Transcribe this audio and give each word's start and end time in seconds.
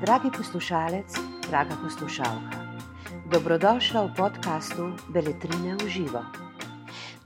Dragi 0.00 0.30
poslušalec, 0.36 1.12
draga 1.50 1.76
poslušalka, 1.84 2.56
dobrodošla 3.28 4.08
v 4.08 4.14
podkastu 4.16 4.96
Beletrine 5.12 5.76
v 5.76 5.84
živo. 5.84 6.24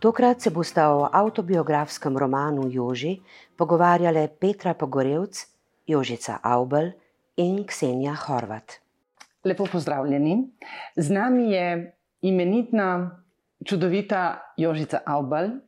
Tokrat 0.02 0.42
se 0.42 0.50
bosta 0.50 0.90
o 0.90 1.06
avtobiografskem 1.06 2.18
romanu 2.18 2.66
Joži 2.66 3.22
pogovarjale 3.54 4.26
Petra 4.26 4.74
Pogorevc, 4.74 5.46
Jožica 5.86 6.42
Aubel 6.42 6.90
in 7.36 7.62
Ksenija 7.62 8.18
Horvat. 8.26 8.82
Lepo 9.44 9.66
pozdravljeni. 9.70 10.50
Z 10.96 11.10
nami 11.10 11.52
je 11.54 11.94
imenitna, 12.26 13.22
čudovita 13.62 14.42
Jožica 14.56 15.06
Aubel 15.06 15.62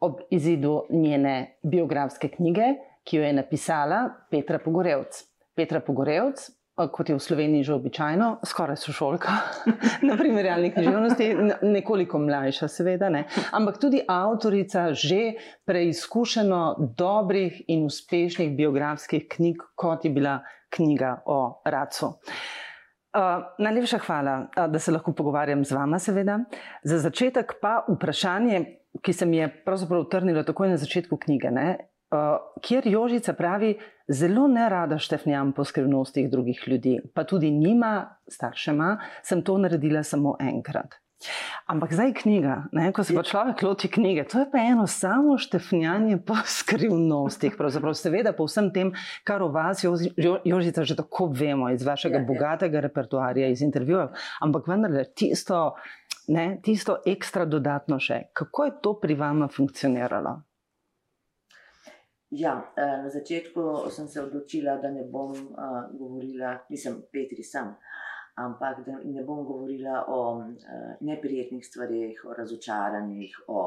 ob 0.00 0.20
izidu 0.30 0.86
njene 0.90 1.58
biografske 1.62 2.28
knjige, 2.28 2.62
ki 3.08 3.16
jo 3.16 3.24
je 3.24 3.32
napisala 3.32 4.04
Petra 4.30 4.60
Pogorevc. 4.60 5.24
Petra 5.56 5.80
Pogorevc 5.80 6.50
kot 6.86 7.08
je 7.08 7.16
v 7.16 7.22
Sloveniji 7.22 7.66
že 7.66 7.74
običajno, 7.74 8.38
skoraj 8.46 8.78
sošolka 8.78 9.32
na 10.08 10.14
primerjalni 10.14 10.70
književnosti, 10.70 11.26
nekoliko 11.66 12.20
mlajša, 12.22 12.68
seveda, 12.70 13.10
ne. 13.10 13.24
ampak 13.50 13.80
tudi 13.82 14.04
avtorica 14.06 14.92
že 14.94 15.34
preizkušeno 15.66 16.94
dobrih 16.94 17.64
in 17.66 17.82
uspešnih 17.88 18.54
biografskih 18.54 19.26
knjig, 19.26 19.66
kot 19.74 20.04
je 20.04 20.14
bila 20.14 20.38
knjiga 20.70 21.22
o 21.26 21.62
Racu. 21.66 22.14
Uh, 23.08 23.42
najlepša 23.58 23.98
hvala, 24.04 24.34
da 24.68 24.78
se 24.78 24.92
lahko 24.92 25.12
pogovarjam 25.16 25.64
z 25.64 25.74
vama, 25.74 25.98
seveda. 25.98 26.38
Za 26.84 26.98
začetek 27.02 27.56
pa 27.60 27.80
vprašanje, 27.88 28.60
ki 29.02 29.12
se 29.12 29.26
mi 29.26 29.40
je 29.40 29.48
pravzaprav 29.64 30.04
utrnilo 30.04 30.44
takoj 30.44 30.68
na 30.68 30.76
začetku 30.76 31.16
knjige. 31.16 31.50
Ne? 31.50 31.88
Uh, 32.10 32.38
kjer 32.62 32.86
Jožica 32.86 33.32
pravi, 33.32 33.74
zelo 34.08 34.48
ne 34.48 34.68
rada 34.68 34.98
štefnjam 34.98 35.52
po 35.52 35.64
skrivnostih 35.64 36.30
drugih 36.30 36.62
ljudi, 36.66 36.98
pa 37.14 37.24
tudi 37.24 37.50
njima, 37.50 38.18
staršema, 38.28 38.96
sem 39.22 39.42
to 39.42 39.58
naredila 39.58 40.02
samo 40.02 40.36
enkrat. 40.40 41.00
Ampak 41.66 41.92
zdaj 41.92 42.12
knjiga, 42.22 42.68
ne, 42.72 42.92
ko 42.94 43.02
se 43.04 43.14
pa 43.14 43.24
človek 43.26 43.62
loti 43.62 43.88
knjige, 43.90 44.22
to 44.30 44.38
je 44.38 44.46
pa 44.52 44.60
eno 44.62 44.86
samo 44.86 45.34
štefnjanje 45.38 46.20
po 46.26 46.36
skrivnostih. 46.58 47.56
Pravzaprav, 47.58 47.96
seveda, 47.98 48.32
po 48.32 48.46
vsem 48.46 48.70
tem, 48.72 48.92
kar 49.26 49.42
o 49.42 49.50
vas, 49.52 49.82
Jožica, 50.44 50.84
že 50.84 50.96
tako 50.96 51.26
vemo 51.34 51.70
iz 51.74 51.82
vašega 51.82 52.20
ja, 52.20 52.22
ja. 52.22 52.26
bogatega 52.26 52.80
repertoarja, 52.86 53.50
iz 53.50 53.62
intervjujev, 53.66 54.14
ampak 54.40 54.70
vendarle 54.70 55.04
tisto, 55.10 55.74
ne, 56.30 56.52
tisto 56.62 57.00
ekstra 57.06 57.44
dodatno 57.50 57.98
še. 57.98 58.28
Kako 58.32 58.70
je 58.70 58.76
to 58.82 58.94
pri 59.02 59.18
vama 59.18 59.50
funkcioniralo? 59.50 60.38
Ja, 62.30 62.72
eh, 62.76 63.02
na 63.02 63.08
začetku 63.08 63.88
sem 63.90 64.08
se 64.08 64.22
odločila, 64.22 64.76
da 64.76 64.90
ne 64.90 65.04
bom 65.08 65.32
uh, 65.32 65.88
govorila, 65.96 66.58
nisem 66.68 67.00
Petri 67.12 67.42
sam, 67.42 67.72
ampak 68.36 68.82
da 68.84 68.98
ne 69.04 69.22
bom 69.24 69.46
govorila 69.48 70.04
o 70.08 70.36
uh, 70.36 70.44
neprijetnih 71.00 71.64
stvarih, 71.66 72.20
o 72.28 72.34
razočaranjih, 72.36 73.38
o, 73.48 73.62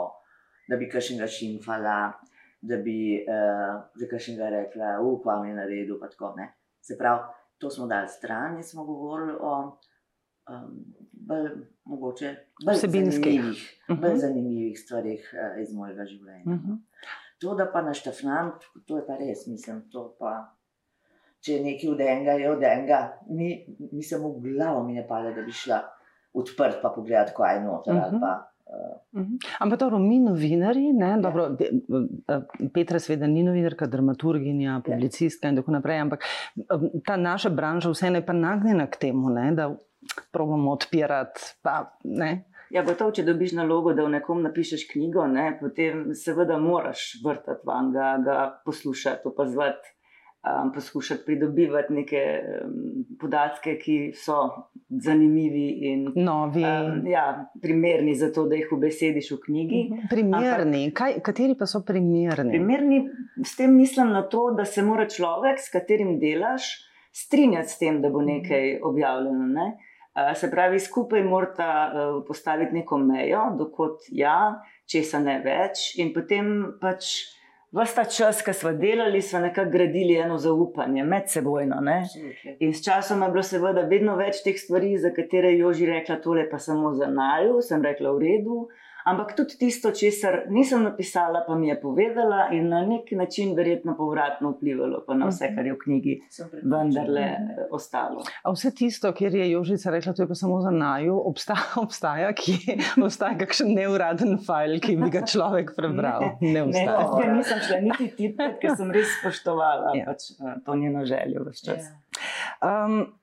da 0.69 0.77
bi 0.77 0.89
kašnega 0.89 1.27
šimfala, 1.27 2.13
da 2.61 2.77
bi 2.77 3.25
za 3.97 4.07
kašnega 4.11 4.49
rekla, 4.49 4.99
upam, 5.01 5.47
je 5.49 5.55
na 5.55 5.65
redu. 5.65 5.97
Se 6.81 6.97
pravi, 6.97 7.33
to 7.57 7.69
smo 7.69 7.87
dali 7.87 8.07
stran 8.07 8.57
in 8.57 8.63
smo 8.63 8.85
govorili 8.85 9.33
o 9.41 9.55
um, 9.65 10.77
bolj, 11.11 11.49
mogoče, 11.85 12.35
bolj 12.65 12.75
zanimivih, 12.75 13.65
bolj 13.89 14.13
mhm. 14.13 14.21
zanimivih 14.21 14.79
stvarih 14.79 15.33
iz 15.61 15.73
mojega 15.73 16.05
življenja. 16.05 16.45
Uh 16.45 16.53
mhm. 16.53 16.71
-huh. 16.71 16.77
To, 17.41 17.55
da 17.55 17.65
pa 17.73 17.81
naštefnam, 17.81 18.51
to 18.85 18.97
je 18.97 19.05
pa 19.07 19.17
res, 19.17 19.47
mislim, 19.47 19.81
to 19.91 20.11
pa. 20.19 20.53
Če 21.41 21.55
je 21.55 21.63
nekaj 21.65 21.89
od 21.89 22.01
enega, 22.05 22.35
je 22.37 22.51
od 22.51 22.63
enega, 22.63 22.99
mi, 23.33 23.49
mi 23.91 24.03
samo 24.05 24.29
v 24.35 24.51
glavo 24.51 24.83
mi 24.85 24.93
ne 24.93 25.07
pade, 25.07 25.31
da 25.33 25.41
bi 25.41 25.51
šla 25.51 25.79
odprt 26.37 26.77
pa 26.83 26.91
pogledati, 26.95 27.33
kaj 27.37 27.55
je 27.55 27.63
noter. 27.63 27.95
Uh 27.95 28.01
-huh. 28.01 28.19
pa, 28.21 28.51
uh. 28.65 29.21
uh 29.21 29.27
-huh. 29.27 29.47
Ampak 29.59 29.79
dobro, 29.79 29.99
mi 29.99 30.19
novinari, 30.19 30.93
ne, 30.93 31.09
ja. 31.09 31.17
dobro, 31.17 31.57
Petra 32.73 32.99
sveda 32.99 33.27
ni 33.27 33.43
novinarka, 33.43 33.87
dramaturginja, 33.87 34.71
ja. 34.71 34.81
publicistka 34.85 35.47
ja. 35.47 35.49
in 35.49 35.57
tako 35.57 35.71
naprej, 35.71 35.99
ampak 35.99 36.23
ta 37.05 37.17
naša 37.17 37.49
branža 37.49 37.89
vseeno 37.89 38.17
je 38.17 38.25
pa 38.25 38.33
nagnjena 38.33 38.87
k 38.87 38.95
temu, 38.95 39.29
ne, 39.29 39.51
da 39.51 39.75
probamo 40.31 40.71
odpirati. 40.71 41.41
Pa, 41.61 41.97
Ja, 42.71 42.85
gotovo, 42.87 43.11
če 43.11 43.25
dobiš 43.27 43.55
nalogo, 43.57 43.91
da 43.95 44.05
v 44.05 44.13
nekom 44.15 44.43
napišeš 44.45 44.85
knjigo, 44.93 45.25
ne, 45.27 45.49
potem 45.59 46.13
seveda 46.15 46.55
moraš 46.61 47.17
vrtati 47.23 47.67
van, 47.67 47.89
ga, 47.91 48.13
ga 48.23 48.37
poslušati, 48.65 49.27
opazovati, 49.27 49.91
um, 50.47 50.71
poskušati 50.71 51.25
pridobivati 51.25 51.93
neke 51.93 52.21
um, 52.39 53.03
podatke, 53.19 53.75
ki 53.81 53.97
so 54.15 54.37
zanimivi 54.87 55.65
in 55.91 56.07
novi. 56.15 56.63
Um, 56.63 57.03
ja, 57.11 57.25
primerni 57.61 58.15
za 58.15 58.31
to, 58.31 58.47
da 58.47 58.55
jih 58.55 58.71
ubesediš 58.71 59.33
v 59.35 59.41
knjigi. 59.45 59.83
Mhm. 59.89 60.07
Primerni, 60.15 60.85
Ampak, 60.85 60.97
Kaj, 61.03 61.19
kateri 61.27 61.59
pa 61.59 61.67
so 61.67 61.83
primerni? 61.87 62.55
Primerni, 62.55 63.03
s 63.43 63.55
tem 63.59 63.75
mislim 63.75 64.15
na 64.15 64.23
to, 64.31 64.47
da 64.57 64.65
se 64.65 64.83
mora 64.83 65.09
človek, 65.11 65.59
s 65.59 65.75
katerim 65.75 66.19
delaš, 66.23 66.71
strinjati 67.11 67.69
s 67.69 67.79
tem, 67.83 67.99
da 68.01 68.09
bo 68.09 68.23
nekaj 68.23 68.77
objavljeno. 68.79 69.47
Ne. 69.59 69.71
Se 70.35 70.51
pravi, 70.51 70.79
skupaj 70.79 71.23
morata 71.23 71.91
postaviti 72.27 72.73
neko 72.75 72.97
mejo, 72.97 73.45
dokot 73.57 74.09
ja, 74.11 74.61
česa 74.91 75.19
ne 75.23 75.37
več, 75.45 75.93
in 76.03 76.11
potem 76.13 76.73
pač. 76.81 77.13
Vsta 77.71 78.03
čas, 78.03 78.41
ki 78.43 78.51
smo 78.51 78.73
delali, 78.75 79.21
smo 79.23 79.39
nekako 79.45 79.71
gradili 79.71 80.17
eno 80.19 80.35
zaupanje 80.37 81.05
med 81.07 81.29
sebojno. 81.31 81.77
In 82.59 82.73
s 82.75 82.83
časom 82.83 83.21
je 83.23 83.29
bilo 83.31 83.43
seveda 83.47 83.85
vedno 83.87 84.17
več 84.19 84.41
teh 84.43 84.59
stvari, 84.59 84.97
za 84.99 85.13
katere 85.15 85.53
je 85.53 85.61
Joži 85.61 85.87
rekla: 85.87 86.19
tole 86.19 86.49
pa 86.51 86.59
samo 86.59 86.91
za 86.93 87.07
naju, 87.07 87.61
sem 87.63 87.79
rekla: 87.79 88.11
v 88.11 88.19
redu. 88.25 88.57
Ampak 89.05 89.35
tudi 89.35 89.57
tisto, 89.57 89.91
česar 89.91 90.45
nisem 90.49 90.83
napisala, 90.83 91.43
pa 91.47 91.55
mi 91.55 91.69
je 91.69 91.77
povedala 91.81 92.49
in 92.53 92.69
na 92.69 92.81
nek 92.85 93.11
način 93.11 93.55
verjetno 93.55 93.95
povratno 93.97 94.51
vplivalo 94.51 95.03
na 95.17 95.27
vse, 95.27 95.51
kar 95.55 95.65
je 95.65 95.73
v 95.73 95.79
knjigi 95.83 96.15
vendarle 96.63 97.21
eh, 97.21 97.63
ostalo. 97.71 98.23
A 98.43 98.53
vse 98.53 98.71
tisto, 98.75 99.11
kjer 99.13 99.35
je 99.35 99.51
Jožica 99.51 99.91
rekla, 99.91 100.13
to 100.13 100.23
je 100.23 100.27
pa 100.27 100.35
samo 100.35 100.61
za 100.61 100.71
naju, 100.71 101.17
obstaja, 101.25 101.65
obstaja, 101.85 102.33
ki 102.33 102.57
obstaja 103.05 103.37
kakšen 103.41 103.73
neuraden 103.75 104.37
file, 104.45 104.79
ki 104.83 104.97
bi 105.01 105.09
ga 105.13 105.25
človek 105.25 105.75
prebral. 105.77 106.29
Ne, 106.41 106.65
ne, 106.65 106.83
ne, 106.85 106.93
ne 107.25 107.33
nisem 107.37 107.59
šla 107.63 107.77
niti 107.83 108.07
tipati, 108.17 108.57
ker 108.61 108.73
sem 108.77 108.89
res 108.93 109.11
spoštovala 109.19 109.93
ja. 109.95 110.05
pač, 110.09 110.31
eh, 110.35 110.57
to 110.65 110.75
njeno 110.75 111.05
željo 111.07 111.45
vse 111.47 111.65
čas. 111.65 111.87
Ja. 111.87 112.85
Um, 112.85 113.20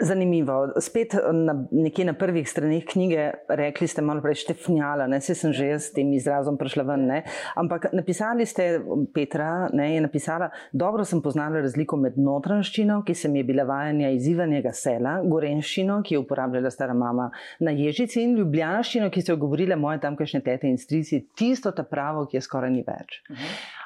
Zanimivo. 0.00 0.72
Spet 0.80 1.14
na, 1.32 1.54
nekje 1.70 2.04
na 2.04 2.12
prvih 2.12 2.48
straneh 2.50 2.84
knjige 2.86 3.30
rekli 3.48 3.88
ste 3.88 4.02
malo 4.02 4.22
prej 4.22 4.34
štefnjala, 4.44 5.06
ne 5.06 5.20
se 5.20 5.34
sem 5.34 5.52
že 5.52 5.66
jaz 5.66 5.88
s 5.88 5.92
tem 5.92 6.12
izrazom 6.14 6.58
prišla 6.58 6.84
ven. 6.86 7.06
Ne? 7.06 7.22
Ampak 7.58 7.88
napisali 7.92 8.46
ste, 8.46 8.80
Petra 9.14 9.68
ne, 9.72 9.94
je 9.94 10.04
napisala, 10.04 10.50
dobro 10.72 11.04
sem 11.04 11.22
poznala 11.22 11.62
razliko 11.64 11.96
med 11.96 12.18
notranščino, 12.18 13.00
ki 13.02 13.14
se 13.14 13.28
mi 13.28 13.42
je 13.42 13.48
bila 13.50 13.66
vajanja 13.66 14.12
izivanjega 14.14 14.72
sela, 14.72 15.18
gorenščino, 15.24 15.98
ki 16.06 16.14
je 16.14 16.22
uporabljala 16.22 16.70
stara 16.70 16.94
mama 16.94 17.30
na 17.60 17.74
ježici 17.74 18.22
in 18.22 18.36
ljubljanščino, 18.38 19.10
ki 19.10 19.22
so 19.24 19.34
jo 19.34 19.42
govorile 19.42 19.76
moje 19.76 19.98
tamkajšnje 20.06 20.44
tete 20.46 20.70
in 20.70 20.78
strici, 20.78 21.24
tisto 21.34 21.74
ta 21.74 21.82
pravo, 21.82 22.26
ki 22.30 22.38
je 22.38 22.46
skoraj 22.46 22.70
ni 22.70 22.86
več. 22.86 23.22
Uh 23.30 23.36
-huh. 23.36 23.77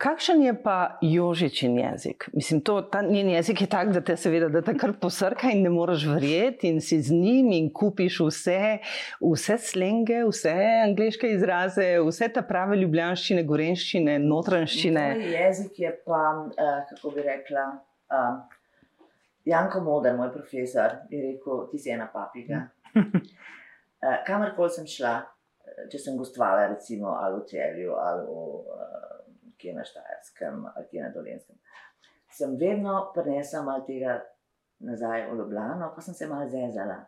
Kakšen 0.00 0.42
je 0.42 0.52
pa 0.62 0.98
Jožičin 1.02 1.78
jezik? 1.78 2.28
Mislim, 2.32 2.60
to, 2.60 2.80
ta 2.82 3.02
njen 3.02 3.28
jezik 3.28 3.60
je 3.60 3.66
tak, 3.66 3.92
da 3.92 4.00
te 4.00 4.16
seveda 4.16 4.48
da 4.48 4.62
te 4.64 4.72
kar 4.78 4.94
posrka 5.00 5.50
in 5.52 5.62
ne 5.62 5.70
moreš 5.70 6.06
verjeti 6.08 6.68
in 6.72 6.80
si 6.80 6.98
z 7.02 7.14
njim 7.14 7.52
in 7.52 7.68
kupiš 7.72 8.18
vse, 8.24 8.78
vse 9.20 9.58
slenge, 9.58 10.24
vse 10.26 10.54
angliške 10.88 11.30
izraze, 11.36 11.86
vse 12.08 12.28
ta 12.34 12.42
prave 12.42 12.80
ljubljanščine, 12.80 13.44
gorenščine, 13.46 14.18
notranščine. 14.24 15.06
Jezik 15.36 15.78
je 15.84 15.94
pa, 16.06 16.24
uh, 16.48 16.74
kako 16.90 17.14
bi 17.14 17.28
rekla, 17.28 17.68
uh, 18.10 18.42
Janko 19.44 19.84
Moder, 19.84 20.16
moj 20.16 20.32
profesor, 20.32 20.98
je 21.10 21.22
rekel, 21.22 21.66
ti 21.70 21.78
si 21.78 21.94
ena 21.94 22.10
papiga. 22.12 22.64
uh, 22.98 24.20
Kamorkoli 24.26 24.74
sem 24.74 24.90
šla, 24.90 25.18
če 25.92 26.00
sem 26.00 26.16
gostovala, 26.18 26.70
recimo 26.74 27.14
ali 27.20 27.42
v 27.42 27.50
Celju 27.52 28.00
ali 28.00 28.26
v. 28.26 28.46
Uh, 28.64 29.13
ki 29.64 29.72
je 29.72 29.78
na 29.78 29.84
Štajerskem 29.88 30.60
ali 30.74 30.88
ki 30.90 31.00
je 31.00 31.06
na 31.06 31.10
Dolenskem. 31.14 31.56
Sem 32.28 32.56
vedno 32.60 32.98
prinesla 33.14 33.62
malo 33.64 33.84
tega 33.88 34.18
nazaj 34.84 35.30
v 35.30 35.38
Ljubljano, 35.38 35.92
pa 35.96 36.02
sem 36.04 36.14
se 36.14 36.28
malo 36.28 36.48
zezala 36.52 37.00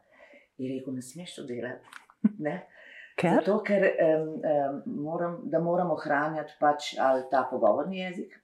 in 0.57 0.73
rekel, 0.73 0.95
ne 0.97 1.03
smeš 1.05 1.35
to 1.37 1.45
delati. 1.45 1.85
Ne? 2.39 2.57
Ker? 3.21 3.39
Zato, 3.39 3.63
ker 3.65 3.81
um, 3.81 4.27
um, 4.45 4.81
moram, 5.05 5.37
da 5.49 5.61
moramo 5.61 5.95
ohranjati 5.97 6.53
pač 6.61 6.91
ali 7.01 7.23
ta 7.31 7.47
pogovorni 7.51 7.99
jezik 7.99 8.35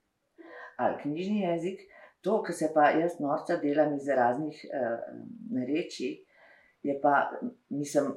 ali 0.80 0.96
knjižni 1.02 1.40
jezik. 1.40 1.80
To, 2.24 2.38
kar 2.42 2.54
se 2.54 2.70
pa 2.74 2.86
jaz 2.94 3.18
norca 3.20 3.56
delam 3.60 3.92
iz 3.96 4.08
raznih 4.08 4.62
uh, 4.70 5.02
reči, 5.68 6.12
je 6.82 6.94
pa, 7.02 7.30
mislim, 7.68 8.14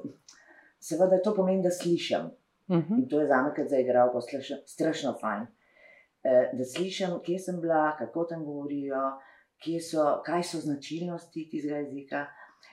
seveda 0.80 1.18
to 1.22 1.34
pomeni, 1.34 1.62
da 1.62 1.70
slišim. 1.70 2.30
Uh 2.68 2.76
mhm. 2.76 2.94
-huh. 2.94 3.02
In 3.02 3.08
to 3.08 3.20
je 3.20 3.26
za 3.26 3.42
me, 3.42 3.54
kot 3.54 3.68
za 3.68 3.78
igralko, 3.78 4.20
strašno 4.66 5.16
fajn. 5.20 5.46
Eh, 6.26 6.50
da 6.52 6.64
slišim, 6.64 7.18
kje 7.24 7.38
sem 7.38 7.60
bila, 7.60 7.96
kako 7.98 8.24
tam 8.24 8.44
govorijo, 8.44 9.02
so, 9.90 10.22
kaj 10.24 10.42
so 10.42 10.58
značilnosti 10.58 11.48
tistega 11.50 11.76
jezika. 11.76 12.26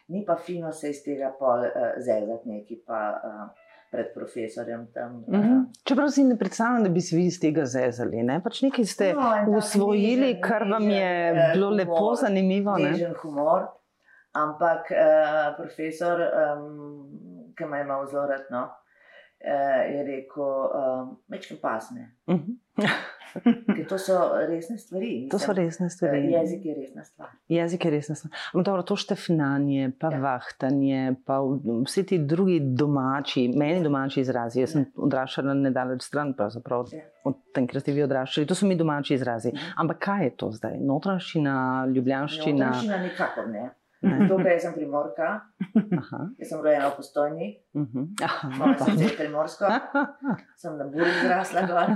Ni 0.07 0.25
pa 0.27 0.35
fino 0.35 0.71
se 0.71 0.89
iz 0.89 1.03
tega 1.03 1.31
pol 1.39 1.59
uh, 1.59 1.93
zezati 1.97 2.49
neki 2.49 2.83
pa 2.87 3.21
uh, 3.23 3.63
pred 3.91 4.13
profesorjem 4.15 4.87
tam. 4.93 5.15
Uh 5.27 5.33
-huh. 5.33 5.63
Čeprav 5.83 6.09
si 6.09 6.23
ne 6.23 6.37
predstavljam, 6.37 6.83
da 6.83 6.89
bi 6.89 7.01
se 7.01 7.15
vi 7.15 7.25
iz 7.25 7.39
tega 7.39 7.65
zezali. 7.65 8.23
Ne? 8.23 8.41
Pač 8.43 8.61
nekaj 8.61 8.85
ste 8.85 9.13
no, 9.13 9.57
usvojili, 9.57 10.41
kar 10.41 10.63
vam 10.71 10.89
je 10.89 11.33
nežen, 11.33 11.53
bilo 11.53 11.69
humor, 11.69 11.79
lepo, 11.79 12.15
zanimivo. 12.15 12.77
Nežen 12.77 13.13
humor, 13.21 13.67
ampak 14.31 14.91
uh, 14.91 15.55
profesor, 15.57 16.19
um, 16.19 17.53
ki 17.57 17.65
me 17.65 17.77
je 17.77 17.83
imel 17.83 18.05
zelo 18.11 18.25
rad, 18.27 18.45
no, 18.49 18.63
uh, 18.63 19.93
je 19.95 20.03
rekel, 20.03 20.43
uh, 20.43 21.17
mečke 21.27 21.55
pasne. 21.61 22.15
Uh 22.27 22.35
-huh. 22.77 22.87
To 23.89 23.97
so 23.97 24.13
resne 24.47 24.77
stvari. 24.77 25.05
Mislim, 25.05 25.29
to 25.29 25.39
so 25.39 25.53
resne 25.53 25.89
stvari. 25.89 26.17
Eh, 26.19 26.31
jezik 26.31 26.65
je 26.65 26.75
resna 26.75 27.03
stvar. 27.03 27.29
Jezik 27.47 27.85
je 27.85 27.91
resna 27.91 28.15
stvar. 28.15 28.33
Ampak 28.53 28.65
dobro, 28.65 28.83
to 28.83 28.95
štefnanje, 28.95 29.91
pa 29.99 30.11
ja. 30.11 30.19
vahtanje, 30.19 31.15
pa 31.25 31.39
vsi 31.85 32.05
ti 32.05 32.17
drugi 32.17 32.59
domači, 32.63 33.47
meni 33.55 33.83
domači 33.83 34.21
izrazi. 34.21 34.59
Jaz 34.59 34.69
ja. 34.69 34.73
sem 34.73 34.85
odraščala 34.95 35.53
nedaleč 35.53 36.03
stran, 36.03 36.33
pravzaprav 36.37 36.87
ja. 36.91 37.05
od 37.23 37.39
tem, 37.53 37.67
kjer 37.67 37.81
ste 37.81 37.95
vi 37.95 38.03
odraščali. 38.03 38.47
To 38.47 38.55
so 38.55 38.69
mi 38.69 38.75
domači 38.75 39.13
izrazi. 39.13 39.53
Ja. 39.53 39.73
Ampak 39.77 40.03
kaj 40.05 40.23
je 40.23 40.35
to 40.37 40.51
zdaj? 40.51 40.77
Notranjščina, 40.81 41.55
ljubljanščina? 41.95 42.65
Notranjščina 42.65 43.01
nikakor 43.07 43.49
ne. 43.49 43.69
Tukaj 44.03 44.59
sem 44.59 44.73
primorka, 44.75 45.29
jaz 46.39 46.49
sem 46.49 46.59
rojena 46.59 46.89
v 46.89 46.95
postojni, 46.97 47.47
mhm. 47.77 48.09
moja 48.59 48.75
srca 48.81 48.99
je 48.99 49.11
primorsko, 49.15 49.69
sem 50.59 50.75
na 50.79 50.87
buri 50.91 51.11
zrasla 51.21 51.63
gor. 51.69 51.93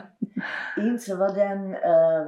In 0.79 0.95
seveda 1.01 1.49
uh, 1.57 1.73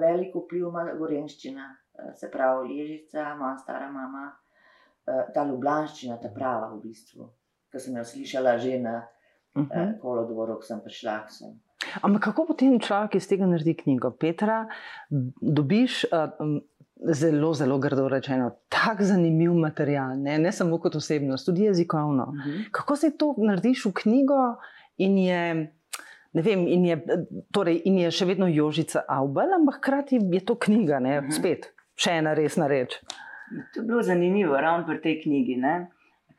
velik 0.01 0.35
vpliv 0.35 0.67
ima 0.67 0.83
gorenščina, 0.99 1.69
uh, 1.69 2.09
se 2.19 2.27
pravi 2.33 2.79
ježica, 2.81 3.29
moja 3.39 3.55
stara 3.61 3.87
mama, 3.93 4.25
uh, 4.33 5.29
ta 5.35 5.45
ljubljanščina, 5.47 6.19
ta 6.19 6.33
prava 6.35 6.73
v 6.73 6.81
bistvu, 6.83 7.29
ki 7.71 7.83
sem 7.85 7.95
jo 8.01 8.03
slišala 8.11 8.57
že 8.59 8.81
na 8.83 8.97
uh, 8.99 9.93
kolodvoru, 10.01 10.59
ko 10.59 10.67
sem 10.67 10.83
prišla. 10.83 11.21
Sem. 11.31 11.55
Ampak 12.03 12.31
kako 12.31 12.49
potem 12.51 12.75
človek 12.83 13.15
iz 13.15 13.29
tega 13.31 13.47
naredi 13.47 13.77
knjigo? 13.79 14.11
Petra, 14.19 14.65
dobiš. 15.39 16.03
Uh, 16.11 16.59
zelo, 16.99 17.53
zelo 17.53 17.77
grdo 17.77 18.07
rečeno, 18.07 18.51
tako 18.69 19.03
zanimiv 19.03 19.53
material, 19.53 20.17
ne, 20.17 20.37
ne 20.39 20.51
samo 20.51 20.79
kot 20.79 20.95
osebnost, 20.95 21.45
tudi 21.45 21.63
jezikovno. 21.63 22.23
Uh 22.23 22.35
mhm. 22.35 22.49
-huh. 22.49 22.71
Kako 22.71 22.95
se 22.95 23.17
to 23.17 23.35
narediš 23.37 23.85
v 23.85 23.91
knjigo 23.93 24.55
in 24.97 25.17
je. 25.17 25.73
Vem, 26.33 26.67
in, 26.67 26.85
je, 26.85 27.05
torej, 27.51 27.81
in 27.85 27.97
je 27.97 28.11
še 28.11 28.25
vedno 28.25 28.47
Jožica 28.47 29.01
Avbel, 29.07 29.53
ampak 29.53 29.75
hkrati 29.77 30.19
je 30.31 30.45
to 30.45 30.55
knjiga, 30.55 30.99
ne, 30.99 31.17
uh 31.17 31.23
mhm. 31.23 31.31
-huh. 31.31 31.39
spet, 31.39 31.73
še 31.95 32.11
ena 32.11 32.33
resna 32.33 32.67
reč. 32.67 32.99
To 33.73 33.79
je 33.79 33.85
bilo 33.85 34.01
zanimivo, 34.01 34.57
ravno 34.61 34.85
pri 34.87 35.01
tej 35.01 35.21
knjigi, 35.21 35.55
ne? 35.55 35.87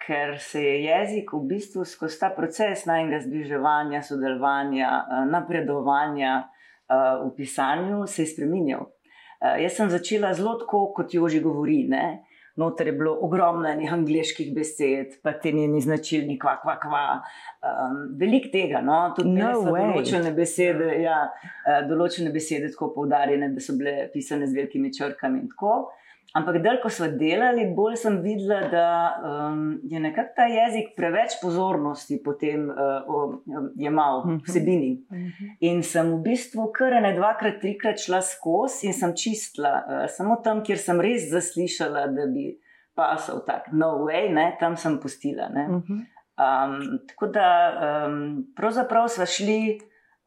ker 0.06 0.38
se 0.38 0.62
je 0.62 0.84
jezik 0.84 1.32
v 1.32 1.44
bistvu 1.46 1.84
skozi 1.84 2.20
ta 2.20 2.30
proces 2.36 2.86
najnega 2.86 3.20
zbliževanja, 3.20 4.02
sodelovanja, 4.02 4.88
eh, 4.88 5.26
napredovanja 5.30 6.32
uh, 6.40 7.28
v 7.28 7.34
pisanju 7.36 8.06
se 8.06 8.26
spremenil. 8.26 8.88
Uh, 9.40 9.56
jaz 9.62 9.78
sem 9.78 9.90
začela 9.92 10.34
zelo 10.36 10.58
tako, 10.60 10.90
kot 10.96 11.14
Joži 11.14 11.40
govori. 11.40 11.84
Ne? 11.88 12.20
Notor 12.60 12.86
je 12.86 12.92
bilo 12.92 13.14
ogromno 13.24 13.68
enih 13.68 13.92
angliških 13.92 14.50
besed, 14.54 15.14
pa 15.24 15.32
te 15.32 15.52
njeni 15.52 15.80
značilni, 15.80 16.36
kva, 16.38 16.58
kva, 16.60 16.74
kva. 16.82 17.04
Um, 17.64 18.02
velik 18.20 18.50
tega, 18.52 18.82
no, 18.84 18.98
tudi 19.16 19.38
no 19.38 19.52
določene 19.64 20.34
besede, 20.36 20.90
ja, 21.04 21.22
uh, 21.30 21.78
določene 21.88 22.34
besede 22.34 22.68
tako 22.74 22.90
poudarjene, 22.98 23.52
da 23.54 23.64
so 23.64 23.78
bile 23.78 24.10
pisane 24.12 24.50
z 24.50 24.58
velikimi 24.58 24.92
črkami 24.92 25.44
in 25.44 25.48
tako. 25.54 25.78
Ampak, 26.34 26.60
da 26.62 26.76
ko 26.82 26.90
smo 26.92 27.08
delali, 27.18 27.64
bolj 27.74 27.96
sem 27.98 28.20
videla, 28.22 28.60
da 28.70 28.86
um, 29.18 29.80
je 29.82 29.98
nekako 30.00 30.36
ta 30.36 30.46
jezik 30.46 30.92
preveč 30.96 31.34
pozornosti 31.42 32.20
potem 32.24 32.68
uh, 32.70 33.34
jemal 33.74 34.22
mhm. 34.26 34.38
vsebini. 34.46 34.92
Mhm. 35.10 35.50
In 35.66 35.82
sem 35.82 36.12
v 36.14 36.20
bistvu 36.28 36.68
kar 36.76 36.94
ne 37.02 37.12
dvakrat, 37.16 37.58
trikrat 37.62 37.98
šla 37.98 38.22
skozi 38.22 38.90
in 38.90 38.94
sem 38.94 39.14
čistila, 39.16 39.74
uh, 39.80 40.06
samo 40.06 40.38
tam, 40.44 40.62
kjer 40.62 40.78
sem 40.78 41.02
res 41.02 41.26
zaslišala, 41.32 42.06
da 42.14 42.30
bi 42.30 42.52
pasal 42.94 43.42
tak, 43.46 43.72
no 43.72 43.96
way, 44.06 44.30
ne, 44.34 44.52
tam 44.60 44.76
sem 44.78 45.00
pustila. 45.02 45.50
Um, 45.50 46.76
tako 47.10 47.26
da 47.34 47.48
um, 48.06 48.20
pravzaprav 48.56 49.08
smo 49.08 49.26
šli 49.26 49.80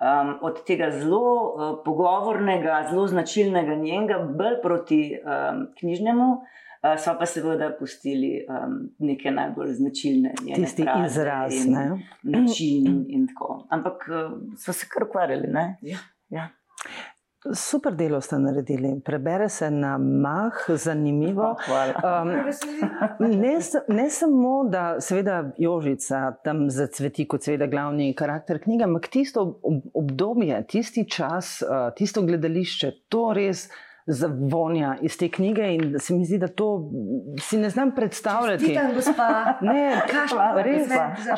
um, 0.03 0.37
od 0.41 0.65
tega 0.67 0.91
zelo 0.91 1.19
uh, 1.19 1.83
pogovornega, 1.85 2.87
zelo 2.89 3.07
značilnega 3.07 3.75
njenega, 3.75 4.19
bolj 4.37 4.61
proti 4.61 5.01
um, 5.15 5.67
knjižnemu. 5.79 6.31
Uh, 6.33 6.99
so 6.99 7.13
pa 7.19 7.25
seveda 7.25 7.69
pustili 7.79 8.41
um, 8.43 8.89
neke 8.99 9.31
najbolj 9.31 9.73
značilne 9.73 10.33
tisti 10.55 10.83
izraz, 11.05 11.53
in 11.55 11.71
ne? 11.71 11.85
način 12.23 13.05
in 13.07 13.27
tako. 13.27 13.67
Ampak 13.69 14.09
uh, 14.09 14.33
so 14.57 14.73
se 14.73 14.87
kar 14.89 15.07
ukvarjali. 15.07 15.47
Ja. 15.81 15.97
Ja. 16.29 16.49
Super 17.51 17.95
delo 17.95 18.21
ste 18.21 18.37
naredili, 18.39 19.01
prebere 19.05 19.49
se 19.49 19.71
na 19.71 19.97
mah, 19.97 20.53
zanimivo. 20.67 21.55
Um, 22.03 22.29
ne, 23.19 23.57
ne 23.87 24.09
samo, 24.09 24.63
da 24.69 25.01
seveda 25.01 25.51
Jožica 25.57 26.31
tam 26.43 26.69
zacveti 26.69 27.25
kot 27.27 27.43
seveda 27.43 27.67
glavni 27.67 28.13
karakter 28.15 28.59
knjige, 28.63 28.83
ampak 28.83 29.07
tisto 29.11 29.59
obdobje, 29.93 30.63
tisti 30.67 31.05
čas, 31.09 31.61
uh, 31.61 31.89
tisto 31.95 32.21
gledališče, 32.21 32.91
to 33.09 33.31
res 33.33 33.67
zavonja 34.07 34.97
iz 35.01 35.17
te 35.17 35.29
knjige 35.29 35.67
in 35.75 35.99
se 35.99 36.13
mi 36.13 36.25
zdi, 36.25 36.37
da 36.37 36.47
to 36.47 36.91
si 37.41 37.57
ne 37.57 37.69
znam 37.69 37.91
predstavljati. 37.95 38.65
Čestitam, 38.65 38.93
gospa. 38.95 39.27
Ne, 39.61 40.01
res, 40.63 40.89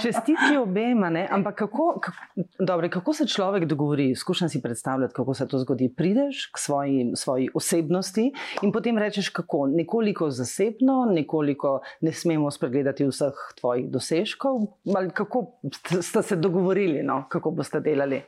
čestitki 0.01 0.57
obema, 0.57 1.09
ne? 1.09 1.27
ampak 1.31 1.55
kako, 1.55 1.99
kako, 2.01 2.17
dobre, 2.59 2.89
kako 2.89 3.13
se 3.13 3.27
človek 3.27 3.65
dogovori, 3.65 4.15
skušam 4.15 4.49
si 4.49 4.61
predstavljati, 4.61 5.13
kako 5.13 5.33
se 5.33 5.47
to 5.47 5.59
zgodi. 5.59 5.93
Prideš 5.97 6.49
k 6.53 6.59
svoji, 6.59 7.11
svoji 7.15 7.49
osebnosti 7.53 8.31
in 8.61 8.71
potem 8.71 8.97
rečeš, 8.97 9.29
kako 9.29 9.67
nekoliko 9.67 10.29
zasebno, 10.29 11.05
nekoliko 11.11 11.79
ne 12.01 12.11
smemo 12.13 12.51
spregledati 12.51 13.05
vseh 13.05 13.33
tvojih 13.59 13.89
dosežkov, 13.91 14.57
ali 14.95 15.09
kako 15.09 15.45
ste 16.01 16.21
se 16.21 16.35
dogovorili, 16.35 17.03
no? 17.03 17.23
kako 17.29 17.51
boste 17.51 17.79
delali. 17.79 18.21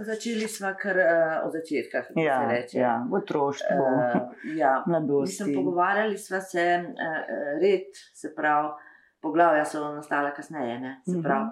Začeli 0.00 0.48
smo 0.48 0.72
kar 0.80 0.96
uh, 0.96 1.46
od 1.46 1.52
začetka, 1.52 2.02
kako 2.02 2.20
ja, 2.20 2.36
se 2.40 2.54
reče. 2.54 2.78
Ja, 2.78 3.06
v 3.10 3.14
otroštvu, 3.14 3.76
uh, 3.76 4.56
ja. 4.56 4.72
mladosti. 4.88 5.54
Pogovarjali 5.54 6.18
smo 6.18 6.40
se, 6.40 6.84
uh, 6.84 7.60
red, 7.62 7.90
se 8.14 8.34
pravi, 8.34 8.68
poglavja 9.20 9.64
so 9.64 9.84
nastala 9.94 10.30
kasneje. 10.34 10.78
Ne, 10.80 11.00
se 11.04 11.16
mhm. 11.16 11.22
pravi, 11.22 11.50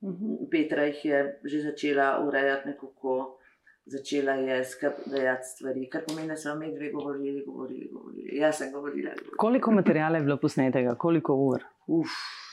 uh 0.00 0.10
mhm. 0.10 0.24
-huh. 0.24 0.50
Petra 0.50 0.84
jih 0.84 1.04
je 1.04 1.40
že 1.44 1.60
začela 1.60 2.26
urejati 2.26 2.68
nekako. 2.68 3.38
Začela 3.86 4.32
je 4.32 4.64
skrbeti 4.64 5.44
stvari, 5.44 5.88
kar 5.92 6.04
pomeni, 6.08 6.28
da 6.28 6.36
smo 6.36 6.54
mi 6.54 6.74
dve 6.74 6.90
govorili, 6.92 7.44
govorili, 7.46 7.88
govorili. 7.92 8.36
Jaz 8.36 8.56
sem 8.56 8.72
govorila. 8.72 9.10
govorila. 9.10 9.36
Koliko 9.36 9.70
materiala 9.70 10.18
je 10.18 10.24
bilo 10.24 10.36
posnetega, 10.36 10.94
koliko 10.94 11.34
ur? 11.34 11.64
Uf, 11.86 12.08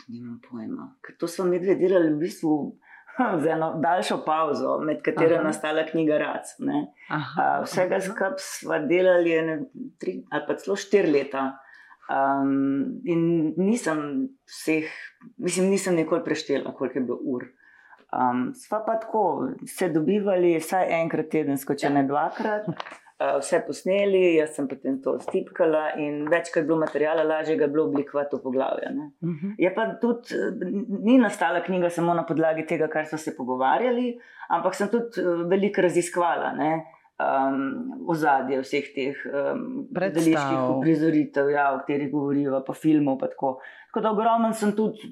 nimam 0.08 0.42
pojma. 0.50 0.96
Ker 1.02 1.16
to 1.18 1.28
smo 1.28 1.46
mi 1.46 1.60
dve 1.60 1.76
delali 1.76 2.14
v 2.14 2.18
bistvu 2.18 2.76
z 3.44 3.48
eno 3.48 3.74
daljšo 3.84 4.22
pauzo, 4.26 4.78
med 4.80 5.02
katero 5.02 5.36
je 5.36 5.44
nastala 5.44 5.86
knjiga 5.86 6.18
Rac. 6.18 6.56
Vsega 7.64 8.00
skupaj 8.02 8.38
smo 8.38 8.80
delali 8.90 9.42
ne, 9.42 9.60
tri 10.00 10.22
ali 10.30 10.48
pa 10.48 10.56
celo 10.56 10.76
štiri 10.76 11.12
leta. 11.12 11.52
Um, 12.12 13.00
in 13.08 13.54
nisem 13.58 14.00
vseh, 14.50 14.90
mislim, 15.38 15.70
nisem 15.72 15.96
nikoli 15.96 16.24
preštela, 16.24 16.74
koliko 16.76 17.00
je 17.00 17.04
bilo 17.06 17.20
ur. 17.24 17.46
Um, 18.12 18.50
sva 18.56 18.82
pa 18.86 18.98
tako, 19.00 19.48
se 19.68 19.90
dobivali 19.90 20.58
vsaj 20.60 20.90
enkrat 21.02 21.30
tedensko, 21.32 21.78
če 21.80 21.94
ne 21.94 22.04
dvakrat. 22.04 22.68
Eh, 23.22 23.38
vse 23.38 23.60
posneli, 23.68 24.22
jaz 24.40 24.56
sem 24.56 24.68
potem 24.70 24.96
to 25.04 25.12
stipkala 25.22 25.92
in 26.02 26.24
večkrat 26.32 26.64
je 26.64 26.68
bilo 26.68 26.78
materijala, 26.82 27.26
lažje 27.28 27.58
je 27.60 27.68
bilo 27.68 27.84
oblikovati 27.86 28.36
v 28.36 28.44
poglavje. 28.44 28.88
Uh 28.90 29.30
mhm. 29.30 29.48
-huh. 29.48 29.54
Je 29.58 29.74
pa 29.76 29.86
tudi, 30.02 30.36
eh, 30.36 30.72
ni 31.04 31.18
nastala 31.18 31.62
knjiga 31.64 31.90
samo 31.90 32.14
na 32.14 32.24
podlagi 32.26 32.66
tega, 32.66 32.88
kar 32.88 33.06
so 33.06 33.18
se 33.18 33.36
pogovarjali, 33.38 34.20
ampak 34.50 34.76
sem 34.76 34.90
tudi 34.90 35.22
eh, 35.22 35.44
veliko 35.50 35.82
raziskvala. 35.82 36.54
Ne? 36.54 36.86
Um, 37.22 38.06
ozadje 38.08 38.62
vseh 38.62 38.90
teh 38.96 39.22
um, 39.26 39.88
predstavitev, 39.94 40.82
prizoritev, 40.82 41.50
ja, 41.54 41.72
o 41.76 41.80
katerih 41.82 42.12
govorijo, 42.12 42.64
pa 42.68 42.74
filmov. 42.74 43.20
Pa 43.22 43.30
tako. 43.32 43.58
tako 43.92 44.04
da 44.04 44.12
ogromno 44.12 44.54
sem 44.54 44.72
tudi 44.76 45.10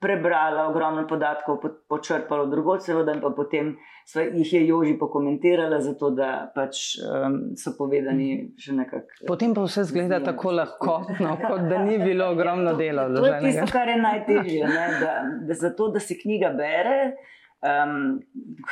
prebrala, 0.00 0.68
ogromno 0.68 1.06
podatkov 1.08 1.60
po, 1.60 1.72
počrpala 1.88 2.46
drugot, 2.46 2.84
seveda 2.84 3.14
pa 3.22 3.32
potem 3.36 3.74
sva, 4.06 4.22
jih 4.22 4.52
je 4.52 4.66
Joži 4.66 4.94
pokomentirala, 4.98 5.80
zato 5.80 6.10
da 6.10 6.52
pač 6.54 6.96
um, 7.02 7.38
so 7.58 7.74
povedani 7.78 8.54
še 8.58 8.76
nekako. 8.78 9.26
Potem 9.28 9.54
pa 9.54 9.66
vse 9.66 9.84
zgleda 9.90 10.18
zvijem, 10.18 10.30
tako 10.30 10.56
lahko, 10.58 10.96
no, 11.20 11.36
kot 11.42 11.68
da 11.70 11.82
ni 11.84 11.98
bilo 12.02 12.30
ogromno 12.32 12.72
ja, 12.74 12.78
dela. 12.78 13.10
To, 13.10 13.20
to 13.20 13.28
je 13.28 13.44
tisto, 13.46 13.68
kar 13.72 13.92
je 13.92 14.00
najtežje. 14.00 14.64
Ne, 14.66 14.88
da, 15.02 15.14
da 15.48 15.60
zato, 15.66 15.92
da 15.92 16.00
se 16.00 16.18
knjiga 16.22 16.54
bere. 16.58 16.98
Um, 17.62 18.18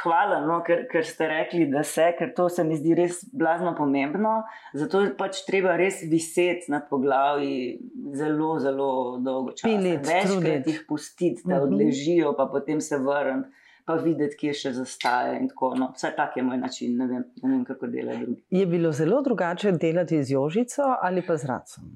hvala, 0.03 0.41
no, 0.43 0.57
ker, 0.67 0.81
ker 0.91 1.05
ste 1.07 1.29
rekli, 1.31 1.69
da 1.71 1.85
se, 1.87 2.09
ker 2.19 2.33
to 2.35 2.49
se 2.51 2.65
mi 2.67 2.75
zdi 2.75 2.97
res 2.99 3.21
blazno 3.31 3.71
pomembno. 3.79 4.41
Zato 4.75 5.05
je 5.05 5.13
pač 5.15 5.45
treba 5.47 5.77
res 5.79 6.01
viseti 6.11 6.73
nad 6.75 6.89
poglavji 6.91 7.79
zelo, 8.19 8.57
zelo 8.59 8.91
dolgo 9.23 9.55
časa. 9.55 9.95
Večkrat 10.11 10.67
jih 10.67 10.83
pustiti, 10.89 11.47
da 11.47 11.61
mhm. 11.61 11.69
odležijo, 11.69 12.35
pa 12.35 12.49
potem 12.51 12.83
se 12.83 12.99
vrniti, 12.99 13.55
pa 13.87 13.95
videti, 14.03 14.41
kje 14.43 14.57
še 14.65 14.75
zastaje. 14.83 15.39
No, 15.79 15.93
vsaj 15.95 16.17
tak 16.19 16.41
je 16.41 16.47
moj 16.51 16.59
način, 16.59 16.99
ne 16.99 17.07
vem, 17.13 17.25
ne 17.45 17.55
vem 17.55 17.65
kako 17.71 17.95
delajo 17.95 18.27
drugi. 18.27 18.43
Je 18.59 18.67
bilo 18.67 18.91
zelo 18.91 19.23
drugače 19.23 19.77
delati 19.79 20.19
z 20.19 20.35
Jožico 20.35 20.97
ali 20.99 21.23
pa 21.23 21.39
z 21.39 21.53
Racom? 21.55 21.95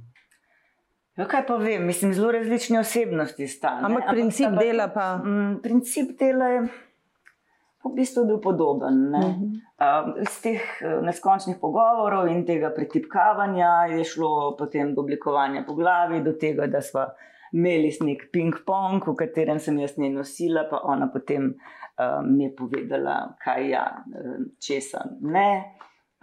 Ja, 1.14 1.28
kaj 1.30 1.44
pa 1.46 1.56
vem, 1.58 1.84
mislim, 1.86 2.14
zelo 2.14 2.32
različne 2.34 2.80
osebnosti 2.80 3.46
sta. 3.48 3.76
Ampak, 3.82 3.90
Ampak 3.90 4.14
princip 4.14 4.50
pa, 4.50 4.62
dela 4.62 4.88
pa. 4.94 5.04
M, 5.22 5.60
princip 5.62 6.18
dela 6.18 6.48
je 6.50 6.64
v 7.84 7.92
bistvu 7.94 8.24
bil 8.26 8.40
podoben. 8.40 9.14
Uh 9.14 9.20
-huh. 9.20 10.08
uh, 10.08 10.22
iz 10.22 10.40
teh 10.42 10.60
uh, 10.82 11.04
neskončnih 11.04 11.56
pogovorov 11.60 12.28
in 12.28 12.44
tega 12.46 12.70
pretipkavanja 12.70 13.96
je 13.96 14.04
šlo 14.04 14.56
potem 14.58 14.94
do 14.94 15.00
oblikovanja 15.00 15.64
po 15.66 15.74
glavi, 15.74 16.22
do 16.24 16.32
tega, 16.32 16.66
da 16.66 16.80
smo 16.80 17.06
imeli 17.52 17.92
nek 18.00 18.28
ping-pong, 18.32 19.06
v 19.06 19.14
katerem 19.14 19.58
sem 19.58 19.78
jaz 19.78 19.96
ne 19.96 20.10
nosila, 20.10 20.64
pa 20.70 20.80
ona 20.84 21.06
potem 21.12 21.54
uh, 21.54 22.26
mi 22.26 22.44
je 22.44 22.56
povedala, 22.56 23.36
kaj 23.44 23.70
ja, 23.70 24.04
česa 24.66 25.04
ne. 25.20 25.64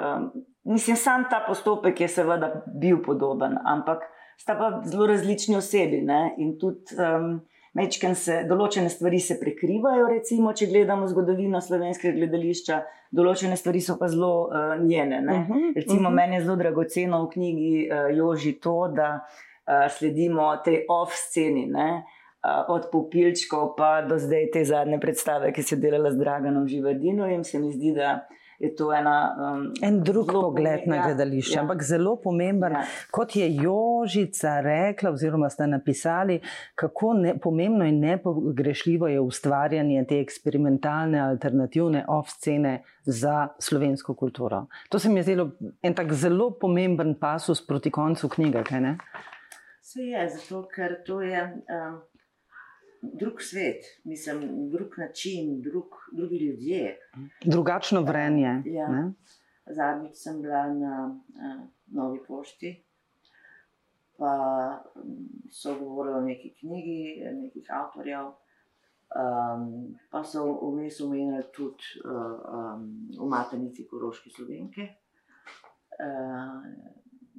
Um, 0.01 0.31
mislim, 0.63 0.95
sam 0.95 1.25
ta 1.29 1.43
postopek 1.47 2.01
je 2.01 2.07
seveda 2.07 2.63
bil 2.81 3.01
podoben, 3.05 3.57
ampak 3.65 4.03
sta 4.37 4.55
pa 4.55 4.81
zelo 4.85 5.07
različni 5.07 5.55
osebi. 5.55 6.01
Ne? 6.01 6.35
In 6.37 6.57
tudi 6.59 6.97
um, 6.97 7.41
mečken 7.77 8.15
se, 8.15 8.41
določene 8.49 8.89
stvari 8.91 9.19
se 9.23 9.37
prekrivajo, 9.39 10.09
recimo, 10.11 10.53
če 10.53 10.67
gledamo 10.71 11.07
zgodovino 11.07 11.61
slovenskega 11.63 12.17
gledališča, 12.17 12.79
določene 13.15 13.57
stvari 13.59 13.81
so 13.83 13.97
pa 13.99 14.09
zelo 14.11 14.31
uh, 14.47 14.73
njene. 14.79 15.21
Uh 15.21 15.31
mhm, 15.31 15.51
-huh, 15.51 15.75
recimo, 15.75 15.95
uh 15.95 16.01
mhm. 16.01 16.07
-huh. 16.07 16.15
meni 16.15 16.35
je 16.35 16.41
zelo 16.41 16.55
dragoceno 16.55 17.25
v 17.25 17.29
knjigi 17.33 17.89
uh, 17.89 18.17
Joži 18.17 18.53
to, 18.59 18.87
da 18.95 19.09
uh, 19.19 19.87
sledimo 19.89 20.55
tej 20.65 20.85
off-sceni. 20.89 21.69
Uh, 21.71 22.01
od 22.67 22.89
popilčkov 22.91 23.75
pa 23.77 24.01
do 24.01 24.17
zdaj 24.17 24.47
te 24.53 24.65
zadnje 24.65 24.99
predstave, 24.99 25.53
ki 25.53 25.63
se 25.63 25.75
je 25.75 25.79
delala 25.79 26.11
z 26.11 26.17
Draganom 26.17 26.67
Živadinom, 26.67 27.29
in 27.29 27.43
se 27.43 27.59
mi 27.59 27.71
zdi, 27.71 27.93
da 27.93 28.25
je 28.61 28.75
to 28.75 28.91
ena, 28.93 29.35
um, 29.53 29.73
en 29.81 30.03
drug 30.03 30.31
pogled 30.31 30.85
na 30.85 31.01
gledališče, 31.05 31.55
ja. 31.55 31.61
ampak 31.61 31.81
zelo 31.83 32.15
pomemben. 32.21 32.75
Ja. 32.77 32.83
Kot 33.11 33.35
je 33.35 33.47
Jožica 33.55 34.59
rekla, 34.61 35.11
oziroma 35.11 35.49
ste 35.49 35.67
napisali, 35.67 36.39
kako 36.75 37.13
ne, 37.13 37.33
pomembno 37.41 37.85
in 37.85 37.99
nepogrešljivo 37.99 39.07
je 39.07 39.19
ustvarjanje 39.19 40.05
te 40.09 40.19
eksperimentalne, 40.21 41.19
alternativne 41.19 42.05
off-scene 42.07 42.77
za 43.05 43.47
slovensko 43.59 44.13
kulturo. 44.15 44.65
To 44.89 44.99
se 44.99 45.09
mi 45.09 45.19
je 45.19 45.23
zdelo 45.23 45.49
en 45.81 45.97
tak 45.97 46.13
zelo 46.13 46.51
pomemben 46.51 47.15
pasus 47.19 47.65
proti 47.67 47.91
koncu 47.91 48.29
knjige. 48.29 48.63
Se 49.81 50.01
je, 50.01 50.29
zato 50.29 50.67
ker 50.75 51.01
to 51.05 51.21
je. 51.21 51.43
Um 51.65 52.10
drug 53.01 53.41
svet, 53.41 53.83
mislim, 54.03 54.69
drug 54.71 54.97
način, 54.97 55.61
drug, 55.61 55.85
drugi 56.11 56.37
ljudje. 56.37 56.97
Drugačno 57.45 58.01
vrenje. 58.01 58.63
Ja. 58.65 59.11
Zadnjič 59.65 60.15
sem 60.15 60.41
bila 60.41 60.73
na 60.73 61.19
uh, 61.29 61.67
Novi 61.87 62.19
pošti, 62.27 62.83
pa 64.17 64.33
so 65.51 65.79
govorili 65.79 66.15
o 66.15 66.21
neki 66.21 66.53
knjigi, 66.59 67.23
nekih 67.33 67.67
avtorjev. 67.69 68.25
Um, 69.11 69.97
pa 70.11 70.23
so 70.23 70.43
vmes 70.71 71.01
omenili 71.01 71.43
tudi 71.53 71.83
uh, 72.05 72.11
um, 72.55 72.85
v 73.19 73.27
Matenici 73.29 73.87
Koroške 73.87 74.29
Slovenke, 74.29 74.87
uh, 75.99 76.61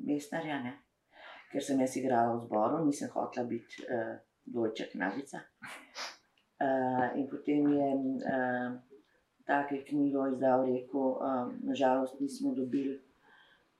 mestnarjane, 0.05 0.75
ker 1.53 1.65
sem 1.65 1.81
jaz 1.81 1.97
igrala 1.97 2.35
v 2.37 2.43
zboru, 2.45 2.83
nisem 2.85 3.09
hotela 3.15 3.47
biti. 3.49 3.87
Uh, 3.89 4.21
dvojček 4.45 4.95
Navica. 4.95 5.41
Uh, 6.61 7.09
in 7.19 7.29
potem 7.31 7.73
je 7.73 7.89
uh, 7.95 8.73
tako 9.47 9.75
knjigo 9.89 10.27
izdal, 10.29 10.67
rekel, 10.67 11.01
uh, 11.01 11.53
nažalost 11.63 12.21
nismo 12.21 12.55
dobili. 12.55 13.01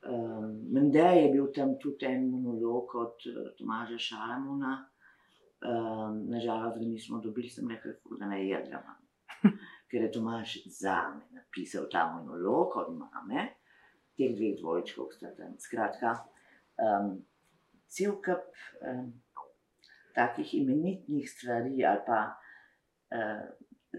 Uh, 0.03 0.45
Mende 0.73 0.99
je 0.99 1.29
bil 1.33 1.53
tam 1.55 1.79
tudi 1.79 2.07
en 2.07 2.31
monolog 2.31 2.95
od 2.95 3.15
Tomaža 3.59 3.99
Šalamuna, 3.99 4.89
uh, 5.63 6.17
nažalost 6.31 6.79
ga 6.79 6.85
nismo 6.85 7.21
dobili, 7.21 7.49
sem 7.49 7.69
rekel, 7.69 7.93
da 8.19 8.27
ne 8.27 8.49
jedem. 8.49 8.81
Ker 9.91 10.03
je 10.03 10.13
Tomaž 10.13 10.57
za 10.67 10.97
me 11.15 11.39
napisal 11.39 11.87
ta 11.91 12.07
monolog 12.13 12.77
od 12.77 12.95
mame, 12.99 13.49
teh 14.17 14.35
dveh 14.37 14.59
dvojčkov, 14.61 15.13
skratka, 15.59 16.17
um, 16.81 17.19
cel 17.87 18.17
kup. 18.25 18.49
Um, 18.81 19.13
takih 20.15 20.55
imenitnih 20.55 21.31
stvari 21.31 21.85
ali 21.85 22.01
pa 22.07 22.21
uh, 23.17 23.43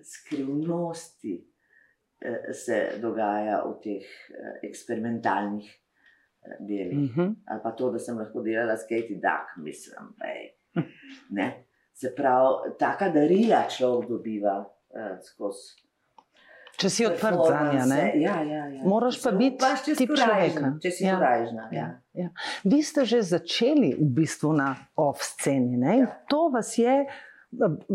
skrivnosti 0.01 1.33
uh, 1.39 2.53
se 2.53 2.97
dogaja 3.01 3.63
v 3.65 3.73
teh 3.83 4.05
uh, 4.05 4.55
eksperimentalnih 4.63 5.67
uh, 5.69 6.65
delih. 6.67 6.97
Mm 6.97 7.09
-hmm. 7.15 7.35
Ali 7.45 7.61
pa 7.63 7.71
to, 7.71 7.91
da 7.91 7.99
sem 7.99 8.17
lahko 8.17 8.41
delala 8.41 8.77
s 8.77 8.87
Katie 8.89 9.19
Duck, 9.19 9.57
mislim. 9.57 10.15
Ne? 11.29 11.65
Se 11.93 12.15
pravi, 12.15 12.73
taka 12.79 13.09
darila 13.09 13.67
človek 13.69 14.09
dobiva 14.09 14.59
uh, 14.59 15.17
skozi. 15.21 15.82
Če 16.83 16.89
si 16.91 17.05
odprt 17.07 17.39
za 17.47 17.59
nje, 17.71 18.07
ja, 18.21 18.35
ja, 18.43 18.63
ja. 18.67 18.83
moraš 18.83 19.21
pa 19.23 19.31
biti 19.31 19.95
tip 19.95 20.11
človeka. 20.11 20.75
Če 20.83 20.91
si 20.91 21.05
ja. 21.07 21.15
korajžna. 21.15 21.67
Ja. 21.71 21.87
Ja. 22.13 22.29
Vi 22.67 22.83
ste 22.85 23.07
že 23.09 23.23
začeli 23.25 23.95
v 23.97 24.07
bistvu 24.19 24.51
na 24.53 24.75
off-sceni. 24.99 25.79
Ja. 25.79 26.11
To 26.29 26.51
vas 26.53 26.75
je 26.77 27.07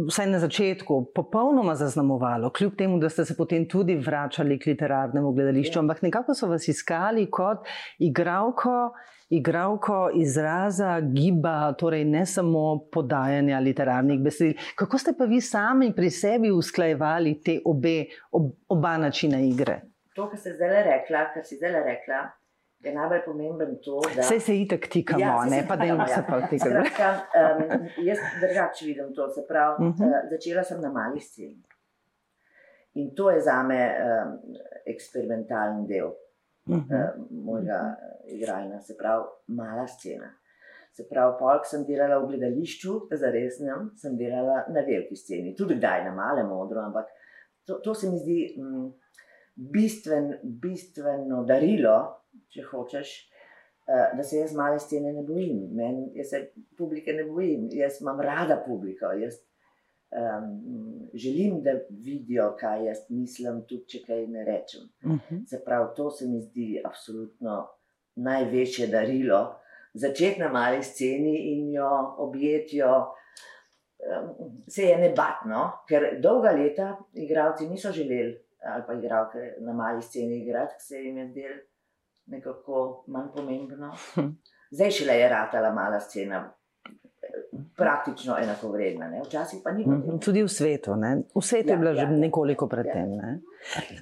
vsaj 0.08 0.26
na 0.26 0.38
začetku, 0.38 1.12
popolnoma 1.14 1.74
zaznamovalo, 1.74 2.50
kljub 2.50 2.76
temu, 2.76 2.98
da 2.98 3.08
ste 3.08 3.24
se 3.24 3.36
potem 3.36 3.68
tudi 3.68 3.96
vračali 3.96 4.58
k 4.58 4.66
literarnemu 4.66 5.32
gledališču, 5.32 5.78
ja. 5.78 5.82
ampak 5.82 6.02
nekako 6.02 6.34
so 6.34 6.48
vas 6.48 6.68
iskali 6.68 7.26
kot 7.30 7.66
igralko, 7.98 8.92
igralko 9.30 10.10
izraza, 10.14 11.00
giba, 11.00 11.72
torej 11.78 12.04
ne 12.04 12.26
samo 12.26 12.88
podajanja 12.92 13.60
literarnih 13.60 14.20
besedil. 14.20 14.56
Kako 14.76 14.98
ste 14.98 15.14
pa 15.18 15.24
vi 15.24 15.40
sami 15.40 15.92
pri 15.96 16.10
sebi 16.10 16.50
usklajevali 16.50 17.40
te 17.44 17.60
obe, 17.64 18.04
ob, 18.32 18.52
oba 18.68 18.96
načina 18.98 19.40
igre? 19.40 19.80
To, 20.14 20.30
kar 20.30 20.38
ste 20.38 20.56
zdaj 20.56 20.82
rekla, 20.82 21.28
kar 21.34 21.44
si 21.46 21.56
zdaj 21.56 21.82
rekla, 21.84 22.24
je 22.80 22.94
najbolj 22.94 23.22
pomemben 23.24 23.78
to, 23.84 24.00
da 24.16 24.22
se 24.22 24.38
vse 24.38 24.56
itek 24.60 24.88
tikamo, 24.92 25.20
ja, 25.20 25.44
ne 25.50 25.64
pa 25.68 25.76
delamo 25.76 26.06
ja. 26.06 26.14
se 26.14 26.22
pa 26.28 26.40
tega. 26.50 26.82
Um, 27.40 27.88
jaz 28.06 28.18
drugače 28.40 28.84
vidim 28.86 29.14
to. 29.14 29.28
Prav, 29.48 29.74
uh 29.80 29.86
-huh. 29.86 30.06
uh, 30.06 30.30
začela 30.30 30.62
sem 30.64 30.80
na 30.80 30.92
mali 30.92 31.20
sceni. 31.20 31.62
In 32.94 33.14
to 33.14 33.30
je 33.30 33.40
za 33.40 33.62
me 33.62 33.94
um, 33.98 34.38
eksperimentalni 34.86 35.86
del 35.86 36.06
uh 36.06 36.76
-huh. 36.76 37.14
uh, 37.18 37.44
mojega 37.44 37.96
igranja, 38.26 38.80
se 38.80 38.96
pravi, 38.96 39.24
mala 39.46 39.86
scena. 39.86 40.34
Se 40.92 41.08
pravi, 41.10 41.36
polk 41.38 41.66
sem 41.66 41.84
delala 41.86 42.18
v 42.18 42.26
gledališču, 42.26 43.08
za 43.10 43.30
resnem, 43.30 43.90
sem 43.96 44.16
delala 44.16 44.64
na 44.68 44.80
veliki 44.80 45.16
sceni, 45.16 45.54
tudi 45.56 45.74
kdaj 45.74 46.04
na 46.04 46.14
malem 46.14 46.52
odru, 46.52 46.80
ampak 46.80 47.06
to, 47.66 47.74
to 47.74 47.94
se 47.94 48.10
mi 48.10 48.18
zdi 48.18 48.54
um, 48.58 48.94
bistven, 49.54 50.38
bistveno 50.42 51.44
darilo 51.44 52.18
če 52.54 52.64
hočeš, 52.70 53.12
uh, 53.88 54.16
da 54.16 54.24
se 54.24 54.42
jaz 54.42 54.54
male 54.56 54.78
scene 54.78 55.12
ne 55.12 55.22
bojim. 55.22 55.68
Men, 55.76 56.08
jaz 56.16 56.32
se 56.34 56.42
publike 56.78 57.12
ne 57.12 57.24
bojim, 57.24 57.68
jaz 57.72 58.00
imam 58.00 58.20
rada 58.20 58.62
publiko. 58.66 59.12
Jaz 59.16 59.40
um, 60.10 61.08
želim, 61.14 61.62
da 61.62 61.70
vidijo, 61.90 62.56
kaj 62.60 62.86
jaz 62.86 62.98
mislim, 63.08 63.62
tudi 63.68 63.84
če 63.88 64.04
kaj 64.06 64.26
ne 64.26 64.44
rečem. 64.44 64.88
Uh 65.04 65.10
mhm. 65.10 65.20
-huh. 65.30 65.46
Se 65.50 65.62
pravi, 65.64 65.88
to 65.96 66.10
se 66.10 66.26
mi 66.26 66.40
zdi 66.40 66.82
absolutno 66.84 67.68
največje 68.14 68.86
darilo. 68.86 69.60
Začeti 69.94 70.40
na 70.40 70.48
mali 70.52 70.82
sceni 70.82 71.36
in 71.52 71.72
jo 71.72 72.14
objetijo. 72.18 73.14
Se 74.68 74.82
je 74.82 74.98
nebatno, 74.98 75.70
ker 75.88 76.20
dolga 76.22 76.50
leta 76.50 76.96
igravci 77.14 77.68
niso 77.68 77.92
želeli, 77.92 78.36
ali 78.62 78.84
pa 78.86 78.94
igravke 78.94 79.38
na 79.58 79.72
mali 79.72 80.02
sceni 80.02 80.38
igrati, 80.42 80.74
ker 80.74 80.82
se 80.82 81.00
jim 81.02 81.16
je 81.18 81.26
zdelo, 81.28 81.56
nekako 82.28 83.04
manj 83.06 83.28
pomembno. 83.36 83.92
Hm. 84.14 84.30
Zdaj 84.70 84.90
šele 84.90 85.14
je 85.14 85.28
ratala 85.28 85.72
mala 85.72 86.00
scena, 86.00 86.44
praktično 87.76 88.36
enakovredna. 88.42 89.08
Ne? 89.08 89.20
Včasih 89.26 89.60
pa 89.64 89.70
ni 89.72 89.84
bilo. 89.84 89.96
Mhm, 89.96 90.18
Tudi 90.18 90.42
v 90.42 90.48
svetu. 90.48 90.96
Ne? 90.96 91.22
V 91.34 91.42
svetu 91.42 91.68
Ja, 91.68 91.74
je 91.74 91.78
bila 91.78 91.92
že 91.94 92.00
ja, 92.02 92.10
ja. 92.10 92.16
nekoliko 92.18 92.64
Ja. 92.64 92.68
predtem. 92.68 93.08
Ne? 93.10 93.40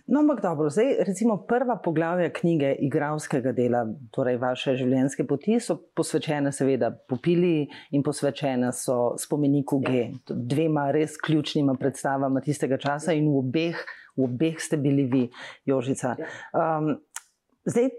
No, 0.07 0.21
ampak 0.21 0.41
dobro, 0.43 0.71
zdaj 0.71 0.97
recimo 1.01 1.37
prva 1.39 1.77
poglavja 1.77 2.31
knjige 2.33 2.75
igralskega 2.79 3.53
dela, 3.53 3.87
torej 4.11 4.37
vaše 4.37 4.77
življenjske 4.77 5.27
poti, 5.27 5.61
so 5.61 5.77
posvečene 5.95 6.53
seveda 6.53 6.91
popili 7.09 7.69
in 7.91 8.03
posvečene 8.03 8.73
so 8.73 9.15
spomeniku 9.19 9.81
G, 9.81 10.11
dvema 10.29 10.91
res 10.91 11.17
ključnima 11.17 11.75
predstavama 11.75 12.41
tistega 12.41 12.77
časa 12.79 13.13
in 13.13 13.29
v 13.29 13.39
obeh, 13.39 13.77
v 14.17 14.25
obeh 14.25 14.61
ste 14.61 14.77
bili 14.77 15.05
vi, 15.05 15.25
Jožica. 15.65 16.17
Um, 16.53 16.97
zdaj, 17.67 17.91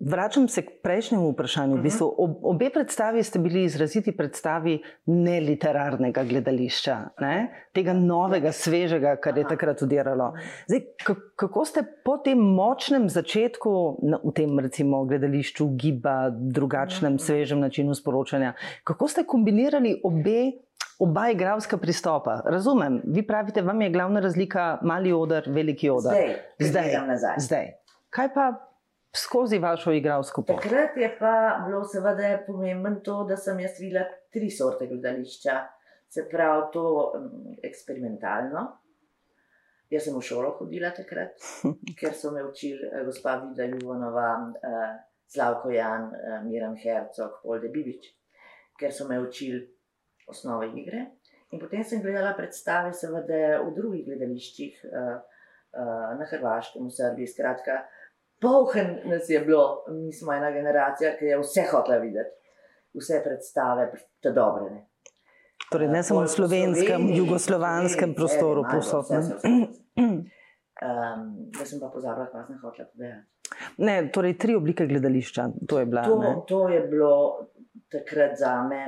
Vračam 0.00 0.48
se 0.48 0.62
k 0.62 0.70
prejšnjemu 0.82 1.32
vprašanju. 1.32 1.76
V 1.76 1.82
bistvu, 1.82 2.06
ob, 2.18 2.36
obe 2.42 2.70
predstavi 2.70 3.22
ste 3.22 3.38
bili 3.38 3.64
izraziti 3.64 4.14
predstavi 4.16 4.78
neliterarnega 5.06 6.24
gledališča, 6.24 6.96
ne? 7.20 7.34
tega 7.74 7.92
novega, 7.92 8.52
svežega, 8.52 9.16
kar 9.20 9.38
je 9.38 9.44
takrat 9.48 9.82
udiralo. 9.82 10.30
Zdaj, 10.70 10.80
ka- 11.04 11.18
kako 11.36 11.64
ste 11.64 11.82
po 12.04 12.16
tem 12.22 12.38
močnem 12.38 13.08
začetku 13.10 13.74
na, 14.06 14.22
v 14.22 14.32
tem 14.32 14.58
recimo, 14.58 15.04
gledališču 15.10 15.68
giba, 15.74 16.30
drugačnem, 16.30 17.18
svežem 17.18 17.60
načinu 17.60 17.94
sporočanja, 17.94 18.54
kako 18.84 19.08
ste 19.08 19.26
kombinirali 19.26 19.98
obe? 20.04 20.52
Oba 21.02 21.26
igralska 21.34 21.74
pristopa. 21.76 22.36
Razumem, 22.46 23.00
vi 23.10 23.24
pravite, 23.26 23.62
vam 23.66 23.80
je 23.82 23.90
glavna 23.90 24.20
razlika 24.22 24.78
mali 24.82 25.12
odr, 25.12 25.50
veliki 25.50 25.90
odr. 25.90 26.14
Zdaj, 26.14 26.36
zdaj, 26.60 27.38
zdaj. 27.42 27.83
Kaj 28.14 28.28
pa 28.34 28.44
skozi 29.16 29.58
vašo 29.58 29.92
igralsko 29.92 30.42
pot? 30.42 30.62
Takrat 30.62 30.96
je 30.96 31.08
pa 31.18 31.34
bilo 31.66 31.82
seveda 31.84 32.36
pomembno 32.46 33.00
to, 33.04 33.22
da 33.28 33.36
sem 33.36 33.58
jaz 33.60 33.80
videla 33.80 34.04
tri 34.32 34.50
sorte 34.50 34.86
gledališča. 34.90 35.58
Se 36.14 36.28
pravi, 36.30 36.68
to 36.72 36.84
um, 37.16 37.30
eksperimentalno. 37.66 38.68
Jaz 39.90 40.06
sem 40.06 40.14
v 40.14 40.22
šolo 40.22 40.52
hodila 40.58 40.92
takrat, 40.94 41.42
ker 41.98 42.14
so 42.14 42.30
me 42.34 42.44
učili 42.46 42.86
eh, 42.86 43.02
gospa 43.06 43.34
Vida 43.42 43.66
Juvanova, 43.68 44.28
eh, 44.62 44.94
Slavko 45.34 45.70
Jan, 45.74 46.12
eh, 46.14 46.38
Miran 46.46 46.76
Hercog, 46.76 47.40
Polde 47.42 47.68
Bibič, 47.74 48.08
ker 48.78 48.94
so 48.94 49.08
me 49.08 49.18
učili 49.20 49.60
osnove 50.30 50.70
igre. 50.78 51.06
In 51.50 51.60
potem 51.60 51.84
sem 51.84 52.02
gledala 52.02 52.34
predstave, 52.34 52.92
seveda 52.94 53.60
v 53.62 53.74
drugih 53.76 54.06
gledališčih, 54.06 54.84
eh, 54.84 55.18
eh, 55.74 56.14
na 56.18 56.26
Hrvaškem, 56.30 56.86
v 56.86 56.90
Srbiji, 56.90 57.26
skratka. 57.34 57.84
Polhen 58.44 58.96
nas 59.10 59.28
je 59.28 59.40
bilo, 59.40 59.84
mi 59.88 60.12
smo 60.12 60.32
ena 60.32 60.50
generacija, 60.52 61.14
ki 61.18 61.24
je 61.32 61.38
vse 61.40 61.64
hotela 61.70 61.98
videti, 61.98 62.34
vse 63.00 63.20
predstave, 63.24 63.90
te 64.22 64.32
dobre. 64.36 64.70
Ne. 64.70 64.82
Torej, 65.70 65.88
ne 65.88 66.02
samo 66.02 66.22
v 66.22 66.30
slovenskem, 66.30 67.08
jugoslovanskem 67.16 68.14
prostoru, 68.14 68.62
ne. 68.62 68.78
vse, 68.78 69.02
vse. 69.02 69.60
Um, 70.84 71.22
jaz 71.54 71.70
sem 71.70 71.80
pa 71.80 71.88
pozabila, 71.88 72.26
kaj 72.32 72.46
sem 72.48 72.58
hotela 72.60 72.88
povedati. 72.92 73.30
Ne, 73.86 73.96
torej, 74.12 74.36
tri 74.38 74.56
oblike 74.58 74.86
gledališča, 74.86 75.48
to 75.68 75.78
je 75.78 75.86
bila. 75.86 76.02
ne. 76.02 76.34
To, 76.34 76.44
to 76.48 76.60
je 76.68 76.80
bilo 76.90 77.14
takrat 77.92 78.36
za 78.38 78.56
me. 78.68 78.82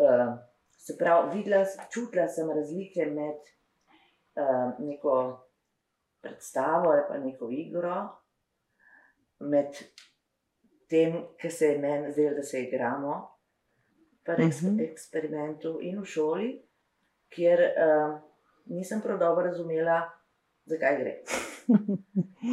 Uh, 0.00 0.32
se 0.80 0.96
pravi, 0.98 1.36
videla, 1.36 1.64
čutila 1.92 2.28
sem 2.28 2.48
razlike 2.50 3.06
med 3.06 3.36
uh, 4.40 4.78
neko 4.78 5.14
predstavo 6.20 6.90
ali 6.90 7.02
pa 7.08 7.18
neko 7.18 7.48
igro, 7.50 7.96
med 9.40 9.76
tem, 10.90 11.12
kar 11.40 11.50
se 11.50 11.66
je 11.66 11.78
meni 11.78 12.12
zdelo, 12.12 12.34
da 12.36 12.42
se 12.42 12.62
igramo, 12.62 13.14
pa 14.26 14.34
res 14.34 14.62
Mhm. 14.62 14.76
v 14.78 14.80
eksperimentu 14.84 15.78
in 15.80 16.00
v 16.00 16.04
šoli, 16.04 16.50
kjer 17.30 17.60
uh, 17.60 18.18
nisem 18.66 19.00
prav 19.00 19.18
dobro 19.18 19.46
razumela, 19.46 20.00
zakaj 20.66 20.96
gre. 20.98 21.14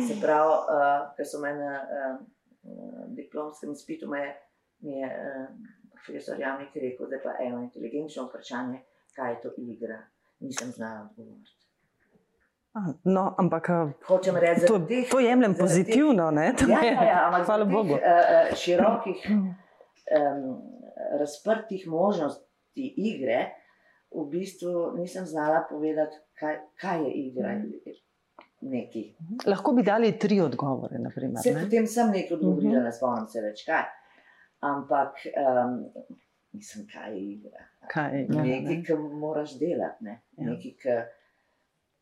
Se 0.08 0.15
pravi, 0.24 0.53
uh, 0.70 1.15
ker 1.17 1.25
so 1.25 1.39
me 1.41 1.53
na 1.53 1.72
uh, 1.82 2.20
diplomskem 3.15 3.72
izpitu 3.72 4.08
me, 4.10 4.36
mi 4.79 5.00
je 5.00 5.08
uh, 5.08 5.48
profesor 5.94 6.39
Javnik 6.39 6.75
rekel, 6.75 7.10
da 7.10 7.15
je 7.15 7.24
pa 7.24 7.34
eno 7.41 7.62
inteligenčno 7.62 8.27
vprašanje, 8.27 8.79
kaj 9.15 9.32
je 9.34 9.41
to 9.41 9.53
igra. 9.58 10.03
Nisem 10.39 10.72
znala 10.72 11.08
odgovoriti. 11.10 11.67
No, 13.05 13.36
ampak 13.36 13.69
a, 13.69 13.77
Hočem 14.03 14.36
reči, 14.36 14.62
to, 14.62 14.74
zaradi 14.74 14.96
teh- 14.96 15.10
to 15.10 15.19
jemljem 15.19 15.53
pozitivno. 15.55 16.31
Ne? 16.31 16.53
To 16.55 16.65
Ja, 16.65 16.79
je- 16.79 16.91
ja, 16.91 17.03
ja, 17.03 17.19
ampak 17.25 17.46
Hvala 17.46 17.65
Bogu. 17.65 17.96
Teh, 17.96 18.03
uh, 18.03 18.55
širokih, 18.55 19.19
um, 19.29 20.61
razprtih 21.13 21.87
možnosti 21.87 22.46
igre, 22.98 23.51
v 24.09 24.25
bistvu 24.27 24.72
nisem 24.94 25.25
znala 25.25 25.63
povedati, 25.63 26.16
kaj, 26.33 26.55
kaj 26.75 27.03
je 27.03 27.11
igra. 27.13 27.55
Neki. 28.59 29.16
Lahko 29.46 29.72
bi 29.72 29.83
dali 29.83 30.11
tri 30.13 30.42
odgovore. 30.42 30.98
Naprimer, 31.00 31.37
Se 31.37 31.51
ne? 31.51 31.61
potem 31.61 31.85
sem 31.87 32.07
nekaj 32.07 32.33
odgovorila, 32.33 32.74
Mhm. 32.74 32.83
ne 32.83 32.92
spomnim 32.92 33.27
se 33.27 33.42
več 33.42 33.66
kaj. 33.66 33.83
Ampak 34.61 35.13
um, 35.27 35.85
nisem 36.51 36.87
kaj 36.87 37.13
je 37.13 37.22
igra. 37.31 37.61
Kaj, 37.87 38.09
ja, 38.22 38.42
Nekaj, 38.42 38.61
ne. 38.72 38.83
ki 38.83 38.94
moraš 38.96 39.59
delati, 39.59 40.03
ne? 40.03 40.16
Ja. 40.33 40.44
nekaj, 40.46 40.74
ki 40.74 40.90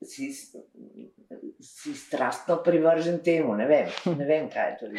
si, 0.01 0.31
si 1.59 1.93
strastno 1.93 2.57
privržen 2.63 3.19
temu. 3.23 3.55
Ne 3.55 3.67
vem, 3.67 3.89
ne 4.17 4.25
vem 4.25 4.49
kaj 4.49 4.71
je 4.71 4.77
to. 4.79 4.89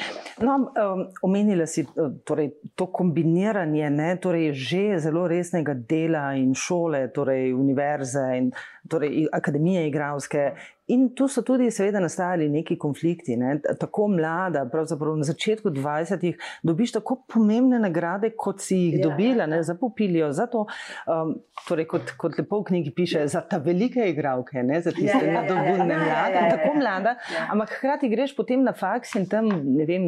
No, 0.45 0.57
um, 0.57 1.05
omenila 1.23 1.67
si 1.67 1.85
uh, 1.85 2.13
torej, 2.25 2.53
to 2.75 2.89
kombiniranje 2.93 3.91
ne, 3.91 4.17
torej, 4.17 4.53
že 4.53 4.99
zelo 4.99 5.27
resnega 5.29 5.75
dela 5.75 6.31
in 6.35 6.55
šole, 6.55 7.07
torej 7.15 7.53
univerze 7.55 8.25
in 8.39 8.51
torej, 8.89 9.27
akademije 9.33 9.87
igralske. 9.89 10.51
In 10.87 11.09
tu 11.11 11.27
so 11.27 11.43
tudi, 11.43 11.67
seveda, 11.69 11.99
nastajali 11.99 12.49
neki 12.49 12.77
konflikti. 12.77 13.35
Ne. 13.37 13.57
Tako 13.77 14.09
mlada, 14.09 14.67
pravzaprav 14.67 15.17
na 15.17 15.25
začetku 15.25 15.71
20-ih, 15.71 16.37
dobiš 16.63 16.93
tako 16.93 17.17
pomembne 17.27 17.81
nagrade, 17.81 18.31
kot 18.33 18.61
si 18.61 18.77
jih 18.77 18.95
Ja, 18.95 19.03
dobila, 19.03 19.45
ja, 19.45 19.57
ja. 19.57 19.63
za 19.63 19.75
popilijo. 19.75 20.29
Zato, 20.33 20.67
um, 21.07 21.33
torej, 21.67 21.87
kot, 21.87 22.13
kot 22.17 22.39
lepo 22.39 22.61
v 22.61 22.65
knjigi 22.65 22.93
piše, 22.93 23.25
za 23.27 23.41
ta 23.43 23.59
velike 23.59 24.07
igralke, 24.07 24.63
ne 24.63 24.79
za 24.81 24.93
tiste 24.93 25.11
Ja, 25.17 25.25
ja, 25.25 25.27
ja, 25.27 25.33
ja, 25.33 25.41
nadobudne 25.43 25.67
ja, 25.89 25.99
ja, 25.99 26.05
mlade. 26.05 26.35
ja, 26.35 26.45
ja, 26.45 26.51
Tako 26.51 26.69
ja. 26.69 26.75
mlada, 26.77 27.17
Ja. 27.29 27.49
Ampak 27.51 27.71
hkrati 27.73 28.09
greš 28.09 28.37
potem 28.37 28.63
na 28.63 28.73
faks 28.73 29.15
in 29.15 29.27
tam 29.27 29.49
ne 29.67 29.85
vem, 29.85 30.07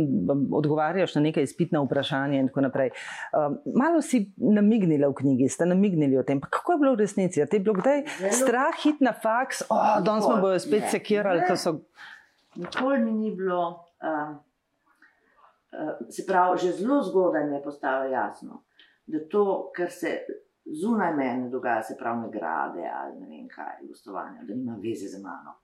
odgovarjaš 0.53 1.15
na 1.15 1.21
neka 1.23 1.41
izpitna 1.41 1.81
vprašanja. 1.81 2.39
In 2.39 2.47
tako 2.47 2.61
naprej. 2.61 2.91
Um, 3.33 3.59
malo 3.75 3.99
si 4.01 4.23
namignila 4.39 5.09
v 5.09 5.15
knjigi, 5.17 5.49
ste 5.49 5.67
namignili 5.67 6.15
o 6.15 6.23
tem. 6.23 6.39
Pa 6.39 6.47
kako 6.49 6.73
je 6.73 6.79
bilo 6.79 6.93
v 6.93 7.01
resnici? 7.01 7.43
A 7.43 7.47
te 7.47 7.57
je 7.57 7.61
bilo 7.61 7.75
kdaj 7.75 8.03
Zelo- 8.21 8.47
strah 8.69 8.85
hit 8.85 9.01
na 9.01 9.13
faks, 9.13 9.63
oh, 9.71 10.01
danes 10.05 10.29
me 10.29 10.41
bojo 10.41 10.59
spet 10.59 10.83
Ne. 10.83 10.91
sekirali, 10.91 11.41
Ne. 11.41 11.57
so. 11.57 11.81
Nikoli 12.57 12.99
mi 12.99 13.13
ni 13.13 13.35
bilo, 13.37 13.85
um, 14.03 14.39
uh, 15.73 16.09
se 16.11 16.27
pravi, 16.27 16.59
že 16.59 16.73
zelo 16.73 17.03
zgodaj 17.03 17.47
mi 17.47 17.57
je 17.57 17.63
postalo 17.63 18.05
jasno, 18.05 18.65
da 19.07 19.19
to, 19.29 19.71
kar 19.77 19.91
se 19.91 20.21
zunaj 20.65 21.15
mene 21.15 21.49
dogaja, 21.49 21.83
se 21.83 21.97
pravi, 21.99 22.21
nagrade 22.21 22.91
ali 22.95 23.21
ne 23.21 23.27
vem 23.27 23.49
kaj, 23.49 23.87
gostovanja, 23.89 24.43
da 24.43 24.55
nima 24.55 24.77
veze 24.83 25.09
z 25.09 25.23
mano. 25.23 25.55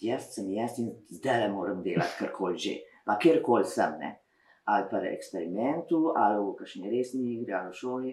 Jaz 0.00 0.34
sem 0.34 0.50
jaz 0.50 0.78
in 0.78 0.92
zdaj 1.10 1.40
le 1.40 1.48
moram 1.52 1.82
delati 1.82 2.16
karkoli 2.18 2.58
že, 2.58 2.76
pa 3.04 3.18
kjerkoli 3.18 3.64
sem, 3.64 3.98
ne? 3.98 4.16
ali 4.64 4.86
pa 4.90 4.98
v 5.00 5.10
eksperimentu, 5.10 6.12
ali 6.16 6.38
v 6.38 6.54
kakšni 6.54 6.90
resni 6.90 7.32
igri, 7.34 7.52
ali 7.52 7.70
v 7.70 7.74
šoli. 7.74 8.12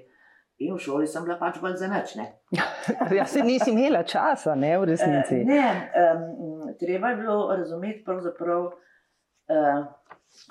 In 0.58 0.74
v 0.74 0.80
šoli 0.82 1.08
sem 1.08 1.24
bila 1.24 1.38
pač 1.38 1.60
bolj 1.62 1.76
za 1.78 1.88
nič. 1.88 2.16
ne. 2.16 2.32
Ja, 3.18 3.26
se 3.26 3.44
nisi 3.44 3.72
imela 3.72 4.04
časa, 4.04 4.56
ne 4.56 4.78
v 4.80 4.90
resnici. 4.90 5.36
Eh, 5.36 5.46
Ne, 5.46 5.92
um, 5.94 6.72
treba 6.80 7.10
je 7.10 7.16
bilo 7.16 7.56
razumeti, 7.56 8.04
uh, 8.08 9.86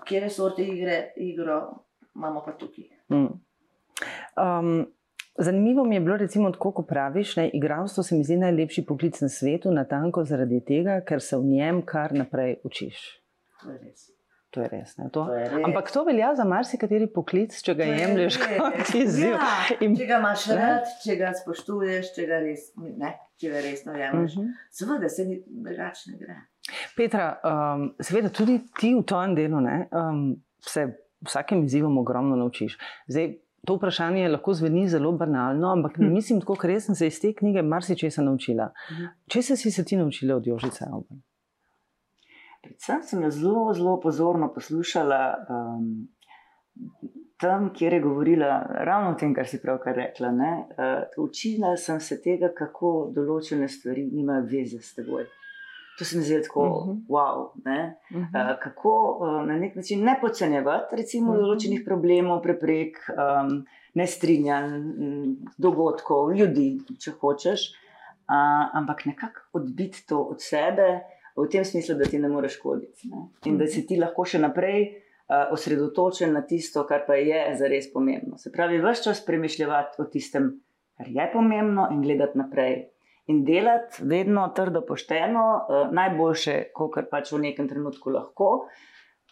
kje 0.05 0.31
sorte 0.31 0.63
igre 0.63 1.13
igro 1.17 1.87
imamo 2.17 2.43
pa 2.45 2.53
tukaj. 2.53 2.85
Mm. 3.09 3.41
Um, 4.37 4.87
zanimivo 5.39 5.85
mi 5.85 5.95
je 5.97 6.01
bilo, 6.01 6.17
recimo, 6.17 6.51
tako, 6.51 6.73
ko 6.73 6.83
praviš, 6.83 7.35
da 7.35 7.45
igralstvo 7.45 8.03
se 8.03 8.17
mi 8.17 8.25
zdi 8.25 8.37
najlepši 8.37 8.87
poklic 8.87 9.21
na 9.21 9.29
svetu, 9.29 9.71
natanko 9.71 10.25
zaradi 10.25 10.65
tega, 10.65 11.01
ker 11.01 11.21
se 11.21 11.37
v 11.37 11.45
njem 11.45 11.83
kar 11.87 12.15
naprej 12.15 12.61
učiš. 12.65 13.23
Je 13.67 13.79
res. 13.79 14.16
To 14.51 14.63
je 14.63 14.69
res. 14.69 14.97
Ne, 14.99 15.11
to? 15.11 15.25
To 15.25 15.35
je 15.35 15.45
res. 15.45 15.65
Ampak 15.65 15.91
to 15.93 16.05
velja 16.05 16.35
za 16.35 16.45
marsikateri 16.45 17.07
poklic, 17.07 17.53
če 17.63 17.75
ga 17.75 17.85
To 17.85 17.91
je 17.91 17.99
jemliš 17.99 18.39
res. 18.39 18.59
kot 18.59 18.95
izziv. 18.95 19.31
Ja, 19.31 19.77
In- 19.81 19.97
če 19.97 20.07
ga 20.07 20.19
imaš 20.19 20.47
Ne? 20.47 20.57
rad, 20.57 20.85
če 21.05 21.17
ga 21.17 21.33
spoštuješ, 21.35 22.15
če 22.15 22.27
ga, 22.27 22.39
res, 22.41 22.71
ne, 22.77 23.11
če 23.37 23.51
ga 23.51 23.61
resno 23.61 23.93
jemliš. 23.93 24.37
Mhm. 24.37 24.53
Seveda 24.73 25.09
se 25.09 25.25
ni 25.25 25.41
drugače 25.47 26.11
ne 26.11 26.19
gre. 26.19 26.37
Petra, 26.97 27.27
um, 27.45 27.95
seveda 28.01 28.29
tudi 28.31 28.59
ti 28.73 28.95
v 28.95 29.03
tvojem 29.05 29.35
delu 29.35 29.61
ne, 29.61 29.89
um, 29.93 30.23
se 30.61 30.87
vsakem 31.21 31.65
izzivom 31.65 31.99
ogromno 31.99 32.37
naučiš. 32.37 32.79
Zdaj, 33.09 33.35
to 33.67 33.77
vprašanje 33.77 34.29
lahko 34.29 34.55
zveni 34.55 34.89
zelo 34.89 35.13
banalno, 35.13 35.69
ampak 35.69 35.97
Hm. 35.97 36.13
mislim, 36.13 36.41
tako, 36.41 36.57
res 36.63 36.87
sem 36.87 36.95
se 36.95 37.07
iz 37.07 37.21
te 37.21 37.33
knjige 37.35 37.63
marsičesa 37.63 38.23
naučila. 38.23 38.71
Mhm. 38.93 39.05
Če 39.27 39.43
si 39.43 39.71
se 39.71 39.85
ti 39.85 39.97
naučila 39.97 40.37
od 40.37 40.47
Jožice 40.47 40.85
Alban? 40.85 41.21
Predvsem 42.67 43.03
sem 43.03 43.23
jo 43.23 43.31
zelo, 43.31 43.65
zelo 43.75 43.97
pozorno 44.01 44.51
poslušala. 44.55 45.23
Um, 45.49 46.09
tam, 47.41 47.71
kjer 47.75 47.93
je 47.93 48.01
govorila 48.01 48.67
ravno 48.89 49.11
o 49.11 49.15
tem, 49.15 49.35
kar 49.35 49.49
si 49.49 49.61
pravkar 49.63 49.97
rekla. 49.97 50.29
Uh, 50.29 51.25
učila 51.25 51.77
sem 51.77 52.01
se 52.01 52.21
tega, 52.23 52.51
kako 52.57 53.11
določene 53.15 53.69
stvari 53.69 54.07
nimajo 54.13 54.47
veze 54.51 54.81
s 54.81 54.95
teboj. 54.97 55.27
To 55.97 56.05
se 56.05 56.19
mi 56.19 56.25
zdi 56.25 56.43
tako, 56.43 56.63
uh 56.63 56.87
-huh. 56.87 56.97
wow. 57.09 57.43
Uh 57.45 57.63
-huh. 57.65 58.53
uh, 58.53 58.59
kako 58.63 59.19
uh, 59.21 59.47
na 59.49 59.57
nek 59.57 59.77
način 59.77 60.05
ne 60.05 60.19
podcenjevati, 60.21 60.97
recimo, 60.97 61.33
uh 61.33 61.37
-huh. 61.37 61.41
določenih 61.41 61.83
problemov, 61.85 62.43
preprek, 62.43 62.99
um, 63.09 63.65
nestrinjanj, 63.95 64.83
dogodkov, 65.59 66.33
ljudi, 66.33 66.79
če 67.01 67.11
hočeš, 67.11 67.61
uh, 68.29 68.77
ampak 68.77 69.07
nekako 69.07 69.41
odbiti 69.53 70.07
to 70.09 70.21
od 70.21 70.37
sebe, 70.41 71.01
v 71.37 71.49
tem 71.51 71.65
smislu, 71.65 71.95
da 71.95 72.05
ti 72.05 72.19
ne 72.19 72.29
moreš 72.29 72.57
škoditi. 72.57 73.11
Ne? 73.13 73.27
In 73.51 73.59
da 73.59 73.69
si 73.71 73.85
ti 73.87 73.99
lahko 74.01 74.25
še 74.25 74.41
naprej 74.41 74.81
uh, 74.87 75.53
osredotočen 75.55 76.33
na 76.33 76.43
tisto, 76.49 76.87
kar 76.89 77.05
pa 77.07 77.19
je 77.21 77.43
za 77.59 77.69
res 77.71 77.91
pomembno. 77.93 78.39
Se 78.41 78.53
pravi, 78.53 78.81
vse 78.83 79.09
čas 79.11 79.23
premišljati 79.27 80.01
o 80.03 80.09
tistem, 80.13 80.51
kar 80.97 81.11
je 81.13 81.31
pomembno, 81.33 81.89
in 81.93 82.03
gledati 82.05 82.41
naprej. 82.41 82.77
In 83.33 83.43
delati 83.45 84.05
vedno 84.07 84.47
trdo, 84.57 84.85
pošteno, 84.87 85.47
uh, 85.61 85.89
najboljše, 85.95 86.59
kar 86.95 87.09
pač 87.11 87.33
v 87.35 87.43
nekem 87.49 87.69
trenutku 87.69 88.15
lahko, 88.15 88.53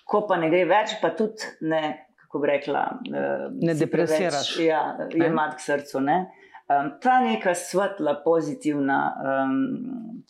ko 0.04 0.24
pa 0.28 0.36
ne 0.40 0.50
gre 0.52 0.66
več, 0.68 0.98
pa 1.00 1.14
tudi 1.16 1.54
ne, 1.64 1.82
kako 2.26 2.42
bi 2.42 2.52
rekla, 2.52 2.86
uh, 3.08 3.44
ne 3.64 3.76
depresiraš. 3.78 4.56
Ja, 4.60 4.86
je 5.08 5.30
mat 5.32 5.56
k 5.56 5.68
srcu. 5.70 6.04
Um, 6.04 6.94
ta 7.00 7.20
neka 7.24 7.54
svetla, 7.56 8.18
pozitivna. 8.24 8.98
Um, 9.20 10.24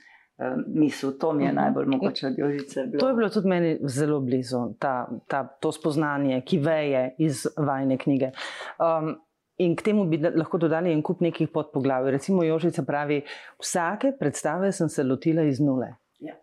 misel, 0.66 1.12
to 1.18 1.33
mi 1.33 1.44
je 1.44 1.53
mhm. 1.53 1.61
najbolj 1.61 1.87
mogoče 1.87 2.27
od 2.27 2.38
Jožice. 2.38 2.87
Bilo. 2.87 3.01
To 3.01 3.09
je 3.09 3.14
bilo 3.14 3.29
tudi 3.29 3.49
meni 3.49 3.79
zelo 3.83 4.20
blizu, 4.20 4.75
ta, 4.79 5.09
ta, 5.29 5.44
to 5.61 5.73
spoznanje, 5.73 6.42
ki 6.47 6.59
veje 6.59 7.14
iz 7.18 7.47
vajne 7.57 7.99
knjige. 7.99 8.31
Um, 8.79 9.14
in 9.57 9.77
k 9.77 9.83
temu 9.83 10.05
bi 10.11 10.18
lahko 10.18 10.59
dodali 10.59 10.92
en 10.92 11.03
kup 11.03 11.20
nekih 11.20 11.49
podpoglavij. 11.55 12.11
Recimo, 12.11 12.42
Jožica 12.42 12.83
pravi, 12.83 13.23
vsake 13.62 14.16
predstave 14.18 14.73
sem 14.73 14.88
se 14.88 15.05
lotila 15.05 15.42
iz 15.42 15.61
nule. 15.61 15.94
Ja. 16.18 16.35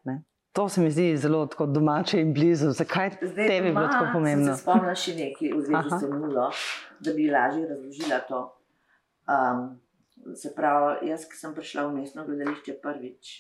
To 0.51 0.69
se 0.69 0.81
mi 0.81 0.91
zdi 0.91 1.17
zelo 1.17 1.47
domače 1.67 2.21
in 2.21 2.33
blizu. 2.33 2.71
Zakaj 2.71 3.09
Zdaj, 3.21 3.47
tebi 3.47 3.67
je 3.67 3.73
bilo 3.73 3.87
tako 3.87 4.05
pomembno? 4.13 4.55
Spomnim 4.57 4.95
se 4.95 5.03
še 5.03 5.13
nekaj 5.15 5.53
v 5.53 5.61
zvezi 5.67 5.99
s 5.99 6.09
nulo, 6.11 6.49
da 6.99 7.13
bi 7.15 7.29
lažje 7.31 7.67
razložila 7.69 8.19
to. 8.27 8.41
Um, 9.31 9.79
se 10.35 10.51
pravi, 10.55 11.07
jaz, 11.09 11.23
ki 11.27 11.39
sem 11.39 11.55
prišla 11.55 11.87
v 11.87 11.95
mestno 12.01 12.25
gledališče 12.27 12.75
prvič, 12.83 13.31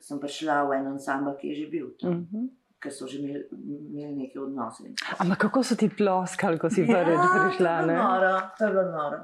sem 0.00 0.20
prišla 0.20 0.62
v 0.68 0.78
en 0.78 0.86
ansambl, 0.94 1.36
ki 1.40 1.48
je 1.48 1.54
že 1.64 1.66
bil 1.70 1.90
tam, 2.00 2.10
uh 2.10 2.16
mhm. 2.16 2.26
-huh. 2.32 2.48
ker 2.80 2.92
so 2.92 3.06
že 3.06 3.18
imeli, 3.18 3.48
imeli 3.92 4.14
neke 4.16 4.40
odnose. 4.40 4.84
Ampak 5.18 5.38
kako 5.38 5.62
so 5.62 5.76
ti 5.76 5.88
ploskali, 5.88 6.58
ko 6.58 6.70
si 6.70 6.86
prvič 6.86 7.18
ja, 7.18 7.30
prišla? 7.34 7.72
To 7.74 7.80
je 7.80 7.86
bilo 7.86 8.04
noro. 8.04 8.34
To 8.58 8.64
je 8.64 8.70
bilo 8.70 8.84
noro. 8.90 9.18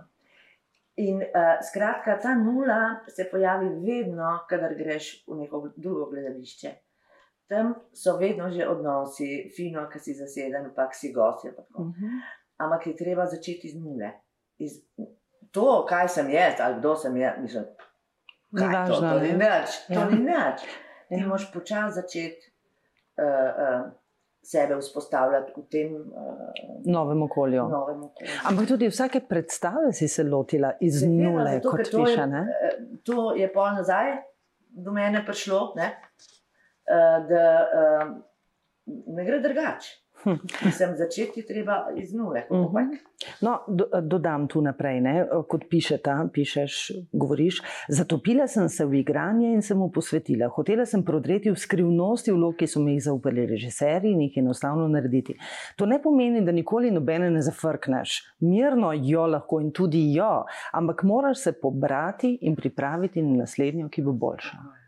In 0.96 1.16
uh, 1.16 1.58
skratka, 1.68 2.18
ta 2.22 2.34
nula 2.34 3.00
se 3.08 3.28
pojavi 3.30 3.66
vedno, 3.66 4.38
kadar 4.48 4.74
greš 4.74 5.24
v 5.26 5.36
neko 5.36 5.72
drugo 5.76 6.10
gledališče. 6.10 6.70
Tam 7.46 7.74
so 7.92 8.16
vedno 8.16 8.50
že 8.50 8.68
odnosi, 8.68 9.50
fino, 9.56 9.88
ki 9.90 9.98
si 9.98 10.14
zaseden, 10.14 10.70
pa 10.76 10.88
si 10.92 11.12
gost. 11.12 11.44
Uh. 11.44 11.86
-huh. 11.86 12.20
Ampak 12.56 12.86
je 12.86 12.96
treba 12.96 13.26
začeti 13.26 13.68
z 13.68 13.80
nule. 13.80 14.12
Iz, 14.58 14.72
to, 15.50 15.86
kaj 15.88 16.08
sem 16.08 16.30
jaz, 16.30 16.54
ali 16.60 16.78
kdo 16.78 16.96
sem 16.96 17.16
jaz, 17.16 17.34
mislim, 17.42 17.64
Važno, 18.54 18.94
to, 18.94 19.00
to 19.02 19.20
ni 19.20 19.32
nič. 19.38 19.76
To 19.88 19.98
ja. 19.98 20.08
ni 20.10 20.18
nič. 20.22 20.64
Ti 21.08 21.20
ja. 21.20 21.26
moraš 21.26 21.46
počasi 21.52 22.00
začeti 22.00 22.50
uh, 23.18 23.24
uh, 23.24 23.86
sebe 24.44 24.76
vzpostavljati 24.78 25.54
v 25.56 25.64
tem 25.72 25.94
uh, 25.96 26.52
novem, 26.86 27.22
okolju. 27.26 27.64
novem 27.68 28.04
okolju. 28.08 28.36
Ampak 28.50 28.68
tudi 28.68 28.90
vsake 28.92 29.24
predstave 29.28 29.92
si 29.92 30.08
se 30.08 30.24
lotila 30.24 30.74
iz 30.80 31.00
se 31.00 31.08
nule, 31.08 31.58
zato, 31.58 31.70
kot 31.70 31.90
piše. 31.90 32.28
To 32.28 32.44
je, 32.44 32.70
to 33.02 33.26
je 33.40 33.50
pol 33.52 33.74
nazaj 33.80 34.16
do 34.74 34.92
mene 34.92 35.24
prišlo, 35.26 35.72
ne? 35.76 35.90
Uh, 36.84 37.20
da 37.28 37.44
uh, 37.64 38.16
ne 38.86 39.24
gre 39.24 39.40
drugače. 39.40 40.03
Sem 40.70 40.96
začeti 40.96 41.42
treba 41.46 41.86
iz 41.96 42.14
nule. 42.14 42.46
Uh 42.50 42.58
mhm. 42.58 42.76
-huh. 42.76 42.98
no, 43.40 43.58
do, 43.68 43.88
dodam 44.02 44.48
tu 44.48 44.60
naprej, 44.60 45.00
ne? 45.00 45.26
kot 45.48 45.64
piše 45.70 45.98
ta, 45.98 46.28
pišeš, 46.32 46.92
govoriš. 47.12 47.62
Zatopila 47.88 48.46
sem 48.46 48.68
se 48.68 48.86
v 48.86 48.94
igranje 48.94 49.52
in 49.52 49.62
se 49.62 49.74
mu 49.74 49.90
posvetila. 49.90 50.48
Hotela 50.48 50.86
sem 50.86 51.04
prodreti 51.04 51.50
v 51.50 51.56
skrivnosti 51.56 52.32
vlog, 52.32 52.56
ki 52.56 52.66
so 52.66 52.80
mi 52.80 52.92
jih 52.92 53.02
zaupali 53.02 53.46
režiserji 53.46 54.12
in 54.12 54.20
jih 54.20 54.36
enostavno 54.36 54.88
narediti. 54.88 55.36
To 55.76 55.86
ne 55.86 56.02
pomeni, 56.02 56.44
da 56.44 56.52
nikoli 56.52 56.90
nobene 56.90 57.30
ne 57.30 57.42
zafrkneš. 57.42 58.34
Mirno 58.40 58.92
jo 58.92 59.26
lahko 59.26 59.60
in 59.60 59.72
tudi 59.72 60.14
jo, 60.14 60.44
ampak 60.72 61.02
moraš 61.02 61.38
se 61.38 61.52
pobrati 61.52 62.38
in 62.40 62.56
pripraviti 62.56 63.22
na 63.22 63.36
naslednjo, 63.36 63.88
ki 63.88 64.02
bo 64.02 64.12
boljša. 64.12 64.83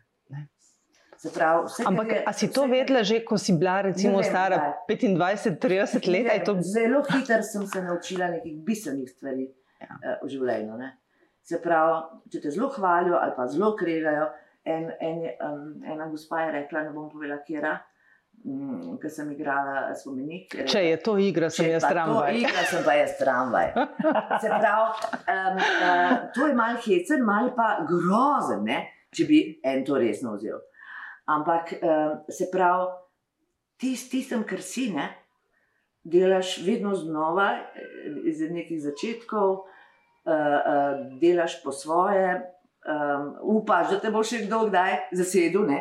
Pravi, 1.33 1.65
Ampak, 1.85 2.07
je, 2.11 2.23
a 2.25 2.31
si 2.33 2.47
to 2.53 2.63
vse, 2.63 2.71
vedela 2.71 3.01
že, 3.01 3.25
ko 3.25 3.37
si 3.41 3.57
bila, 3.57 3.81
recimo, 3.89 4.21
vem, 4.21 4.29
stara 4.29 4.77
25-30 4.85 6.05
let? 6.13 6.45
To... 6.45 6.61
Zelo 6.61 7.01
hitro 7.09 7.41
sem 7.41 7.65
se 7.65 7.81
naučila 7.81 8.29
nekih 8.29 8.61
bistvenih 8.61 9.09
stvari 9.09 9.49
ja. 9.81 9.97
uh, 9.97 10.21
v 10.21 10.29
življenju. 10.29 10.77
Ne? 10.77 10.93
Se 11.41 11.57
pravi, 11.63 12.21
če 12.29 12.41
te 12.43 12.53
zelo 12.53 12.69
hvalijo 12.69 13.17
ali 13.17 13.33
pa 13.33 13.47
zelo 13.49 13.73
kregajo. 13.79 14.29
En, 14.67 14.91
en, 15.01 15.21
um, 15.47 15.61
ena 15.87 16.09
gospa 16.11 16.43
je 16.43 16.51
rekla, 16.59 16.83
ne 16.85 16.91
bom 16.93 17.07
povedala, 17.09 17.39
kje 17.47 17.61
je. 17.63 17.75
Mm, 18.45 18.99
ker 19.01 19.09
sem 19.09 19.31
igrala 19.33 19.95
spomenik. 19.97 20.53
Če 20.69 20.83
je 20.83 20.99
to 21.01 21.15
igra, 21.17 21.49
sem 21.49 21.71
jaz 21.71 21.87
tramvaj. 21.87 22.35
To 22.35 22.41
igra, 22.43 22.65
sem 22.69 22.83
pa 22.85 22.93
jaz 22.99 23.15
tramvaj. 23.17 23.71
Se 24.43 24.51
pravi, 24.51 25.09
um, 25.33 25.57
uh, 25.57 26.13
to 26.35 26.51
je 26.51 26.59
malo 26.59 26.83
hecen, 26.85 27.25
malo 27.25 27.55
pa 27.57 27.71
grozen, 27.89 28.61
ne? 28.67 28.83
če 29.15 29.25
bi 29.25 29.39
en 29.65 29.83
to 29.87 29.97
resno 29.97 30.35
vzel. 30.35 30.59
Ampak 31.27 31.73
uh, 31.73 32.17
se 32.31 32.47
pravi, 32.51 32.87
ti 33.77 33.95
s 33.95 34.09
tistem, 34.09 34.45
kar 34.47 34.61
si 34.63 34.87
ne, 34.93 35.09
delaš 36.07 36.57
vedno 36.63 36.95
znova, 36.95 37.49
eh, 37.75 38.13
iz 38.31 38.39
nekih 38.41 38.79
začetkov, 38.81 39.57
uh, 39.59 41.01
delaš 41.21 41.59
po 41.63 41.71
svoje, 41.75 42.37
upaš, 43.41 43.89
da 43.91 43.99
te 43.99 44.11
bo 44.11 44.21
še 44.23 44.45
kdo 44.45 44.61
kdaj 44.69 44.93
zasedel. 45.19 45.65
Ne? 45.67 45.79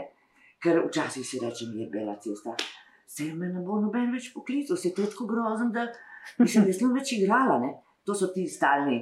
Ker 0.63 0.81
včasih 0.89 1.27
si 1.27 1.39
reče, 1.39 1.69
da 1.71 1.85
je 1.85 1.89
bila 1.93 2.17
cesta. 2.19 2.57
Se 3.07 3.29
me 3.35 3.47
ne 3.47 3.63
bo 3.63 3.79
noben 3.79 4.11
več 4.11 4.33
poklical, 4.35 4.77
se 4.77 4.91
je 4.91 4.97
tako 4.97 5.29
grozen, 5.31 5.71
da 5.71 5.87
mislim, 6.41 6.65
da 6.65 6.73
nisem 6.73 6.95
več 6.97 7.13
igrala. 7.15 7.61
Ne? 7.63 7.71
To 8.07 8.15
so 8.15 8.29
ti 8.31 8.47
stalni. 8.47 9.01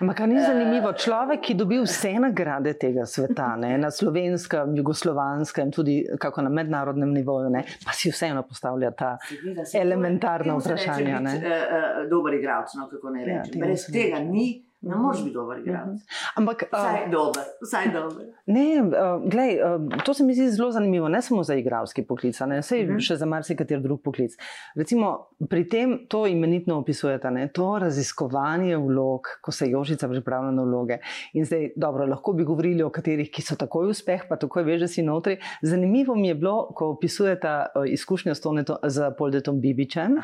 Ampak 0.00 0.20
ni 0.30 0.38
zanimivo, 0.38 0.92
človek, 0.94 1.40
ki 1.42 1.54
dobi 1.58 1.80
vse 1.82 2.12
nagrade 2.22 2.76
tega 2.78 3.02
sveta, 3.02 3.48
ne, 3.58 3.72
na 3.82 3.90
slovenskem, 3.90 4.76
jugoslovanskem, 4.78 5.72
tudi 5.74 5.96
na 6.22 6.52
mednarodnem 6.54 7.10
nivoju, 7.10 7.50
ne, 7.50 7.64
pa 7.82 7.90
si 7.92 8.12
vseeno 8.14 8.44
postavlja 8.46 8.92
ta 8.94 9.16
Seveda, 9.26 9.66
elementarna 9.80 10.54
vprašanja. 10.60 11.18
Reče, 11.18 11.40
biti, 11.40 11.50
uh, 11.50 11.98
dober 12.10 12.38
igralec, 12.38 12.76
no, 12.78 12.86
kako 12.92 13.10
ne 13.16 13.24
rečem. 13.26 13.58
Ja, 13.58 13.66
Brez 13.66 13.88
tega 13.90 14.22
ni. 14.22 14.46
Ne 14.86 14.96
moreš 14.96 15.24
biti 15.24 15.34
dober 15.34 15.58
igralec. 15.58 16.00
Mhm. 16.00 16.32
Ampak 16.36 16.64
vsaj 16.72 17.04
uh, 17.04 17.10
dober, 17.10 17.42
vsaj 17.62 17.92
dober. 17.92 18.26
Ne, 18.46 18.66
uh, 18.82 19.30
glej, 19.30 19.58
uh, 19.62 20.04
to 20.04 20.14
se 20.14 20.24
mi 20.24 20.34
zdi 20.34 20.50
zelo 20.50 20.70
zanimivo, 20.70 21.08
ne 21.08 21.22
samo 21.22 21.42
za 21.42 21.54
igralski 21.54 22.04
poklic, 22.06 22.40
ne 22.40 22.58
uh 22.58 22.64
-huh. 22.64 23.00
še 23.00 23.16
za 23.16 23.26
marsikateri 23.26 23.82
drug 23.82 24.02
poklic. 24.02 24.32
Recimo, 24.76 25.28
pri 25.50 25.68
tem 25.68 25.98
to 26.08 26.26
imenitno 26.26 26.78
opisujete, 26.78 27.30
ne, 27.30 27.48
to 27.48 27.78
raziskovanje 27.78 28.76
vlog, 28.76 29.20
ko 29.40 29.52
se 29.52 29.70
Jožica 29.70 30.08
pripravlja 30.08 30.50
na 30.50 30.62
vloge. 30.62 30.98
In 31.32 31.44
zdaj, 31.44 31.70
dobro, 31.76 32.06
lahko 32.06 32.32
bi 32.32 32.44
govorili 32.44 32.82
o 32.82 32.90
katerih, 32.90 33.30
ki 33.30 33.42
so 33.42 33.56
takoj 33.56 33.90
uspeh, 33.90 34.22
pa 34.28 34.36
takoj 34.36 34.78
da 34.78 34.88
si 34.88 35.02
notri. 35.02 35.38
Zanimivo 35.62 36.14
mi 36.14 36.28
je 36.28 36.34
bilo, 36.34 36.72
ko 36.74 36.86
opisujete 36.86 37.48
uh, 37.48 37.82
izkušnjo 37.86 38.34
s, 38.34 38.40
toneto, 38.40 38.76
z 38.82 39.10
Poldetom 39.18 39.60
Bibičem, 39.60 40.16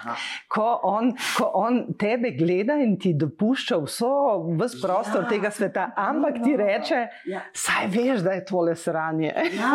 ko 0.49 0.81
on, 0.83 1.13
ko 1.39 1.51
on 1.55 1.95
tebe 1.99 2.31
gleda 2.31 2.75
in 2.83 2.99
ti 2.99 3.15
dopušča 3.15 3.79
vso 3.85 4.11
vse 4.59 4.81
prostor 4.83 5.23
ja, 5.25 5.29
tega 5.29 5.51
sveta, 5.51 5.91
ampak 5.97 6.41
ti 6.45 6.57
reče, 6.57 7.01
ja. 7.31 7.41
saj 7.53 7.87
veš, 7.93 8.25
da 8.27 8.33
je 8.37 8.45
tole 8.45 8.77
sranje. 8.77 9.33
Ja, 9.57 9.73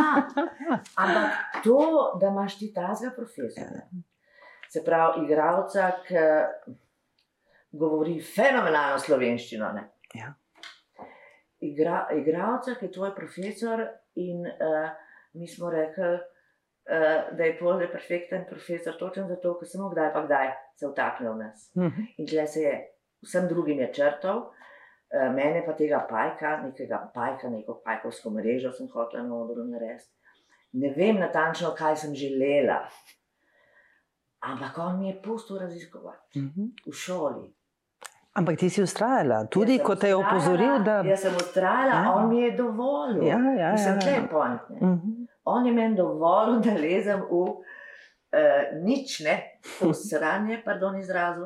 ampak 1.03 1.61
to, 1.63 1.79
da 2.21 2.27
imaš 2.27 2.57
ti 2.59 2.71
tazga 2.73 3.11
profesora, 3.15 3.85
se 4.69 4.83
pravi, 4.85 5.25
igralca, 5.25 5.91
ki 6.07 6.25
govori 7.79 8.19
fenomenalno 8.21 8.99
slovenščino. 8.99 9.71
Ja. 10.15 10.33
Igra, 11.65 12.05
igralca, 12.15 12.75
ki 12.79 12.89
je 12.89 12.95
tvoj 12.97 13.13
profesor, 13.15 13.83
in 14.21 14.45
uh, 14.45 14.89
mi 15.33 15.47
smo 15.47 15.69
rekli, 15.71 16.11
uh, 16.15 17.37
da 17.37 17.47
je 17.47 17.55
pol 17.59 17.81
perfekten 17.91 18.45
profesor, 18.49 18.97
točno 18.99 19.27
zato, 19.27 19.55
ker 19.59 19.69
samo 19.69 19.89
kdaj 19.93 20.11
pa 20.13 20.25
kdaj 20.27 20.51
se 20.79 20.91
vtakne 20.91 21.31
v 21.31 21.39
nas. 21.39 21.71
Mhm. 21.75 22.11
In 22.17 22.27
tle 22.27 22.47
se 22.47 22.61
je 22.61 22.75
vsem 23.25 23.47
drugim 23.47 23.79
je 23.79 23.91
črtal. 23.93 24.45
Eh, 25.11 25.29
mene 25.29 25.63
pa 25.65 25.73
tega 25.73 25.99
pajka, 26.01 26.57
nekega 26.59 27.11
pajka, 27.13 27.49
neko 27.49 27.81
pajkovsko 27.81 28.29
mrežo 28.31 28.71
sem 28.71 28.87
hotel 28.89 29.23
na 29.23 29.35
odru 29.35 29.63
narediti. 29.65 30.11
Ne 30.73 30.89
vem 30.91 31.15
natančno, 31.17 31.73
kaj 31.73 31.95
sem 31.97 32.15
želela. 32.15 32.81
Ampak 34.41 34.77
on 34.77 34.99
mi 34.99 35.07
je 35.07 35.21
pustil 35.21 35.57
raziskovati 35.57 36.39
Mhm. 36.39 36.61
v 36.85 36.93
šoli. 36.93 37.53
Ampak 38.33 38.57
ti 38.57 38.69
si 38.69 38.81
ustrajala, 38.81 39.47
tudi 39.47 39.79
ko 39.79 39.95
te 39.95 40.07
je 40.07 40.15
opozoril, 40.15 40.79
da. 40.79 41.01
Jaz 41.01 41.21
sem 41.21 41.35
ustrajala, 41.35 41.93
Ja. 41.95 42.13
on 42.13 42.29
mi 42.29 42.41
je 42.41 42.51
dovolil. 42.53 43.23
Ja, 43.23 43.37
ja, 43.53 43.71
Mislim, 43.71 43.93
ja, 43.93 43.99
tle 43.99 44.11
ja. 44.11 44.15
je 44.15 44.27
point. 44.29 44.61
ne. 44.71 44.77
Mhm. 44.83 45.11
On 45.45 45.65
je 45.65 45.73
meni 45.73 45.95
dovolil, 45.95 46.59
da 46.59 46.71
lezem 46.73 47.21
v 47.21 47.33
uh, 47.33 47.59
nič, 48.75 49.19
ne, 49.19 49.35
v 49.81 49.93
sranje, 49.93 50.61
pardon, 50.65 50.97
izrazu. 50.97 51.45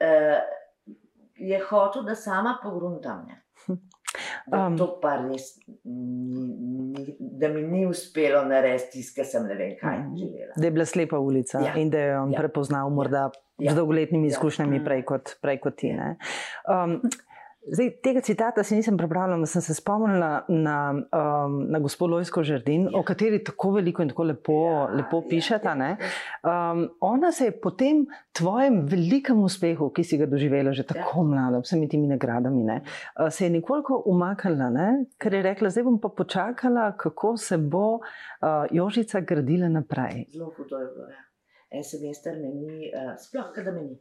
Uh, 0.00 0.40
je 1.38 1.60
hotel, 1.60 2.02
da 2.02 2.14
sama 2.14 2.58
pogruntam. 2.62 3.26
Da, 3.26 3.76
Um. 4.66 4.76
to 4.78 5.00
pa 5.00 5.16
res, 5.18 5.42
ni, 5.84 6.46
ni, 6.88 7.04
da 7.18 7.48
mi 7.48 7.62
ni 7.62 7.86
uspelo 7.86 8.44
narediti 8.44 8.90
tisto, 8.92 9.16
kar 9.16 9.26
sem 9.26 9.42
ne 9.44 9.54
vem, 9.54 9.76
kaj 9.78 9.98
Mhm. 9.98 10.16
želela. 10.16 10.52
Da 10.56 10.64
je 10.64 10.70
bila 10.70 10.84
slepa 10.84 11.18
ulica 11.18 11.58
Ja. 11.60 11.74
in 11.74 11.90
da 11.90 11.98
je 11.98 12.20
on 12.20 12.32
Ja. 12.32 12.38
prepoznal, 12.38 12.90
morda 12.90 13.30
Ja. 13.58 13.72
z 13.72 13.76
dolgoletnimi 13.76 14.26
Ja. 14.26 14.28
izkušnjami 14.28 14.78
Mm. 14.78 14.84
prej 14.84 15.04
kot, 15.04 15.30
prej 15.42 15.58
kot 15.58 15.76
ti. 15.76 15.86
Ja. 15.86 15.96
ne. 15.96 16.16
Um, 16.66 17.00
Zdaj, 17.66 17.88
tega 17.98 18.20
citata 18.22 18.62
si 18.62 18.76
nisem 18.76 18.94
prebrala, 18.96 19.34
ampak 19.34 19.48
sem 19.50 19.62
se 19.62 19.74
spomnila 19.74 20.44
na, 20.48 20.74
um, 20.94 21.66
na 21.66 21.78
gospod 21.78 22.10
Lojsko 22.10 22.42
Žrdin, 22.42 22.84
Ja. 22.86 22.98
o 22.98 23.02
kateri 23.02 23.40
tako 23.44 23.72
veliko 23.74 24.02
in 24.02 24.08
tako 24.08 24.22
lepo, 24.24 24.52
Ja, 24.70 24.84
lepo 24.94 25.22
pišeta. 25.28 25.74
ja, 25.74 25.86
ja. 25.88 25.96
Um, 26.72 26.84
ona 27.00 27.32
se 27.32 27.44
je 27.44 27.60
po 27.60 27.70
tem 27.70 28.06
tvojem 28.32 28.86
velikem 28.86 29.42
uspehu, 29.42 29.90
ki 29.90 30.04
si 30.04 30.16
ga 30.16 30.26
doživela 30.26 30.72
že 30.72 30.82
tako 30.84 31.20
ja. 31.20 31.24
mlada, 31.24 31.58
vsemi 31.58 31.88
temi 31.88 32.06
nagradami, 32.06 32.62
ne, 32.62 32.82
uh, 33.18 33.28
se 33.30 33.44
je 33.44 33.50
nekoliko 33.50 34.02
umaknila, 34.06 34.70
ne, 34.70 34.88
ker 35.18 35.34
je 35.34 35.42
rekla, 35.42 35.70
zdaj 35.70 35.84
bom 35.84 35.98
pa 36.00 36.08
počakala, 36.08 36.92
kako 36.96 37.36
se 37.36 37.58
bo 37.58 37.98
uh, 37.98 38.00
Jožica 38.70 39.20
gradila 39.20 39.68
naprej. 39.68 40.26
Zelo 40.30 40.52
hudo 40.56 40.78
je 40.78 40.86
bilo. 40.86 41.08
Ja. 41.08 41.22
En 41.70 41.82
semester 41.84 42.32
me 42.38 42.48
ni, 42.48 42.92
uh, 42.94 43.18
sploh 43.18 43.50
kada 43.54 43.72
me 43.72 43.82
ni. 43.82 43.96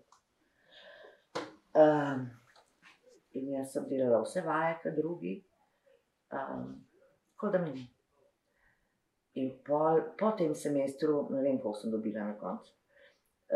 Um, 1.74 2.30
in 3.36 3.52
jaz 3.54 3.74
sem 3.74 3.88
delala 3.90 4.22
vse 4.24 4.42
vaje, 4.46 4.78
kot 4.84 4.96
drugi, 4.98 5.36
um, 6.34 6.70
kot 7.36 7.54
da 7.54 7.62
me 7.64 7.74
ni. 7.74 7.86
In 9.42 9.52
pol, 9.68 10.02
po 10.18 10.32
tem 10.40 10.56
semestru, 10.56 11.26
ne 11.34 11.42
vem, 11.44 11.60
koliko 11.60 11.80
sem 11.82 11.92
dobila 11.92 12.24
na 12.30 12.38
koncu, 12.40 12.72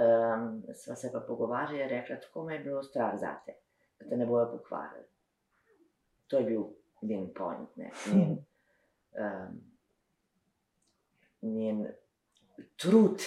um, 0.03 0.49
sva 0.75 0.97
se 0.99 1.11
pa 1.13 1.23
pogovarjala 1.27 1.85
in 1.85 1.93
rekla, 1.93 2.19
tako 2.19 2.43
me 2.47 2.57
je 2.57 2.65
bilo 2.67 2.83
strah 2.83 3.15
zate, 3.19 3.55
da 3.99 4.09
te 4.09 4.19
ne 4.19 4.27
bojo 4.27 4.49
pokvarili. 4.57 5.07
To 6.27 6.37
je 6.37 6.45
bil 6.45 6.67
njen 7.01 7.29
point, 7.33 7.77
ne, 7.79 7.91
njen, 8.13 8.35
um, 9.23 9.59
njen 11.41 11.85
trud, 12.75 13.23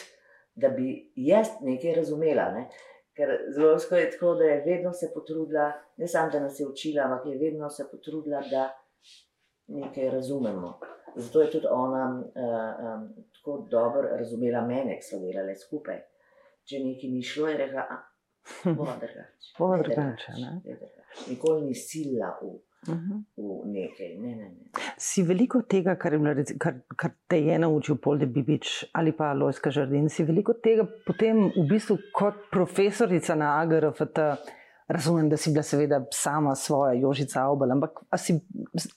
da 0.55 0.69
bi 0.69 1.13
jaz 1.17 1.57
nekaj 1.61 1.95
razumela. 1.95 2.51
Ne? 2.53 2.69
Ker 3.17 3.29
zelo 3.55 3.79
skoro 3.79 4.01
je 4.01 4.11
tako, 4.11 4.35
da 4.35 4.45
je 4.45 4.63
vedno 4.67 4.93
se 4.93 5.11
potrudila, 5.15 5.73
ne 5.97 6.09
samo 6.09 6.31
da 6.31 6.41
nas 6.41 6.61
je 6.61 6.67
učila, 6.67 7.05
ampak 7.05 7.27
je 7.27 7.39
vedno 7.39 7.71
se 7.71 7.85
potrudila, 7.91 8.41
da 8.51 8.71
nekaj 9.67 10.11
razumemo. 10.11 10.79
Zato 11.17 11.41
je 11.41 11.51
tudi 11.51 11.67
ona 11.71 12.05
uh, 12.17 12.23
um, 12.25 13.25
tako 13.35 13.67
dobro 13.71 14.03
razumela 14.03 14.67
mene, 14.67 14.97
ki 14.97 15.05
smo 15.05 15.19
delali 15.21 15.57
skupaj. 15.57 16.01
Če 16.65 16.79
nekaj 16.79 17.11
ni 17.11 17.23
šlo, 17.23 17.49
je 17.49 17.57
rekla, 17.57 17.85
drugače. 18.65 19.25
Drugače, 19.59 20.33
ne. 20.39 20.61
ne 20.65 20.77
drugače. 20.79 21.31
Nikoli 21.31 21.67
ni 21.67 21.75
sila 21.75 22.39
v, 22.41 22.55
Uh 22.89 22.95
-huh. 22.95 23.63
nekaj. 23.65 24.15
Ne, 24.19 24.37
ne, 24.37 24.49
ne. 24.49 24.71
Si 24.97 25.23
veliko 25.23 25.63
tega, 25.63 25.95
kar, 25.97 26.13
kar, 26.59 26.75
kar 26.97 27.11
te 27.29 27.39
je 27.41 27.59
naučil 27.59 27.97
Polde 27.97 28.27
Bibič 28.27 28.85
ali 28.93 29.13
pa 29.13 29.33
Lojska 29.33 29.71
Žrdin, 29.71 30.09
si 30.09 30.25
veliko 30.25 30.53
tega 30.53 30.87
potem 31.07 31.53
v 31.57 31.69
bistvu 31.71 31.99
kot 32.13 32.35
profesorica 32.51 33.35
na 33.35 33.61
AGRFT. 33.61 34.19
Razumem, 34.89 35.29
da 35.29 35.37
si 35.37 35.51
bila 35.51 35.63
seveda 35.63 36.05
sama 36.11 36.55
svoja 36.55 36.93
Jožica 36.93 37.47
Obal, 37.49 37.71
ampak 37.71 37.91
si, 38.17 38.41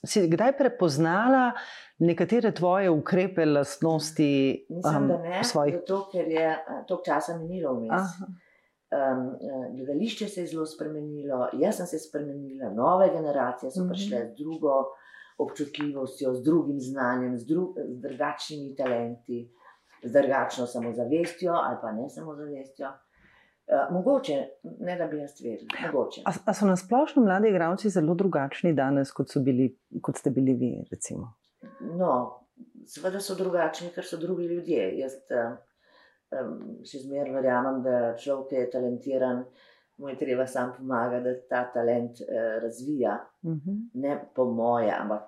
si 0.04 0.28
kdaj 0.28 0.56
prepoznala 0.58 1.52
nekatere 1.98 2.52
tvoje 2.52 2.90
ukrepe, 2.90 3.44
lastnosti 3.44 4.66
Mislim, 4.70 5.02
um, 5.02 5.08
da 5.08 5.18
ne, 5.18 5.44
svojih? 5.44 5.74
zato 5.74 6.08
ker 6.12 6.26
je 6.28 6.58
toliko 6.88 7.04
časa 7.04 7.38
minilo 7.38 7.74
vmes. 7.74 8.18
Um, 8.86 9.26
uh, 9.26 9.34
gledališče 9.76 10.28
se 10.28 10.40
je 10.40 10.46
zelo 10.46 10.66
spremenilo, 10.66 11.48
jaz 11.58 11.76
sem 11.76 11.86
se 11.86 11.98
spremenila, 11.98 12.70
nove 12.70 13.08
generacije 13.10 13.70
so 13.70 13.80
Mhm. 13.82 13.88
prišle 13.88 14.18
z 14.28 14.34
drugo 14.38 14.74
občutljivostjo, 15.38 16.34
z 16.34 16.42
drugim 16.42 16.80
znanjem, 16.80 17.38
z, 17.38 17.46
dru 17.46 17.74
z 17.88 18.00
drugačnimi 18.00 18.76
talenti, 18.76 19.50
z 20.04 20.12
drugačno 20.12 20.66
samozavestjo 20.66 21.52
ali 21.52 21.76
pa 21.82 21.92
ne 21.92 22.08
samozavestjo. 22.10 22.86
Uh, 23.66 23.94
mogoče, 23.94 24.36
ne 24.78 24.96
da 24.96 25.06
bi 25.06 25.18
jaz 25.18 25.40
vedela, 25.42 25.68
mogoče. 25.92 26.22
A, 26.24 26.30
a 26.44 26.54
so 26.54 26.66
nasplošno 26.66 27.22
mladi 27.22 27.48
igravci 27.48 27.90
zelo 27.90 28.14
drugačni 28.14 28.72
danes, 28.72 29.10
kot, 29.12 29.28
so 29.28 29.40
bili, 29.40 29.78
kot 30.02 30.16
ste 30.16 30.30
bili 30.30 30.54
vi? 30.54 30.84
Recimo? 30.90 31.32
No, 31.80 32.38
seveda 32.86 33.20
so 33.20 33.34
drugačni, 33.34 33.88
ker 33.94 34.04
so 34.06 34.16
drugi 34.16 34.44
ljudje. 34.46 34.98
Jaz 34.98 35.12
um, 35.34 35.56
um, 36.32 36.58
še 36.86 37.02
zmeraj 37.04 37.34
verjamem, 37.34 37.82
da 37.84 38.14
človek, 38.20 38.52
je 38.52 38.70
talentiran, 38.70 39.44
mu 39.96 40.10
je 40.10 40.18
treba 40.20 40.46
sam 40.46 40.72
pomagati, 40.76 41.24
da 41.24 41.34
ta 41.50 41.62
talent 41.72 42.20
uh, 42.20 42.62
razvija. 42.62 43.18
Uh 43.42 43.52
-huh. 43.52 43.78
Ne 43.94 44.18
po 44.34 44.44
moje, 44.44 44.92
ampak 44.98 45.22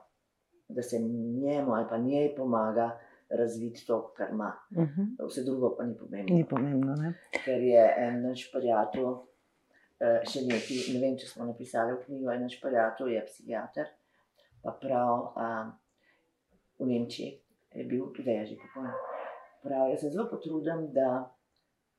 da 0.69 0.83
se 0.83 0.99
njemu 0.99 1.73
ali 1.75 1.87
pa 1.91 1.99
njej 1.99 2.35
pomaga 2.37 2.99
razviti 3.29 3.87
to, 3.87 4.13
kar 4.17 4.31
ima. 4.31 4.53
Uh 4.71 4.83
-huh. 4.83 5.27
Vse 5.29 5.45
drugo 5.45 5.77
pa 5.77 5.85
ni 5.85 5.97
pomembno. 5.97 6.37
Ni 6.37 6.49
pomembno. 6.49 6.95
Ne? 6.95 7.15
Ker 7.45 7.63
je 7.63 7.95
en 7.99 8.23
naš 8.23 8.53
prijatelj, 8.53 9.05
eh, 10.01 10.21
še 10.25 10.41
nekaj, 10.41 10.95
ne 10.95 11.01
vem, 11.01 11.19
če 11.19 11.27
smo 11.27 11.45
napisali 11.45 11.93
v 11.93 12.05
knjigo, 12.05 12.31
en 12.31 12.43
naš 12.43 12.61
prijatelj 12.61 13.15
je 13.15 13.25
psihiater, 13.27 13.87
pa 14.63 14.79
prav 14.81 15.33
a, 15.37 15.73
v 16.79 16.87
Nemčiji 16.87 17.41
je 17.75 17.85
bil, 17.85 18.13
da 18.25 18.31
je 18.31 18.47
že 18.47 18.57
pokojni. 18.57 19.18
Prav, 19.63 19.91
jaz 19.91 20.01
se 20.01 20.11
zelo 20.11 20.29
potrudim, 20.31 20.93
da 20.93 21.35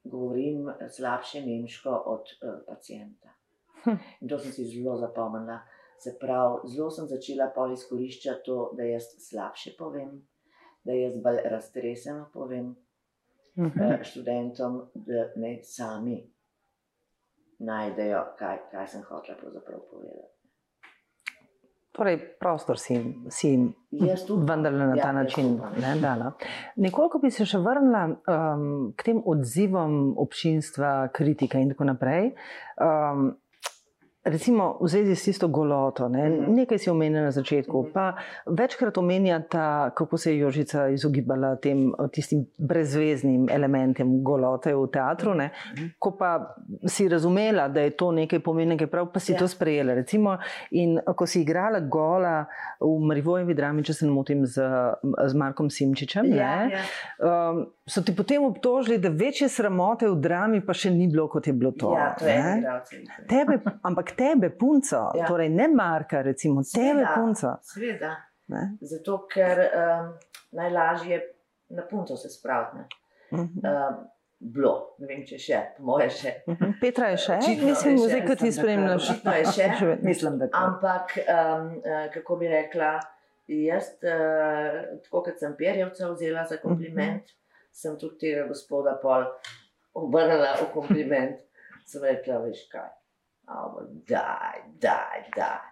govorim 0.03 0.69
slabše 0.89 1.41
nemško 1.41 2.03
od 2.05 2.21
uh, 2.21 2.59
pacijenta. 2.67 3.29
Hm. 3.83 3.97
In 4.21 4.29
to 4.29 4.39
sem 4.39 4.51
si 4.51 4.65
zelo 4.65 4.97
zapomnila. 4.97 5.59
Se 5.99 6.15
pravi, 6.19 6.69
zelo 6.71 6.89
sem 6.91 7.07
začela 7.07 7.49
pol 7.55 7.73
izkoriščati 7.73 8.45
to, 8.45 8.71
da 8.77 8.83
jaz 8.83 9.09
slabše 9.29 9.75
povem, 9.77 10.27
da 10.83 10.93
jaz 10.93 11.17
bolj 11.23 11.41
raztreseno 11.45 12.29
povem, 12.33 12.75
Uh 13.59 13.65
-huh. 13.65 13.99
eh, 13.99 14.03
študentom, 14.03 14.89
da 14.95 15.31
ne 15.35 15.59
sami 15.63 16.33
najdejo, 17.59 18.25
kaj, 18.37 18.57
kaj 18.71 18.87
sem 18.87 19.01
hotela 19.03 19.37
pravzaprav 19.37 19.79
povedati. 19.91 20.38
Torej, 21.99 22.15
prostor 22.39 22.79
si, 22.79 22.95
si 23.29 23.49
vendarle 24.39 24.87
na 24.87 24.95
Ja, 24.95 25.03
ta 25.03 25.11
način 25.11 25.57
upam. 25.57 25.73
ne, 25.81 25.95
dala. 25.99 26.31
Nekoliko 26.75 27.19
bi 27.19 27.31
se 27.31 27.43
še 27.45 27.59
vrnila 27.59 28.05
um, 28.07 28.63
k 28.95 29.03
tem 29.03 29.19
odzivom 29.25 30.13
občinstva, 30.17 31.09
kritike 31.11 31.59
in 31.59 31.73
tako 31.73 31.89
naprej. 31.91 32.31
Um, 32.79 33.33
Recimo 34.29 34.77
v 34.77 34.87
zvezi 34.87 35.11
s 35.11 35.23
tisto 35.23 35.47
goloto, 35.49 36.07
ne? 36.07 36.29
Mhm. 36.29 36.53
nekaj 36.53 36.77
si 36.77 36.89
omenila 36.89 37.23
na 37.23 37.31
začetku, 37.31 37.77
Mhm. 37.79 37.91
pa 37.91 38.13
večkrat 38.47 38.97
omenjata, 38.97 39.65
kako 39.91 40.17
se 40.17 40.31
je 40.31 40.39
Jožica 40.39 40.87
izogibala 40.89 41.55
tem 41.55 41.79
tistim 42.09 42.45
brezveznim 42.59 43.47
elementem 43.49 44.23
golote 44.23 44.69
v 44.71 44.87
teatru. 44.87 45.33
Ne? 45.33 45.49
Mhm. 45.73 45.85
Ko 45.97 46.11
pa 46.11 46.55
si 46.85 47.07
razumela, 47.07 47.67
da 47.67 47.81
je 47.81 47.89
to 47.91 48.11
nekaj 48.11 48.39
pomenega, 48.41 48.87
prav 48.87 49.07
pa 49.07 49.19
si 49.19 49.31
Ja. 49.31 49.37
to 49.37 49.47
sprejela. 49.47 49.93
Recimo, 49.93 50.37
in 50.71 50.99
ko 51.09 51.25
si 51.25 51.41
igrala 51.41 51.79
gola 51.81 52.45
v 52.79 52.99
Marivojevi 53.01 53.53
drami, 53.53 53.83
če 53.83 53.93
se 53.93 54.05
ne 54.05 54.11
motim, 54.11 54.45
z, 54.45 54.61
z 55.25 55.33
Markom 55.33 55.69
Simčičem, 55.69 56.25
Ja, 56.27 56.33
ne, 56.59 56.71
ja. 56.71 57.49
um, 57.49 57.65
so 57.85 58.01
ti 58.01 58.13
potem 58.13 58.43
obtožili, 58.43 58.97
da 58.99 59.09
večje 59.09 59.49
sramote 59.49 60.07
v 60.07 60.15
drami 60.17 60.61
pa 60.61 60.73
še 60.73 60.91
ni 60.91 61.07
bilo, 61.07 61.27
kot 61.27 61.47
je 61.47 61.53
bilo 61.53 61.71
to. 61.73 61.93
ja, 61.93 62.13
to 62.13 62.25
je 62.25 62.35
ne. 62.35 62.57
igralcev. 62.59 62.99
Tebe, 63.27 63.53
ampak 63.81 64.11
tebe, 64.19 64.49
punco, 64.51 64.99
Ja. 65.13 65.25
torej 65.25 65.49
ne 65.51 65.67
Marka, 65.69 66.21
recimo, 66.21 66.61
tebe, 66.65 66.85
Seveda. 66.99 67.15
punco. 67.15 67.55
Sveda, 67.63 68.15
Ne? 68.47 68.61
zato 68.83 69.27
ker 69.27 69.59
um, 69.61 70.07
najlažje 70.51 71.11
je 71.11 71.19
na 71.69 71.83
punto 71.83 72.15
se 72.17 72.29
spraviti. 72.29 72.77
ne. 72.77 72.85
Mhm. 73.33 73.59
Um, 73.63 73.99
bilo, 74.41 74.71
ne 74.97 75.07
vem, 75.07 75.21
če 75.23 75.37
še, 75.37 75.59
po 75.77 75.83
moje 75.83 76.09
še. 76.11 76.31
Mhm. 76.47 76.71
Petra 76.81 77.07
je 77.07 77.17
še, 77.19 77.35
Očitno 77.37 77.65
mislim, 77.67 77.93
je 77.93 77.99
še, 77.99 78.07
zdaj, 78.07 78.23
ko 78.23 78.35
ti 78.35 78.51
spremljaš. 78.51 79.03
Očitno 79.05 79.31
je 79.33 79.45
še. 79.47 79.67
Mislim, 80.09 80.37
da 80.37 80.47
to. 80.47 80.57
Ampak, 80.59 81.13
um, 81.19 81.67
uh, 81.77 82.07
kako 82.09 82.35
bi 82.35 82.47
rekla, 82.47 82.91
jaz, 83.47 83.91
uh, 84.01 84.79
tako 85.03 85.21
kot 85.23 85.37
sem 85.37 85.53
Perjevca 85.55 86.09
vzela 86.09 86.45
za 86.45 86.57
kompliment, 86.57 87.21
Mhm. 87.23 87.37
sem 87.71 87.97
tudi 87.97 88.17
tega 88.19 88.47
gospoda 88.47 88.97
pol 88.97 89.27
obrnila 89.93 90.55
v 90.55 90.71
kompliment. 90.73 91.37
Sem 91.85 92.01
rekla, 92.03 92.39
veš 92.39 92.65
kaj. 92.67 92.89
Ampak, 93.49 93.85
daj, 94.07 94.57
daj, 94.81 95.21
daj. 95.35 95.69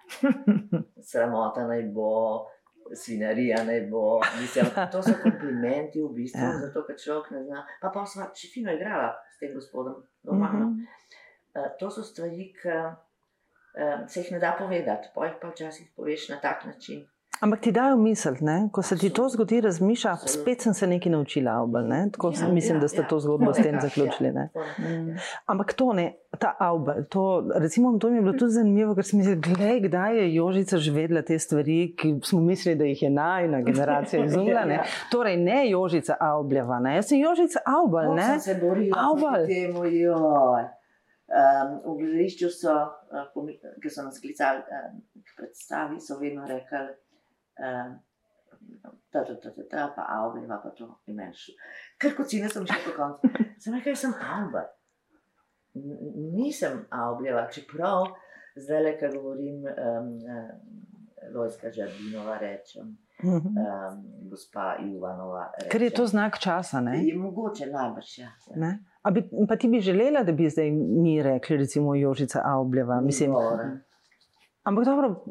Sramota 1.10 1.68
naj 1.68 1.84
bo, 1.94 2.48
svinarija 2.94 3.63
ne 3.70 3.82
bo. 3.92 4.20
Mislim, 4.42 4.66
to 4.92 5.02
so 5.04 5.13
komplimenti 5.24 6.02
v 6.02 6.10
bistvu, 6.16 6.42
Ja. 6.42 6.56
zato 6.66 6.86
ker 6.88 6.98
človek 6.98 7.32
ne 7.32 7.44
zna. 7.44 7.66
Pa 7.82 7.92
pa 7.94 8.06
sva 8.06 8.32
še 8.34 8.50
fino 8.54 8.74
igrala 8.74 9.12
s 9.30 9.38
tem 9.40 9.54
gospodom, 9.54 10.02
normalno. 10.24 10.66
Mm. 10.66 10.80
-hmm. 10.80 11.66
uh, 11.66 11.70
to 11.80 11.92
so 11.92 12.04
stvari, 12.04 12.54
ki 12.62 12.70
uh, 12.70 14.08
se 14.08 14.20
jih 14.22 14.32
ne 14.32 14.40
da 14.40 14.56
povedati, 14.60 15.13
pa 15.16 15.28
jih 15.28 15.38
pa 15.42 15.54
včasih 15.54 15.92
poveš 15.96 16.30
na 16.30 16.42
tak 16.42 16.66
način. 16.66 17.06
Ampak 17.39 17.60
ti 17.62 17.71
dajo 17.71 17.97
misel, 17.97 18.34
ne? 18.41 18.69
ko 18.71 18.82
se 18.82 18.95
ti 18.97 19.10
to 19.10 19.28
zgodi, 19.30 19.62
razmišlja, 19.62 20.15
spet 20.26 20.62
sem 20.62 20.73
se 20.73 20.88
nekaj 20.88 21.12
naučila, 21.12 21.60
obal, 21.62 21.88
ne? 21.88 22.10
tako 22.12 22.32
Ja, 22.32 22.47
mislim, 22.47 22.78
ja, 22.78 22.82
da 22.82 22.88
ste 22.88 23.02
ja. 23.02 23.08
to 23.08 23.19
zgodbo 23.19 23.54
s 23.54 23.58
tem 23.58 23.76
Ja, 23.76 23.82
zaključili. 23.82 24.32
Ne? 24.32 24.50
ja. 24.56 25.15
Ampak 25.45 25.73
to 25.73 25.93
ne, 25.93 26.08
ta 26.39 26.56
avbal, 26.60 27.04
to, 27.10 27.26
recimo, 27.56 27.97
to 28.00 28.10
mi 28.10 28.15
je 28.17 28.21
bilo 28.21 28.34
tudi 28.34 28.52
zanimivo, 28.52 28.95
ker 28.95 29.06
sem 29.06 29.19
mislila, 29.19 29.41
glej, 29.43 29.80
kdaj 29.82 30.17
je 30.17 30.34
Jožica 30.34 30.78
že 30.78 30.91
vedela 30.91 31.21
te 31.21 31.39
stvari, 31.39 31.93
ki 31.95 32.15
smo 32.23 32.41
mislili, 32.41 32.76
da 32.76 32.86
jih 32.86 33.04
je 33.04 33.10
najna 33.10 33.62
generacija 33.62 34.26
izumila. 34.26 34.65
Ne? 34.67 34.73
Ja. 34.73 34.84
Torej, 35.12 35.38
ne 35.38 35.69
Jožica 35.69 36.17
Avbljeva, 36.19 36.80
ne? 36.80 36.95
jaz 36.95 37.08
sem 37.08 37.19
Jožica 37.19 37.60
Kako 37.65 38.13
ne? 38.15 38.23
sem 38.23 38.39
se 38.39 38.56
borila 38.62 39.08
proti 39.13 39.54
temu, 39.54 39.86
joj. 39.86 40.65
Um, 41.28 41.71
v 41.86 41.97
gledališču 42.00 42.50
so, 42.50 42.71
uh, 42.71 43.26
komi- 43.36 43.58
ki 43.84 43.89
so 43.89 44.04
nas 44.04 44.19
klicali 44.19 44.62
um, 44.63 44.93
k 45.19 45.36
predstavi, 45.38 46.00
so 46.00 46.15
vedno 46.19 46.45
rekli, 46.47 46.78
um, 47.60 47.96
da 49.13 49.20
je 49.22 49.39
to, 49.39 49.50
ta 49.72 49.88
pa 49.96 50.06
avbliva, 50.10 50.60
pa 50.63 50.70
to 50.70 50.88
imaš. 51.08 51.50
Ker 51.98 52.15
kot 52.15 52.30
si 52.30 52.41
ne 52.41 52.50
sem 52.50 52.65
šla 52.65 52.80
po 52.86 52.96
koncu. 52.96 53.30
Sem 53.60 53.74
jaz 53.76 54.00
sem 54.00 54.13
avbal. 54.13 54.67
N- 55.76 55.98
Nisem 56.34 56.86
avbliva, 56.91 57.48
čeprav 57.50 58.06
zdaj 58.58 58.84
le, 58.84 58.91
ko 58.98 59.10
govorim, 59.13 59.63
um, 59.63 60.08
um, 60.08 60.48
Lojska 61.34 61.72
Žardinova 61.72 62.38
rečem, 62.38 62.98
Mhm. 63.17 63.48
um, 63.50 63.96
gospa 64.30 64.76
Ivanova. 64.80 65.48
Ker 65.72 65.82
je 65.82 65.89
to 65.89 66.06
znak 66.06 66.38
časa. 66.38 66.82
Ne? 66.82 67.00
Je 67.02 67.15
mogoče 67.15 67.65
najbrž, 67.67 68.17
ja. 68.17 68.30
Ne? 68.56 68.70
A 69.02 69.12
bi, 69.12 69.24
pa 69.50 69.56
ti 69.56 69.67
bi 69.67 69.80
želela, 69.80 70.22
da 70.24 70.32
bi 70.32 70.50
zdaj 70.50 70.70
mi 70.72 71.24
rekli, 71.24 71.58
recimo 71.58 71.96
Jožica 71.96 72.41
Avbljeva. 72.46 73.02
Mislim, 73.02 73.34
ampak 74.63 74.86
dobro, 74.86 75.26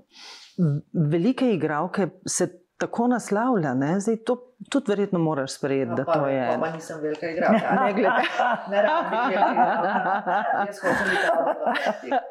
velike 0.92 1.52
igralke 1.54 2.08
se 2.26 2.48
tako 2.76 3.06
naslavlja, 3.08 3.74
ne? 3.74 4.00
zdaj 4.00 4.16
to 4.24 4.36
tudi 4.66 4.84
verjetno 4.88 5.18
moraš 5.20 5.52
sprejeti, 5.52 5.90
da 5.90 5.96
No, 5.96 6.04
pa, 6.04 6.12
to 6.14 6.26
je. 6.28 6.46
Pa, 6.48 6.58
pa 6.60 6.70
nisem 6.70 7.00
velika 7.00 7.26
igralka. 7.28 7.74
Ne 7.76 7.92
glede. 7.92 8.22
Ne 8.66 8.82
rabim 8.82 9.10
biti 9.12 9.34
velika 9.34 9.52
igralka. 9.52 10.44
Jaz 10.62 10.78
hočem 10.78 11.06
biti 11.06 11.26
avtor. 11.28 11.56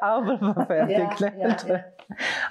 Avbel 0.02 0.38
pa 0.48 0.64
fertik. 0.64 1.20
Ja, 1.20 1.30
ja, 1.38 1.54
ja. 1.68 1.78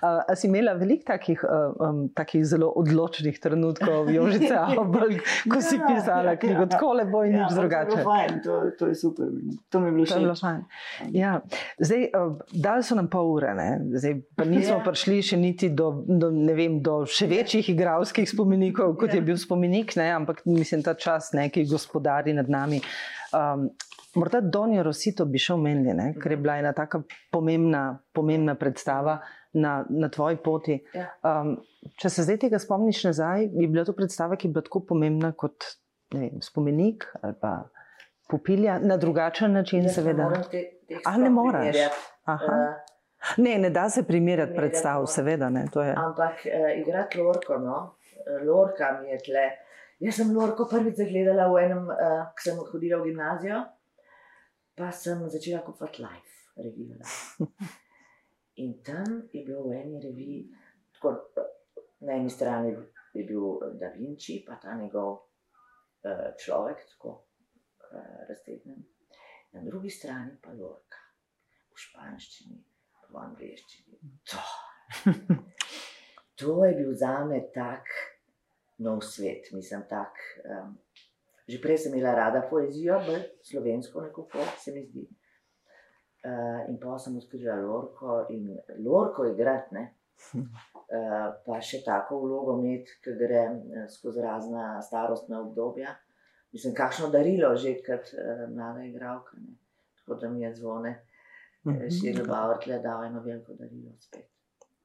A, 0.02 0.26
a 0.26 0.36
si 0.36 0.48
imela 0.48 0.74
veliko 0.74 1.04
takih, 1.08 1.40
uh, 1.42 1.52
um, 1.80 2.10
takih 2.10 2.44
zelo 2.46 2.68
odločnih 2.72 3.40
trenutkov, 3.40 4.10
Jožice 4.10 4.52
Avbel, 4.54 5.16
ko 5.46 5.62
si 5.62 5.76
Ja, 5.76 5.86
pisala 5.86 6.30
ja, 6.30 6.38
knjigo, 6.38 6.62
ja. 6.62 6.68
tako 6.68 6.94
lepo 6.94 7.24
in 7.24 7.34
nič 7.34 7.46
to 7.46 7.54
je 7.54 7.60
drugače. 7.62 7.98
fajn, 8.00 8.42
To, 8.44 8.52
to 8.74 8.88
je 8.88 8.96
super. 8.96 9.26
To 9.70 9.80
mi 9.80 9.88
je 9.88 9.92
bilo 9.94 10.06
To 10.06 10.14
je 10.14 10.26
všeč. 10.26 10.42
fajn. 10.42 10.62
Ja. 11.12 11.40
Zdaj, 11.80 12.02
uh, 12.12 12.36
dali 12.54 12.84
so 12.84 12.96
nam 12.96 13.08
pol 13.08 13.30
ure, 13.30 13.54
ne? 13.54 13.70
Zdaj, 13.94 14.14
pa 14.34 14.44
nismo 14.46 14.78
Ja. 14.78 14.84
prišli 14.84 15.22
še 15.24 15.38
niti 15.38 15.70
do, 15.72 15.88
do, 16.06 16.32
ne 16.32 16.54
vem, 16.54 16.82
do 16.82 17.06
še 17.06 17.28
večjih 17.28 17.70
igralskih 17.70 18.28
spomenikov, 18.28 18.96
kot 18.98 19.10
je 19.10 19.18
Ja. 19.18 19.24
bil 19.24 19.38
spomenik, 19.38 19.65
ne? 19.96 20.10
ampak 20.12 20.42
mislim, 20.46 20.84
ta 20.84 20.94
čas, 20.94 21.32
ne, 21.34 21.50
ki 21.50 21.66
gospodari 21.70 22.34
nad 22.34 22.50
nami. 22.50 22.82
Um, 23.34 23.70
morda 24.16 24.42
Donjo 24.42 24.84
Rosito 24.84 25.26
bi 25.26 25.42
še 25.42 25.54
omenili, 25.54 25.94
ne? 25.94 26.14
ker 26.22 26.32
je 26.32 26.38
bila 26.38 26.58
ena 26.62 26.74
taka 26.74 27.02
pomembna, 27.32 28.00
pomembna 28.14 28.56
predstava 28.56 29.20
na, 29.54 29.86
na 29.90 30.10
tvoji 30.10 30.38
poti. 30.44 30.80
Ja. 30.94 31.10
Um, 31.24 31.58
če 32.02 32.10
se 32.10 32.24
zdaj 32.28 32.38
tega 32.46 32.60
spomniš 32.60 33.04
nazaj, 33.10 33.50
je 33.52 33.68
bila 33.68 33.86
to 33.88 33.94
predstava, 33.94 34.36
ki 34.36 34.48
je 34.48 34.56
bila 34.58 34.66
tako 34.68 34.86
pomembna 34.94 35.32
kot 35.32 35.76
ne 36.14 36.20
vem, 36.20 36.42
spomenik 36.42 37.06
ali 37.22 37.34
pa 37.42 37.70
pupilja 38.30 38.80
na 38.80 38.98
drugačen 38.98 39.54
način, 39.54 39.84
ne 39.84 39.90
seveda. 39.90 40.30
te- 40.52 40.72
teh 40.88 40.98
A, 41.06 41.14
sploh 41.14 41.54
ne. 41.54 41.72
Aha. 42.26 42.60
Eh, 42.66 42.92
Ne, 43.38 43.58
ne 43.58 43.70
da 43.74 43.90
se 43.90 44.04
primerjati 44.04 44.54
predstav, 44.56 45.06
seveda. 45.10 45.50
Ne. 45.50 45.64
Ampak 45.98 46.34
uh, 46.46 46.78
igrati 46.78 47.18
Lorko, 47.18 47.58
no, 47.58 47.96
Lorka 48.46 49.00
mi 49.02 49.10
je 49.10 49.20
tle. 49.30 49.46
Jaz 50.00 50.18
sem 50.20 50.32
Lorko 50.36 50.66
prvič 50.68 50.98
zagledala 51.00 51.48
v 51.48 51.62
enem, 51.64 51.86
uh, 51.88 52.28
ko 52.36 52.44
sem 52.44 52.58
hodila 52.60 53.00
v 53.00 53.12
gimnazijo, 53.12 53.62
pa 54.76 54.90
sem 54.92 55.22
začela 55.32 55.62
kupovati 55.64 56.04
Life, 56.04 56.34
revijo. 56.60 57.00
In 58.64 58.74
tam 58.84 59.30
je 59.32 59.44
bilo 59.46 59.70
v 59.70 59.78
eni 59.80 60.02
reviji, 60.04 60.42
tako 60.96 61.14
eh, 61.40 61.48
na 62.08 62.18
eni 62.20 62.32
strani 62.32 62.74
je 63.16 63.24
bil 63.24 63.60
Da 63.80 63.94
Vinci, 63.96 64.42
pa 64.48 64.60
ta 64.60 64.76
njegov 64.76 65.12
uh, 65.16 66.28
človek, 66.44 66.84
tako 66.92 67.14
uh, 67.16 68.20
raztegnjen, 68.28 68.84
na 69.56 69.64
drugi 69.64 69.90
strani 69.90 70.36
pa 70.44 70.52
Lorka, 70.52 71.00
v 71.72 71.80
španščini, 71.80 72.60
v 73.12 73.22
angliščini. 73.24 74.02
To, 74.32 74.44
to 76.40 76.58
je 76.68 76.76
bil 76.76 76.92
za 77.00 77.24
me 77.24 77.40
tak 77.56 78.15
nov 78.78 79.04
svet, 79.04 79.52
mislim, 79.52 79.86
tak. 79.90 80.20
Um, 80.46 80.78
že 81.48 81.62
prej 81.62 81.78
sem 81.78 81.94
imela 81.94 82.16
rada 82.18 82.42
poezijo, 82.50 82.98
bolj 83.06 83.22
slovensko 83.46 84.02
nekako, 84.02 84.46
se 84.60 84.74
mi 84.74 84.86
zdi. 84.86 85.06
Uh, 86.26 86.66
in 86.72 86.80
pa 86.82 86.98
sem 87.00 87.18
odkrila 87.18 87.60
Lorko 87.62 88.26
in 88.34 88.50
Lorko 88.86 89.28
igrati, 89.30 89.76
ne. 89.78 89.86
Uh, 90.34 91.34
pa 91.46 91.60
še 91.62 91.84
tako 91.86 92.24
vlogo 92.24 92.56
imeti, 92.60 92.98
ki 93.04 93.14
gre 93.20 93.44
eh, 93.46 93.86
skozi 93.92 94.22
razna 94.22 94.82
starostna 94.82 95.42
obdobja. 95.42 95.96
Mislim, 96.54 96.74
kakšno 96.78 97.10
darilo 97.14 97.56
že 97.58 97.76
kot 97.86 98.14
uh, 98.16 98.46
mlada 98.50 98.86
igralka. 98.86 99.38
Ne. 99.38 99.58
Tako 100.00 100.18
da 100.22 100.30
mi 100.30 100.44
je 100.44 100.54
zvone, 100.56 100.92
Mhm. 101.66 101.90
Širil 101.90 102.28
Bauer 102.28 102.58
tle 102.64 102.80
dal 102.80 103.04
eno 103.04 103.22
veliko 103.22 103.54
darilo 103.54 103.92
spet. 104.00 104.30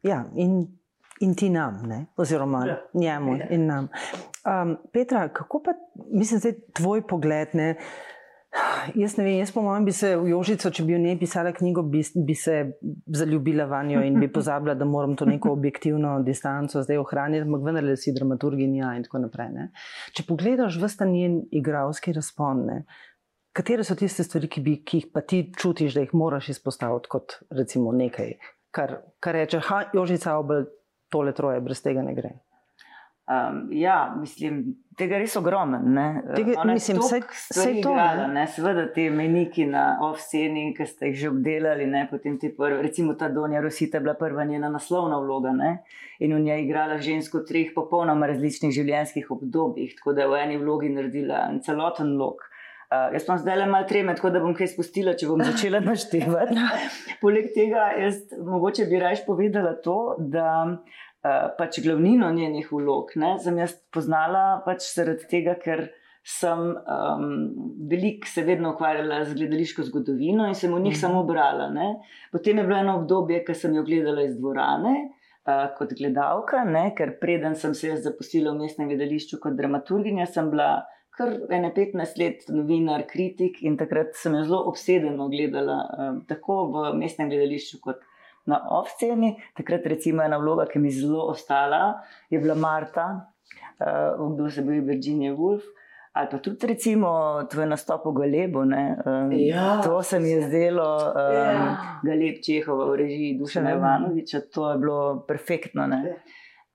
Ja, 0.02 0.24
in, 0.34 0.79
in 1.20 1.34
ti 1.34 1.50
nam, 1.50 1.82
ne? 1.86 2.06
oziroma 2.16 2.66
Ja. 2.66 2.76
njemu 2.94 3.36
Ja. 3.36 3.46
in 3.50 3.66
nam. 3.66 3.88
Um, 4.46 4.76
Petra, 4.92 5.28
kako 5.28 5.62
pa, 5.64 5.70
mislim, 6.12 6.40
da 6.40 6.48
je 6.48 6.60
tvoj 6.72 7.06
pogled? 7.06 7.48
Ne? 7.52 7.76
Jaz 8.94 9.16
ne 9.16 9.24
vem, 9.24 9.36
jaz 9.38 9.52
po 9.54 9.62
mojem 9.62 9.84
bi 9.84 9.92
se 9.92 10.16
v 10.16 10.28
Jožico, 10.32 10.70
če 10.74 10.82
bi 10.82 10.94
v 10.96 10.98
njej 11.04 11.18
pisala 11.20 11.52
knjigo, 11.54 11.84
bi, 11.86 12.00
bi 12.26 12.34
se 12.34 12.72
zaljubila 13.06 13.68
v 13.70 13.82
njo 13.86 14.00
in 14.02 14.16
bi 14.20 14.26
pozabila, 14.32 14.74
da 14.74 14.84
moram 14.84 15.14
to 15.16 15.24
neko 15.24 15.52
objektivno 15.52 16.16
distanco 16.26 16.82
zdaj 16.82 16.98
ohraniti, 16.98 17.44
ampak 17.46 17.62
vendarle 17.68 17.94
si 17.96 18.14
dramaturginja 18.16 18.96
in 18.96 19.06
tako 19.06 19.18
naprej. 19.18 19.52
Ne? 19.54 19.68
Če 20.16 20.24
pogledaš 20.26 20.80
vsta 20.82 21.06
njen 21.06 21.44
igralski 21.52 22.12
razpon, 22.16 22.64
ne? 22.66 22.80
katere 23.52 23.84
so 23.84 23.94
tiste 23.94 24.24
stvari, 24.26 24.48
ki, 24.50 24.60
bi, 24.66 24.76
ki 24.86 24.98
jih 24.98 25.06
pa 25.14 25.20
ti 25.20 25.44
čutiš, 25.54 25.94
da 25.94 26.02
jih 26.04 26.12
moraš 26.14 26.48
izpostaviti 26.48 27.10
kot 27.10 27.38
recimo 27.54 27.92
nekaj, 27.92 28.34
kar, 28.74 28.96
kar 29.22 29.34
reče, 29.34 29.60
ha, 29.68 29.84
Jožica 29.94 30.36
obel, 30.38 30.66
tole 31.10 31.34
troje, 31.36 31.60
brez 31.60 31.82
tega 31.82 32.02
ne 32.06 32.14
gre. 32.14 32.36
Um, 33.30 33.68
ja, 33.70 34.14
mislim, 34.18 34.64
tega 34.98 35.14
je 35.14 35.20
res 35.22 35.36
ogromno. 35.38 35.78
Tega- 36.34 36.64
mislim, 36.66 36.98
saj- 36.98 37.22
saj 37.30 37.76
to, 37.78 37.92
Igrala, 37.92 38.26
ne. 38.26 38.40
ne? 38.40 38.46
Seveda 38.50 38.88
te 38.92 39.04
meniki 39.10 39.68
na 39.70 39.98
off-sceni, 40.02 40.72
ki 40.74 40.86
ste 40.86 41.12
jih 41.12 41.18
že 41.20 41.28
obdelali, 41.30 41.86
ne? 41.86 42.08
potem 42.10 42.38
ti 42.42 42.50
prvi, 42.56 42.82
recimo 42.82 43.14
ta 43.14 43.28
Donja 43.28 43.60
Rosita 43.62 43.98
je 43.98 44.02
bila 44.02 44.16
prva 44.18 44.44
njena 44.44 44.68
naslovna 44.68 45.20
vloga 45.22 45.52
ne? 45.54 45.76
in 46.18 46.34
v 46.34 46.40
njej 46.40 46.64
igrala 46.64 46.98
žensko 46.98 47.38
v 47.38 47.46
treh 47.46 47.70
popolnoma 47.74 48.26
različnih 48.26 48.74
življenjskih 48.74 49.30
obdobjih, 49.30 49.94
tako 50.00 50.12
da 50.12 50.26
je 50.26 50.28
v 50.28 50.42
eni 50.42 50.58
vlogi 50.58 50.90
naredila 50.90 51.46
en 51.52 51.62
celoten 51.62 52.16
lok. 52.18 52.49
Uh, 52.90 53.12
jaz 53.14 53.22
pa 53.22 53.36
zdaj 53.38 53.54
le 53.56 53.66
malo 53.70 53.86
treme, 53.86 54.14
tako 54.18 54.32
da 54.34 54.40
bom 54.42 54.50
kaj 54.54 54.72
spustila, 54.72 55.12
če 55.14 55.28
bom 55.30 55.38
začela 55.46 55.78
naštevati. 55.86 56.56
Poleg 57.20 57.52
tega, 57.54 57.84
jaz 57.94 58.16
mogoče 58.34 58.88
bi 58.90 58.98
raje 58.98 59.20
povedala 59.26 59.76
to, 59.84 59.94
da 60.18 60.48
uh, 60.66 61.46
pač 61.54 61.78
glavnino 61.84 62.32
njenih 62.34 62.66
vlog 62.72 63.12
ne, 63.14 63.36
sem 63.38 63.58
jaz 63.62 63.76
poznala 63.94 64.62
pač 64.66 64.88
zaradi 64.90 65.28
tega, 65.30 65.54
ker 65.62 65.84
sem 66.26 66.58
um, 66.76 67.22
veliko 67.88 68.28
se 68.28 68.42
vedno 68.44 68.74
ukvarjala 68.74 69.22
z 69.24 69.38
gledališko 69.38 69.86
zgodovino 69.86 70.44
in 70.50 70.54
sem 70.54 70.74
v 70.74 70.82
njih 70.82 70.92
Mhm. 70.92 71.00
samo 71.00 71.22
brala. 71.24 71.70
Ne. 71.72 71.94
Potem 72.32 72.58
je 72.58 72.64
bilo 72.66 72.76
eno 72.76 72.98
obdobje, 72.98 73.44
ki 73.46 73.54
sem 73.54 73.74
jo 73.74 73.82
gledala 73.82 74.26
iz 74.26 74.34
dvorane. 74.36 74.96
Uh, 75.46 75.70
kot 75.78 75.94
gledalka, 75.96 76.64
ne, 76.68 76.90
ker 76.94 77.14
preden 77.22 77.54
sem 77.56 77.72
se 77.74 77.94
zaposlila 77.96 78.52
v 78.52 78.66
mestnem 78.66 78.90
gledališču 78.90 79.38
kot 79.40 79.54
dramaturginja, 79.56 80.26
sem 80.26 80.50
bila 80.52 80.82
kar 81.10 81.28
ene 81.50 81.72
15 81.72 82.18
let 82.18 82.44
novinar, 82.48 83.02
kritik 83.04 83.62
in 83.62 83.76
takrat 83.76 84.14
sem 84.14 84.34
jo 84.34 84.44
zelo 84.44 84.62
obsedeno 84.64 85.28
gledala 85.28 85.78
um, 85.98 86.20
tako 86.24 86.64
v 86.68 86.94
mestnem 86.94 87.28
gledališču 87.28 87.80
kot 87.80 88.00
na 88.46 88.60
off-sceni. 88.70 89.34
Takrat, 89.54 89.84
recimo, 89.86 90.22
ena 90.22 90.38
vloga, 90.38 90.64
ki 90.66 90.78
mi 90.78 90.88
je 90.88 91.02
zelo 91.02 91.26
ostala, 91.26 92.00
je 92.28 92.38
bila 92.38 92.54
Marta, 92.56 93.04
uh, 93.78 94.34
kdo 94.34 94.50
se 94.50 94.62
boji 94.62 94.80
Virginia 94.82 95.34
Woolf. 95.34 95.62
Ali 96.12 96.26
pa 96.26 96.38
tudi, 96.38 96.66
recimo, 96.66 97.10
tvoj 97.46 97.66
nastop 97.66 98.06
v 98.06 98.12
Galebu. 98.12 98.64
ne, 98.64 98.96
Um, 99.06 99.30
Ja. 99.32 99.80
to 99.80 100.02
se 100.02 100.18
mi 100.18 100.30
je 100.30 100.42
zdelo, 100.42 100.88
um, 101.06 101.34
Ja. 101.34 102.00
Galeb 102.02 102.40
Čehova 102.42 102.84
v 102.86 102.96
režiji 102.96 103.38
Dušana. 103.38 103.70
Ivanoviča, 103.72 104.40
to 104.50 104.70
je 104.70 104.78
bilo 104.78 105.24
perfektno. 105.28 105.86
Ne. 105.86 106.00
Ja. 106.06 106.14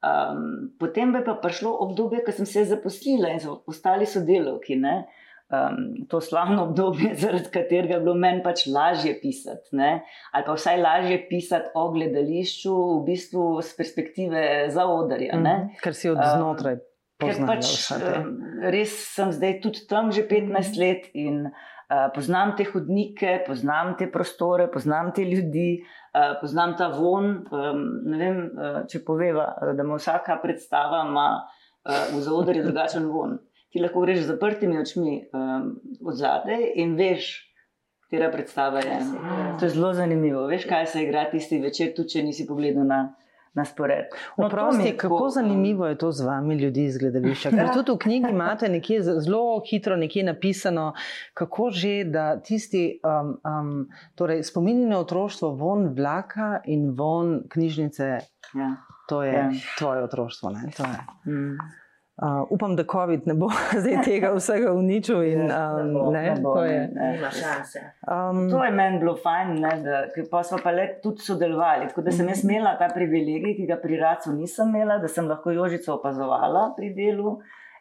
Um, 0.05 0.69
potem 0.77 1.15
je 1.15 1.23
pa 1.25 1.33
prišlo 1.33 1.71
obdobje, 1.81 2.21
ko 2.25 2.31
sem 2.35 2.45
se 2.45 2.65
zaposlila 2.69 3.31
in 3.33 3.39
so 3.41 3.57
postali 3.65 4.05
sodelavki. 4.05 4.77
Um, 4.77 6.05
to 6.09 6.21
slavno 6.21 6.67
obdobje, 6.69 7.15
zaradi 7.21 7.49
katerega 7.53 7.97
je 7.97 8.03
bilo 8.05 8.13
meni 8.13 8.43
pač 8.45 8.67
lažje 8.69 9.15
pisati, 9.21 9.73
ne? 9.77 10.03
ali 10.31 10.45
pa 10.45 10.53
vsaj 10.57 10.81
lažje 10.81 11.19
pisati 11.29 11.73
o 11.73 11.87
gledališču, 11.93 12.73
v 12.73 13.05
bistvu 13.07 13.45
z 13.61 13.77
perspektive 13.77 14.43
za 14.69 14.85
odarja. 14.85 15.39
Mm, 15.41 15.71
ker 15.81 15.97
si 15.97 16.13
od 16.13 16.21
znotraj. 16.21 16.81
Um, 16.81 16.91
ker 17.25 17.45
pač 17.47 17.69
res 18.75 18.93
sem 19.15 19.31
zdaj 19.31 19.61
tudi 19.63 19.85
tam 19.89 20.11
že 20.11 20.25
15 20.27 20.81
let 20.81 21.09
in 21.15 21.47
uh, 21.47 21.74
poznam 22.15 22.55
te 22.57 22.65
hodnike, 22.65 23.43
poznam 23.47 23.93
te 23.99 24.07
prostore, 24.11 24.65
poznam 24.71 25.11
te 25.15 25.25
ljudi. 25.25 25.83
Eh, 26.15 26.33
poznam 26.41 26.77
ta 26.77 26.87
von. 26.87 27.43
Ne 28.05 28.17
vem, 28.17 28.37
uh, 28.55 28.77
če 28.87 29.01
poveva, 29.03 29.49
da 29.75 29.83
ima 29.83 29.97
vsaka 29.99 30.37
predstava 30.39 31.01
ima, 31.09 31.25
v 31.85 32.21
zaodrju 32.23 32.63
drugačen 32.65 33.09
von. 33.11 33.35
Ti 33.69 33.81
lahko 33.83 34.05
greš 34.05 34.23
z 34.23 34.29
zaprtimi 34.31 34.79
očmi 34.79 35.17
um, 35.35 35.67
od 36.01 36.15
zadaj 36.17 36.63
in 36.81 36.95
veš, 36.97 37.27
katera 38.05 38.31
predstava 38.31 38.81
je. 38.81 38.95
To 39.59 39.67
je 39.67 39.73
zelo 39.75 39.91
zanimivo. 39.93 40.45
Veš, 40.47 40.65
kaj 40.69 40.87
se 40.93 41.03
igra 41.03 41.27
tisti 41.29 41.59
večer, 41.61 41.91
tudi 41.97 42.15
če 42.15 42.23
nisi 42.25 42.47
pogledal 42.47 42.87
na 42.87 43.01
na 43.55 43.65
spored. 43.65 44.05
No, 44.37 44.49
Prosti, 44.49 44.97
kako 44.97 45.17
ko, 45.17 45.29
zanimivo 45.29 45.87
je 45.87 45.97
to 45.97 46.11
z 46.11 46.25
vami, 46.25 46.55
ljudi 46.55 46.85
iz 46.85 46.97
gledališča. 46.97 47.49
Ker 47.49 47.71
tudi 47.73 47.91
v 47.91 47.97
knjigi 47.97 48.29
imate 48.29 48.69
nekje 48.69 49.01
zelo 49.03 49.61
hitro 49.69 49.95
nekje 49.95 50.23
napisano, 50.23 50.93
kako 51.33 51.69
že 51.71 52.03
da 52.03 52.39
tisti 52.41 52.99
um, 53.03 53.37
um, 53.43 53.87
torej, 54.15 54.43
spomini 54.43 54.85
na 54.85 54.99
otroštvo 54.99 55.49
von 55.55 55.87
vlaka 55.95 56.59
in 56.65 56.91
von 56.97 57.41
knjižnice. 57.49 58.19
Ja. 58.53 58.75
To 59.09 59.23
je 59.23 59.33
ja. 59.33 59.49
tvoje 59.79 60.03
otroštvo. 60.03 60.51
Mm. 61.25 61.57
Uh, 62.15 62.47
upam, 62.49 62.75
da 62.75 62.83
COVID 62.83 63.27
ne 63.27 63.33
bo 63.33 63.49
zdaj 63.81 63.97
tega 64.05 64.29
vsega 64.35 64.71
uničil. 64.71 65.23
In, 65.23 65.41
um, 65.41 65.49
ne 65.49 65.93
bo, 65.93 66.11
ne, 66.11 66.21
ne 66.21 66.35
bo, 66.41 66.53
to 66.55 66.63
je 66.63 66.77
ne, 66.93 67.31
šanse. 67.31 67.81
Um, 68.07 68.45
to 68.51 68.63
je 68.63 68.71
meni 68.71 69.01
bilo 69.01 69.17
fajn, 69.19 69.51
ne, 69.59 69.73
da, 69.83 69.99
pa 70.31 70.43
smo 70.43 70.61
pa 70.63 70.71
le 70.71 70.87
tudi 71.03 71.25
sodelovali. 71.25 71.89
Tako 71.91 72.05
da 72.07 72.13
sem 72.15 72.29
jaz 72.31 72.45
imela 72.47 72.77
ta 72.79 72.87
privilegij, 72.93 73.57
ki 73.57 73.67
ga 73.67 73.75
pri 73.83 73.99
Racu 73.99 74.31
nisem 74.31 74.71
imela, 74.71 74.95
da 75.03 75.11
sem 75.11 75.27
lahko 75.27 75.51
Jožico 75.51 75.97
opazovala 75.97 76.69
pri 76.77 76.93
delu. 76.95 77.35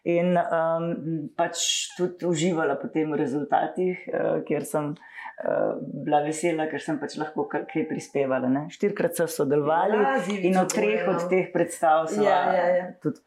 In 0.05 0.37
um, 0.37 1.31
pač 1.33 1.89
tudi 1.97 2.27
uživala 2.29 2.77
po 2.77 2.91
tem 2.93 3.15
rezultatih, 3.17 4.03
uh, 4.13 4.43
ker 4.45 4.67
sem 4.69 4.91
uh, 4.93 5.81
bila 5.81 6.21
vesela, 6.27 6.67
ker 6.69 6.83
sem 6.85 6.99
pač 7.01 7.17
lahko 7.17 7.47
kaj 7.49 7.87
prispevala. 7.89 8.51
Ne. 8.53 8.67
Štirikrat 8.69 9.17
so 9.17 9.25
sodelovali 9.25 9.97
ja, 9.97 10.19
in 10.45 10.59
od 10.61 10.69
treh 10.69 11.09
od 11.09 11.25
teh 11.33 11.49
predstav 11.55 12.05
so 12.13 12.21
ja, 12.21 12.41
ja, 12.53 12.67
ja. 12.77 12.87
tudi 13.01 13.25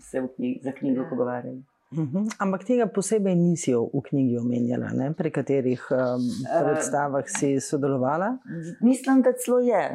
se 0.00 0.20
v 0.20 0.28
knjigi, 0.36 0.60
za 0.60 0.74
knjigo 0.76 1.06
ja. 1.06 1.08
pogovarjali. 1.08 1.62
Uh 1.92 1.98
mhm. 1.98 2.16
-huh. 2.16 2.34
Ampak 2.38 2.64
tega 2.64 2.86
posebej 2.86 3.34
nisi 3.34 3.72
v 3.74 4.00
knjigi 4.04 4.38
omenjala, 4.38 4.92
ne? 4.92 5.12
pri 5.12 5.30
katerih 5.30 5.88
um, 5.90 6.20
predstavah 6.68 7.24
si 7.28 7.60
sodelovala? 7.60 8.38
Mislim, 8.80 9.22
da 9.22 9.32
celo 9.32 9.58
je. 9.58 9.90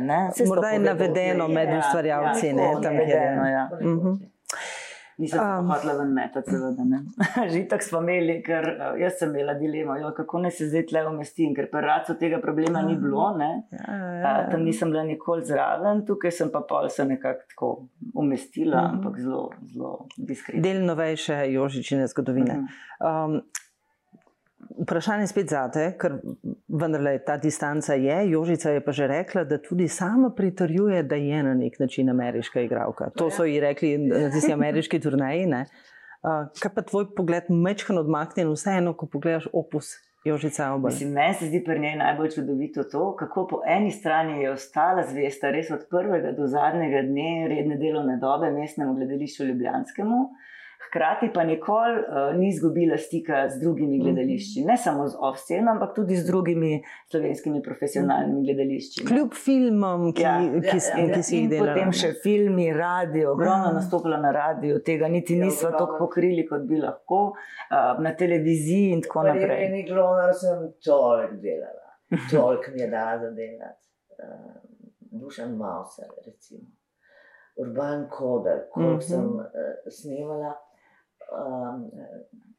Morda 0.47 0.67
je 0.67 0.79
navedeno 0.79 1.47
med 1.47 1.69
ja, 1.69 1.79
ustvarjalci, 1.79 2.47
ja, 2.47 2.53
ne 2.53 2.71
tam, 2.81 2.97
kjer 2.97 3.09
je. 3.09 3.51
Ja. 3.51 3.69
Uh 3.73 3.85
mhm. 3.85 4.07
-huh. 4.07 4.36
Nisem 5.17 5.41
um, 5.41 5.69
hodila 5.71 5.93
ven 5.97 6.11
metati, 6.13 6.51
seveda. 6.51 6.99
Že 7.51 7.63
tako 7.69 7.83
smo 7.83 8.01
imeli, 8.03 8.35
ker 8.45 8.67
eh, 8.69 8.99
jaz 9.01 9.17
sem 9.17 9.31
imela 9.33 9.55
dilemo, 9.57 9.95
jo, 9.97 10.11
kako 10.17 10.43
naj 10.43 10.53
se 10.59 10.67
zdaj 10.69 10.85
tle 10.91 11.03
umestim, 11.09 11.55
ker 11.57 11.69
pa 11.71 11.81
raco 11.81 12.13
tega 12.19 12.37
problema 12.43 12.83
ni 12.85 12.93
bilo. 13.01 13.31
Ja, 13.41 13.49
ja, 13.79 14.11
ja. 14.21 14.33
Tam 14.51 14.61
nisem 14.67 14.93
bila 14.93 15.03
nikoli 15.07 15.45
zraven, 15.45 16.03
tukaj 16.05 16.35
sem 16.37 16.51
pa 16.53 16.61
pol 16.69 16.89
se 16.93 17.05
nekako 17.05 17.49
tako 17.53 17.71
umestila, 18.13 18.77
uh 18.77 18.83
mhm. 18.83 18.91
-huh. 18.91 18.97
ampak 18.97 19.19
zelo, 19.21 19.49
zelo 19.73 20.07
diskretno. 20.17 20.61
Del 20.61 20.85
novejše 20.85 21.45
Jožičine 21.53 22.07
zgodovine. 22.07 22.59
Uh 22.59 22.65
-huh. 22.99 23.25
um, 23.25 23.41
Vprašanje 24.81 25.27
spet 25.27 25.49
zate, 25.49 25.83
ker 25.99 26.17
vendarle 26.67 27.17
ta 27.25 27.37
distanca 27.37 27.93
je. 27.93 28.17
Jožica 28.29 28.71
je 28.71 28.81
pa 28.83 28.91
že 28.91 29.07
rekla, 29.07 29.43
da 29.43 29.57
tudi 29.61 29.87
sama 29.87 30.29
pritrjuje, 30.35 31.03
da 31.03 31.15
je 31.15 31.43
na 31.43 31.53
nek 31.53 31.79
način 31.79 32.09
ameriška 32.09 32.61
igralka. 32.61 33.09
To 33.15 33.29
so 33.31 33.45
ji 33.45 33.59
rekli 33.59 33.97
na 33.97 34.29
tisti 34.31 34.53
ameriški 34.53 34.99
turnaji. 34.99 35.45
Uh, 35.47 36.49
kaj 36.59 36.73
pa 36.75 36.81
tvoj 36.81 37.11
pogled, 37.15 37.49
mečkan 37.49 37.97
odmaknjen, 37.97 38.49
vseeno, 38.51 38.93
ko 38.97 39.05
pogledaš 39.05 39.47
opus 39.53 39.93
Jožica 40.25 40.71
Obal? 40.73 40.91
Meni 41.01 41.33
se 41.33 41.47
zdi 41.47 41.61
pri 41.65 41.79
njej 41.79 41.95
najbolj 41.95 42.31
čudovito 42.35 42.83
to, 42.83 43.15
kako 43.15 43.47
po 43.47 43.61
eni 43.67 43.91
strani 43.91 44.41
je 44.43 44.51
ostala 44.51 45.05
zvesta 45.07 45.51
res 45.51 45.71
od 45.71 45.85
prvega 45.89 46.31
do 46.37 46.47
zadnjega 46.47 47.01
dne 47.07 47.47
redne 47.47 47.77
delovne 47.77 48.17
dobe 48.21 48.51
mestnemu 48.51 48.95
gledališču 48.95 49.45
Ljubljanskemu 49.45 50.19
hkrati 50.87 51.29
pa 51.33 51.43
nikoli 51.43 51.99
uh, 51.99 52.39
ni 52.39 52.49
izgubila 52.49 52.97
stika 52.97 53.49
z 53.49 53.59
drugimi 53.59 53.97
mhm. 53.97 54.03
gledališči, 54.03 54.65
ne 54.65 54.77
samo 54.77 55.07
z 55.07 55.15
Ovsem, 55.19 55.67
ampak 55.67 55.95
tudi 55.95 56.15
z 56.15 56.25
drugimi 56.27 56.83
slovenskimi 57.11 57.61
profesionalnimi 57.61 58.43
gledališči. 58.43 59.05
Kljub 59.05 59.33
filmom, 59.45 60.13
ki, 60.13 60.23
ja, 60.23 60.37
ki, 60.39 60.77
ja, 60.77 60.99
ja, 61.03 61.13
ki 61.13 61.23
si 61.23 61.41
jih 61.41 61.49
delala. 61.49 61.73
Potem 61.73 61.93
še 62.01 62.13
filmi, 62.23 62.69
radio, 62.73 63.33
ogromno 63.33 63.71
ja. 63.71 63.73
nastopila 63.79 64.19
na 64.21 64.31
radiju, 64.31 64.79
tega 64.85 65.09
niti 65.11 65.37
ja, 65.37 65.45
nismo 65.45 65.73
tako 65.75 65.99
pokrili, 66.05 66.45
kot 66.47 66.63
bi 66.69 66.79
lahko, 66.81 67.23
uh, 67.33 67.99
na 68.03 68.13
televiziji 68.15 68.93
in 68.95 69.03
tako 69.05 69.27
naprej. 69.27 69.47
Pri 69.47 69.59
meni 69.65 69.83
glonar 69.89 70.33
sem 70.37 70.69
toliko 70.85 71.41
delala, 71.43 71.91
toliko 72.31 72.73
mi 72.75 72.85
je 72.85 72.89
dala 72.93 73.19
za 73.25 73.33
delati. 73.35 73.83
Uh, 74.17 74.55
Dušan 75.17 75.55
Mauser, 75.57 76.09
recimo. 76.25 76.67
Urban 77.57 78.07
Koder, 78.09 78.67
ko 78.73 78.79
mm 78.79 78.85
-hmm. 78.85 79.01
sem 79.01 79.25
uh, 79.25 79.45
snemala, 79.89 80.53
um, 81.31 81.85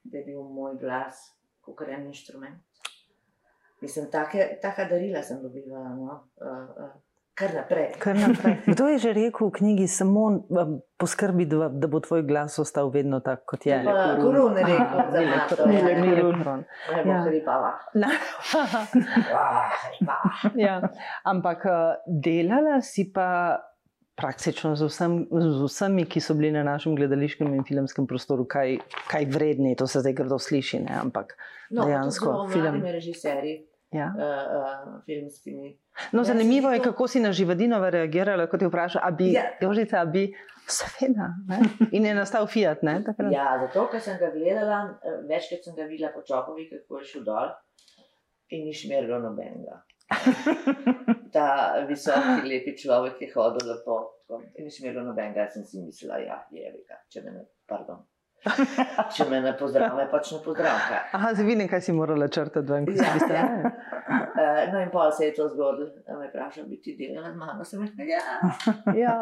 da 0.05 0.19
je 0.19 0.25
bil 0.25 0.43
moj 0.43 0.79
glas 0.81 1.21
kot 1.61 1.89
en 1.89 2.07
inštrument. 2.07 2.62
Mislim, 3.81 4.09
taka 4.62 4.89
darila 4.91 5.23
sem 5.23 5.43
dobila. 5.43 5.85
No? 5.95 6.25
Uh, 6.41 6.85
uh, 6.85 6.97
Kar 7.39 7.55
naprej. 7.55 7.93
Kar 8.03 8.16
naprej. 8.19 8.57
Kdo 8.75 8.89
je 8.91 8.99
že 8.99 9.11
rekel 9.14 9.47
v 9.47 9.53
knjigi, 9.55 9.87
samo 9.87 10.43
um, 10.51 10.73
poskrbi, 10.99 11.47
da, 11.47 11.69
da 11.71 11.87
bo 11.87 12.01
tvoj 12.03 12.27
glas 12.27 12.59
ostal 12.59 12.91
vedno 12.91 13.21
tak, 13.23 13.47
kot 13.47 13.62
je? 13.62 13.79
Korun 14.19 14.59
je 14.59 14.64
rekel, 14.66 14.99
da 15.12 15.19
je 15.23 15.39
to 15.47 15.66
ne 15.71 15.79
korun. 16.19 16.64
Ne 16.91 17.01
bo 17.07 17.14
hripava. 17.31 17.73
Ja. 20.59 20.83
Ampak 21.23 21.62
uh, 21.71 21.95
delala 22.11 22.83
si 22.83 23.07
pa 23.07 23.55
praktično 24.19 24.75
z, 24.77 24.89
vsem, 24.91 25.14
z 25.31 25.62
vsemi, 25.62 26.05
ki 26.11 26.21
so 26.21 26.35
bili 26.35 26.51
na 26.53 26.64
našem 26.66 26.97
gledališkem 26.99 27.55
in 27.55 27.64
filmskem 27.64 28.07
prostoru, 28.11 28.47
kaj, 28.51 28.81
kaj 29.11 29.29
vredni, 29.31 29.77
to 29.79 29.87
se 29.87 30.03
zdaj 30.03 30.16
grdo 30.19 30.39
sliši. 30.43 30.83
Ne? 30.89 30.97
Ampak 30.99 31.37
no, 31.71 31.87
dejansko, 31.87 32.35
film. 32.53 32.83
Režiserji, 32.83 33.55
ja. 33.95 34.11
uh, 34.11 34.25
uh, 34.59 34.99
filmskimi. 35.07 35.77
No, 36.12 36.25
zanimivo 36.25 36.73
je, 36.75 36.83
kako 36.83 37.09
si 37.09 37.23
na 37.23 37.33
živadinove 37.33 37.91
reagirala, 37.95 38.49
kot 38.51 38.62
je 38.62 38.71
vprašala, 38.71 39.07
a 39.07 39.14
bi, 39.14 39.33
ja. 39.37 39.47
Jožica, 39.62 40.03
a 40.03 40.07
bi. 40.07 40.29
Seveda. 40.69 41.31
In 41.97 42.05
je 42.05 42.14
nastal 42.14 42.47
Fiat. 42.47 42.83
Ne, 42.85 42.99
ja, 43.33 43.55
zato, 43.62 43.87
ker 43.89 44.03
sem 44.05 44.19
ga 44.21 44.29
gledala, 44.35 44.83
eh, 45.01 45.23
večkrat 45.31 45.64
sem 45.64 45.77
ga 45.79 45.87
videla 45.89 46.11
po 46.12 46.21
čopovi, 46.27 46.66
kako 46.69 47.01
je 47.01 47.09
šel 47.14 47.25
dol 47.25 47.55
in 48.53 48.66
ni 48.66 48.75
šmerilo 48.75 49.21
nobenega. 49.23 49.81
ta 51.35 51.49
visoki, 51.89 52.47
lepi 52.49 52.77
človek 52.77 53.21
je 53.23 53.33
hodil 53.35 53.73
lepo. 53.73 53.99
In 54.29 54.69
ni 54.69 54.71
smelo 54.73 55.03
nobenega, 55.07 55.47
jaz 55.47 55.57
sem 55.57 55.65
si 55.65 55.81
mislila, 55.81 56.19
ja, 56.21 56.43
je 56.53 56.69
vega, 56.69 56.99
če 57.09 57.25
me 57.25 57.33
ne, 57.33 57.45
pardon. 57.69 58.05
Če 59.15 59.25
me 59.27 59.41
ne 59.43 59.53
pozdravi, 59.59 60.05
pač 60.13 60.33
ne 60.35 60.39
pozdravi. 60.45 60.99
Aha, 61.17 61.33
zdaj 61.35 61.47
vidim, 61.49 61.69
kaj 61.71 61.81
si 61.83 61.95
morala 61.97 62.29
črtati, 62.31 62.71
ven, 62.71 62.87
ja, 62.95 63.15
ste, 63.19 63.35
ja. 63.35 63.73
uh, 63.73 64.61
no, 64.71 64.83
in 64.85 64.93
pa 64.93 65.09
se 65.15 65.27
je 65.27 65.33
to 65.41 65.49
zgodilo, 65.51 65.89
da 66.07 66.19
me 66.21 66.29
vprašal, 66.31 66.69
bi 66.71 66.79
ti 66.83 66.95
delala 66.99 67.33
z 67.33 67.41
mano. 67.41 67.67
Sem 67.67 67.83
rekla, 67.83 68.07
ja. 68.07 68.53
ja. 69.03 69.17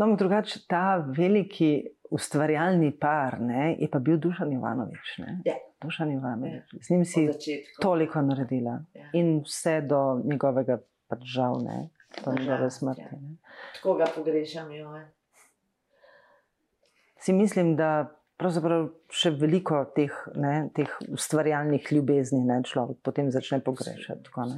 No, 0.00 0.08
drugače, 0.16 0.64
ta 0.68 0.96
veliki 0.98 1.70
ustvarjalni 2.10 2.90
par 3.00 3.40
ne, 3.40 3.76
je 3.78 3.88
pa 3.90 3.98
bil 3.98 4.18
Dušan 4.18 4.52
Jovanovič. 4.52 5.18
Ja. 5.44 5.54
Dušan 5.82 6.12
Ivanovič. 6.12 6.72
Ja. 6.72 6.82
Z 6.82 6.90
njim 6.90 7.04
si 7.04 7.28
toliko 7.82 8.22
naredila 8.22 8.80
ja. 8.94 9.10
in 9.12 9.40
vse 9.44 9.80
do 9.80 10.20
njegovega 10.24 10.78
pač 11.08 11.24
žal, 11.24 11.60
ne, 11.64 11.88
do 12.24 12.32
njegove 12.32 12.70
smrti. 12.70 13.00
Ja. 13.00 13.18
Tako 13.74 13.94
ga 13.94 14.10
pogrešam, 14.14 14.72
jo. 14.72 14.92
Si 17.18 17.32
mislim, 17.32 17.76
da 17.76 18.16
pravzaprav 18.36 18.88
še 19.10 19.32
veliko 19.40 19.80
teh, 19.96 20.12
ne, 20.36 20.68
teh 20.76 20.90
ustvarjalnih 21.12 21.88
ljubezni 21.92 22.42
ne, 22.44 22.60
človek 22.66 23.00
potem 23.02 23.30
začne 23.34 23.62
pogrešati. 23.64 24.26
Tako, 24.28 24.48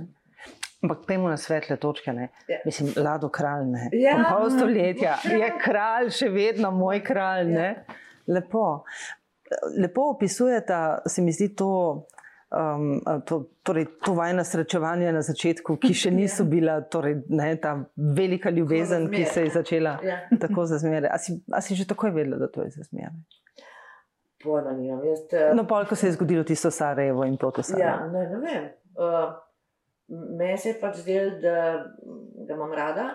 Ampak 0.83 0.99
pojmo 1.07 1.29
na 1.29 1.37
svetle 1.37 1.77
točke. 1.77 2.11
Ja. 2.49 2.59
Mislim, 2.65 2.93
Lado 2.97 3.29
kralj, 3.29 3.65
ne. 3.67 3.89
Ja. 3.93 4.19
Pol 4.31 4.51
stoletja 4.51 5.17
je 5.25 5.53
kralj, 5.59 6.11
še 6.11 6.29
vedno 6.29 6.71
moj 6.71 7.01
kralj. 7.03 7.51
Ja. 7.51 7.73
Lepo 8.29 8.85
lepo 9.75 10.11
opisujete, 10.11 10.75
se 11.07 11.23
mi 11.23 11.33
zdi 11.33 11.55
to 11.55 12.07
Um, 12.49 12.95
to, 13.27 13.45
torej, 13.63 13.85
to 14.01 14.15
vajna 14.15 14.41
srečevanja 14.41 15.11
na 15.13 15.21
začetku, 15.21 15.75
ki 15.77 15.93
še 15.95 16.09
niso 16.11 16.43
Ja. 16.43 16.49
bila 16.49 16.81
torej, 16.81 17.19
ne, 17.29 17.57
ta 17.57 17.75
velika 17.97 18.49
ljubezen, 18.49 19.11
ki 19.13 19.25
se 19.25 19.43
je 19.43 19.51
začela 19.51 19.99
Ja. 20.03 20.17
tako 20.41 20.65
za 20.65 20.79
zmeraj. 20.79 21.11
A 21.13 21.19
si, 21.19 21.45
a 21.53 21.61
si 21.61 21.75
že 21.75 21.85
takoj 21.85 22.11
vedela, 22.11 22.39
da 22.39 22.49
to 22.49 22.63
je 22.63 22.71
za 22.71 22.83
zmeraj? 22.83 23.21
Pojma 24.41 24.73
nimam. 24.73 25.05
Jaz, 25.05 25.27
eh, 25.33 25.53
No, 25.55 25.67
pol, 25.67 25.85
ko 25.85 25.95
se 25.95 26.07
je 26.07 26.13
zgodilo 26.13 26.41
tisto 26.43 26.71
Sarajevo 26.71 27.25
in 27.25 27.37
proti 27.37 27.61
Ja, 27.61 27.63
Sarajevo. 27.65 28.09
ne, 28.09 28.29
ne 28.31 28.39
vem. 28.39 28.65
Uh, 28.97 29.37
Meni 30.09 30.59
se 30.59 30.69
je 30.73 30.81
pač 30.81 31.03
zdelo, 31.03 31.35
da 31.43 31.57
ga 32.49 32.55
imam 32.55 32.73
rada. 32.73 33.09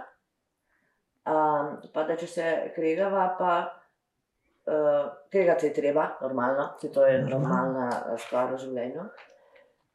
Um, 1.24 1.78
pa 1.94 2.04
da 2.04 2.18
če 2.20 2.28
se 2.28 2.48
kregava, 2.76 3.30
pa 3.38 3.54
uh, 4.68 5.06
kregati 5.32 5.70
je 5.70 5.74
treba, 5.74 6.10
normalno, 6.22 6.66
se 6.82 6.92
to 6.92 7.06
je 7.08 7.22
Normalno. 7.22 7.48
normalna 7.48 8.18
stvar 8.20 8.52
v 8.52 8.60
življenju. 8.60 9.06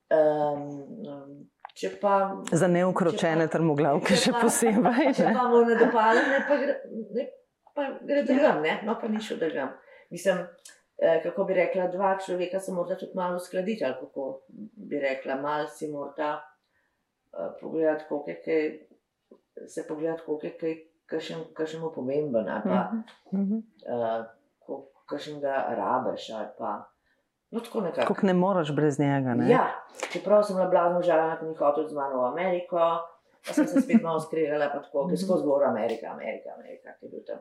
Um, 0.08 0.64
um, 1.04 1.34
če 1.76 1.92
pa. 2.00 2.14
Za 2.48 2.70
neukročene 2.72 3.44
trmoglavke 3.52 4.16
še 4.16 4.32
posebej. 4.40 5.12
Če 5.20 5.34
pa 5.36 5.44
mu 5.52 5.60
ne 5.68 5.76
dopade, 5.76 6.24
ne 6.32 6.40
pa 6.48 6.56
gre, 6.64 6.78
ne, 7.12 7.28
pa 7.76 7.90
gre 8.08 8.24
drugam, 8.24 8.62
ne, 8.64 8.78
no 8.88 8.96
pa 8.98 9.12
ni 9.12 9.20
šel 9.22 9.38
drugam. 9.44 9.76
Mislim, 10.10 10.40
eh, 10.96 11.20
kako 11.22 11.44
bi 11.44 11.60
rekla, 11.60 11.90
dva 11.92 12.16
človeka 12.24 12.58
se 12.58 12.72
morda 12.72 12.96
tudi 12.96 13.12
malo 13.20 13.36
uskladiti, 13.36 13.84
ali 13.84 14.00
kako 14.00 14.30
bi 14.88 15.04
rekla, 15.04 15.36
malo 15.44 15.68
si 15.68 15.92
morda 15.92 16.38
pogledati, 17.60 18.04
koliko 18.08 18.30
je 18.30 18.42
kaj, 18.44 18.78
se 19.68 19.84
pogledati, 19.88 20.22
koliko 20.26 20.46
je 20.46 20.58
kaj, 20.58 20.76
kakšen, 21.06 21.44
kakšen 21.54 21.80
mu 21.80 21.92
pomemben, 21.94 22.48
ali 22.48 22.62
pa 22.64 22.90
Mhm, 23.32 23.42
mhm. 23.42 23.56
uh, 23.56 24.24
kakšen 25.06 25.40
ga 25.40 25.66
rabeš, 25.76 26.30
ali 26.30 26.48
pa, 26.58 26.84
no 27.50 27.60
tako 27.60 27.80
nekako. 27.80 28.14
Kako 28.14 28.26
ne 28.26 28.34
moreš 28.34 28.72
brez 28.76 28.98
njega. 28.98 29.34
Ne? 29.34 29.50
Ja, 29.50 29.66
čeprav 30.12 30.42
sem 30.42 30.56
bila 30.56 30.68
blazno 30.68 30.98
užaljena, 30.98 31.38
ko 31.40 31.46
ni 31.46 31.54
hotel 31.56 31.88
z 31.88 31.94
mano 31.94 32.22
v 32.22 32.26
Ameriko, 32.26 32.82
pa 33.46 33.52
sem 33.54 33.66
se 33.66 33.80
spet 33.80 34.02
malo 34.02 34.20
skregala, 34.20 34.68
pa 34.72 34.82
tako, 34.82 35.06
ker 35.08 35.18
skozi 35.18 35.44
govor 35.44 35.64
Amerika, 35.64 36.12
Amerika, 36.12 36.50
Amerika, 36.58 36.92
ki 36.98 37.06
je 37.06 37.10
bil 37.10 37.24
tam. 37.26 37.40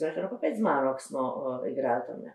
Rekla, 0.00 0.22
no 0.22 0.30
pa 0.30 0.36
pet 0.40 0.56
z 0.56 0.64
mano, 0.64 0.94
ko 0.96 1.04
smo 1.04 1.22
uh, 1.22 1.68
igrali 1.68 2.06
tam, 2.06 2.22
ne. 2.24 2.32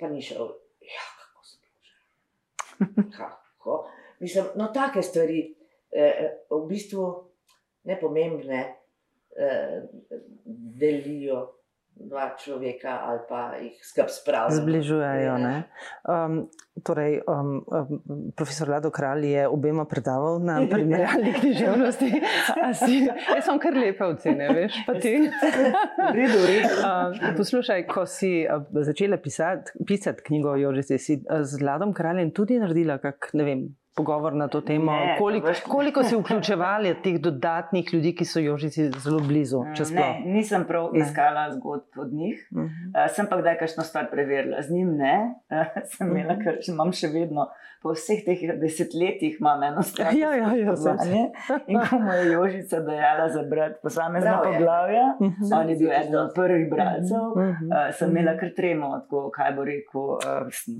pa 0.00 0.08
ni 0.08 0.22
šel. 0.22 0.48
Ja, 0.80 1.04
kako 1.20 1.44
sem 1.44 1.60
bila 1.60 1.76
užaljena. 1.84 3.10
Kako? 3.18 3.90
Mislim, 4.20 4.44
no 4.54 4.70
take 4.72 5.02
stvari, 5.02 5.40
eh, 5.40 5.52
eh, 5.52 5.63
v 5.94 6.62
bistvu 6.68 7.04
nepomembne, 7.84 8.74
eh, 9.38 9.82
delijo 10.80 11.54
dva 11.94 12.34
človeka 12.44 13.06
ali 13.06 13.20
pa 13.28 13.54
jih 13.54 13.78
skrb 13.86 14.08
spravijo. 14.10 14.60
Zbližujejo. 14.60 15.22
Ja. 15.22 15.38
ne. 15.38 15.62
Um, 16.02 16.50
torej, 16.82 17.20
um, 17.26 17.62
um, 17.70 18.32
profesor 18.36 18.68
Lado 18.68 18.90
Kralj 18.90 19.26
je 19.26 19.48
obema 19.48 19.84
predaval 19.84 20.42
na 20.42 20.58
primerjalni 20.70 21.32
književnosti. 21.40 22.12
Si, 22.74 23.04
jaz 23.06 23.44
sem 23.46 23.58
kar 23.62 23.76
lepe 23.76 24.04
ocene, 24.04 24.48
veš, 24.56 24.80
pa 24.86 24.96
ti. 24.98 25.12
Redu, 26.18 26.40
redu. 26.48 26.74
Uh, 26.82 27.36
poslušaj, 27.36 27.86
ko 27.86 28.02
si 28.10 28.42
uh, 28.42 28.64
začela 28.82 29.16
pisati, 29.22 29.70
pisati 29.86 30.24
knjigo 30.26 30.50
o 30.50 30.58
Jožici, 30.58 30.98
si 30.98 31.20
uh, 31.20 31.44
z 31.46 31.62
Ladom 31.62 31.94
Kraljem 31.94 32.32
tudi 32.34 32.58
naredila 32.58 32.98
kak, 32.98 33.30
ne 33.38 33.46
vem, 33.46 33.62
pogovor 33.94 34.32
na 34.34 34.48
to 34.48 34.60
temo? 34.62 34.92
Ne, 34.92 35.16
koliko, 35.18 35.46
veš- 35.46 35.62
koliko 35.64 36.02
si 36.02 36.16
vključevali 36.16 36.94
teh 36.96 37.18
dodatnih 37.18 37.94
ljudi, 37.94 38.14
ki 38.14 38.24
so 38.24 38.40
Jožici 38.40 38.90
zelo 38.92 39.20
blizu? 39.20 39.62
Ne, 39.92 40.22
nisem 40.26 40.64
prav 40.64 40.90
Ne. 40.92 41.00
iskala 41.00 41.52
zgodb 41.52 41.98
od 41.98 42.12
njih. 42.12 42.48
Mhm. 42.52 42.64
Uh, 42.90 43.08
sem 43.08 43.26
pa 43.26 43.36
kdaj 43.36 43.58
kakšno 43.58 43.82
stvar 43.84 44.10
preverila, 44.10 44.62
z 44.62 44.70
njim 44.70 44.96
ne. 44.96 45.14
Uh, 45.50 45.64
sem 45.86 46.08
imela, 46.08 46.32
Mhm. 46.32 46.42
ker 46.42 46.58
še 46.60 46.72
imam 46.72 46.92
še 46.92 47.08
vedno, 47.08 47.46
po 47.84 47.92
vseh 47.92 48.22
teh 48.24 48.40
desetletjih 48.56 49.36
imam 49.36 49.60
eno 49.62 49.82
stvar. 49.84 50.14
Ja, 50.14 50.30
ja, 50.32 50.48
ja, 50.56 50.72
sem 50.76 50.96
se. 50.98 51.18
In 51.66 51.80
ko 51.80 51.98
mu 51.98 52.12
je 52.12 52.32
Jožica 52.32 52.80
dajala 52.80 53.28
za 53.28 53.42
brati 53.44 53.76
posamezna 53.82 54.38
poglavja, 54.40 55.04
Mhm. 55.20 55.52
on 55.52 55.68
je 55.68 55.76
bil 55.76 55.92
eden 55.92 56.16
od 56.16 56.32
prvih 56.34 56.70
bralcev. 56.70 57.24
Mhm. 57.36 57.66
Uh, 57.66 57.92
sem 57.92 58.10
imela 58.10 58.32
kar 58.34 58.48
tremo, 58.50 58.88
tako, 58.98 59.28
kaj 59.30 59.52
bo 59.52 59.64
rekel, 59.64 60.00
uh, 60.00 60.18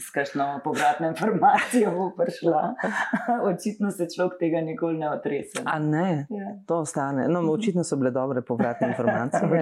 s, 0.01 0.11
kakšno 0.11 0.61
povratno 0.65 1.09
informacijo 1.09 1.91
bo 1.93 2.11
prišla. 2.17 2.63
Očitno 3.51 3.91
se 3.91 4.07
človek 4.09 4.39
tega 4.39 4.61
nikoli 4.63 4.99
ne 4.99 5.11
otrese. 5.11 5.61
A 5.65 5.79
ne, 5.81 6.27
Ja. 6.31 6.49
to 6.67 6.79
ostane. 6.79 7.29
No, 7.29 7.41
očitno 7.43 7.85
so 7.85 7.97
bile 7.97 8.11
dobre 8.13 8.43
povratne 8.43 8.89
informacije. 8.89 9.45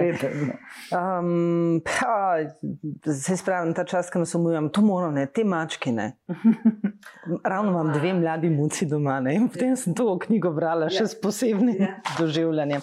Um, 0.93 1.81
pa, 1.81 2.37
se 3.13 3.37
spravim, 3.37 3.73
ta 3.73 3.83
čas, 3.83 4.09
ki 4.09 4.19
nas 4.19 4.35
umujam, 4.35 4.69
to 4.69 4.81
moram, 4.81 5.13
ne, 5.13 5.25
te 5.27 5.43
mačke 5.43 5.91
ne. 5.91 6.11
Ravno 7.43 7.71
imam 7.71 7.91
dve 7.93 8.13
mladi 8.13 8.49
muci 8.49 8.85
doma 8.85 9.19
ne, 9.19 9.35
in 9.35 9.49
potem 9.49 9.75
sem 9.75 9.95
to 9.95 10.17
knjigo 10.19 10.51
brala 10.51 10.89
še 10.89 11.03
Ja. 11.03 11.07
s 11.07 11.15
posebnim 11.21 11.81
Ja. 11.81 11.95
doživljanjem. 12.19 12.81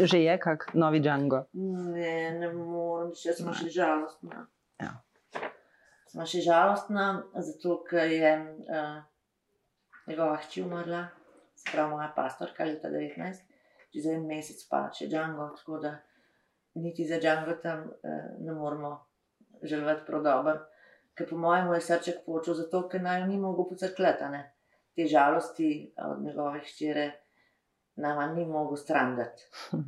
Že 0.00 0.22
je 0.24 0.38
kak 0.38 0.66
novi 0.74 1.00
Django. 1.00 1.44
Ne, 1.54 2.38
ne 2.38 2.52
morem, 2.52 3.12
še 3.14 3.32
sem 3.32 3.52
še 3.54 3.68
žalostna. 3.70 4.46
Ja. 4.80 4.92
Sem 6.10 6.26
še 6.26 6.40
žalostna, 6.42 7.22
zato 7.34 7.82
ker 7.88 8.10
je 8.10 8.32
uh, 8.40 8.98
njegova 10.06 10.36
hči 10.42 10.62
umrla, 10.62 11.04
sprav 11.54 11.90
moja 11.90 12.08
pastorka 12.16 12.64
leta 12.64 12.88
19, 12.88 13.44
čez 13.92 14.06
en 14.06 14.26
mesec 14.26 14.64
pa 14.70 14.88
še 14.92 15.06
Django, 15.06 15.50
tako 15.56 15.78
da 15.78 15.96
niti 16.74 17.06
za 17.06 17.18
Django 17.20 17.54
tam 17.62 17.86
uh, 17.86 18.26
ne 18.40 18.52
moramo 18.52 18.96
želeti 19.62 20.12
dobro. 20.12 20.58
Ker 21.20 21.28
po 21.28 21.36
mojem 21.36 21.66
je 21.74 21.80
srček 21.84 22.22
počel, 22.24 22.54
zato 22.56 22.86
ker 22.88 23.02
naj 23.04 23.26
ni 23.28 23.36
mogel 23.36 23.66
ne. 24.32 24.40
Te 24.96 25.04
žalosti 25.06 25.92
od 26.00 26.22
njegove 26.24 26.60
hčere 26.60 27.10
nama 27.96 28.26
ni 28.32 28.46
mogel 28.46 28.76
strandati. 28.76 29.42
Uh, 29.72 29.84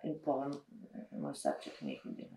in 0.08 0.18
pa 0.24 0.50
moj 1.12 1.34
srček 1.34 1.80
nekaj 1.80 2.12
dela. 2.12 2.36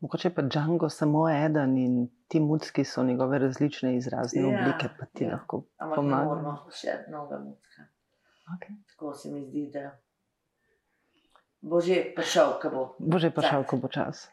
Mogoče 0.00 0.30
pa 0.30 0.42
Django 0.42 0.88
samo 0.88 1.28
eden 1.28 1.76
in 1.78 2.08
ti 2.28 2.40
mucki 2.40 2.84
so 2.84 3.04
njegove 3.04 3.38
različne 3.38 3.96
izrazne 3.96 4.40
Ja, 4.40 4.48
oblike, 4.48 4.88
pa 5.00 5.06
ti 5.06 5.24
ja. 5.24 5.32
lahko 5.32 5.64
Ampak 5.76 5.96
pomagajo. 5.96 6.28
moramo 6.28 6.70
še 6.70 6.96
novega 7.12 7.42
mutka. 7.44 7.86
Okay. 8.56 8.80
Tako 8.88 9.12
se 9.14 9.30
mi 9.30 9.44
zdi, 9.44 9.68
da 9.74 9.90
bo 11.60 11.80
že 11.80 12.00
prišel, 12.16 12.56
ko 12.62 12.70
bo. 12.70 12.88
Bo 12.98 13.18
že 13.18 13.30
prišel, 13.30 13.68
ko 13.68 13.76
bo 13.76 13.92
čas. 13.92 14.30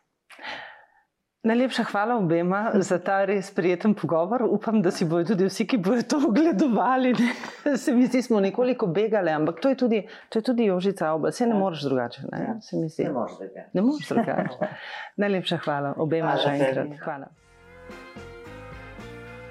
Najlepša 1.43 1.83
hvala 1.83 2.15
obema 2.15 2.71
za 2.73 2.99
ta 2.99 3.25
res 3.25 3.51
prijeten 3.51 3.93
pogovor. 3.93 4.43
Upam, 4.43 4.81
da 4.81 4.91
si 4.91 5.05
bodo 5.05 5.23
tudi 5.25 5.45
vsi, 5.45 5.67
ki 5.67 5.77
bodo 5.77 6.01
to 6.03 6.17
ogledovali. 6.27 7.13
Ne? 7.13 7.33
Se 7.77 7.95
mi 7.95 8.05
zdi, 8.05 8.21
smo 8.21 8.39
nekoliko 8.39 8.87
begali, 8.87 9.31
ampak 9.31 9.59
to 9.61 9.69
je 9.69 9.75
tudi, 9.77 10.07
to 10.29 10.39
je 10.39 10.43
tudi 10.43 10.65
Jožica 10.65 11.11
Obel. 11.11 11.31
Se 11.31 11.45
ne 11.45 11.51
Ja. 11.51 11.57
moreš 11.59 11.81
drugače. 11.81 12.21
Ne, 12.31 12.39
Ja. 12.39 12.61
Se 12.61 12.77
mi 12.77 12.89
zdi. 12.89 13.03
Ne 13.03 13.09
moreš 13.11 13.37
tega. 13.37 13.61
Ne 13.73 13.81
moreš 13.81 14.07
drugače. 14.09 14.57
Najlepša 15.17 15.57
hvala 15.57 15.93
obema 15.97 16.27
Hvala 16.27 16.41
še 16.41 16.49
enkrat. 16.59 16.87
Hvala. 17.03 17.27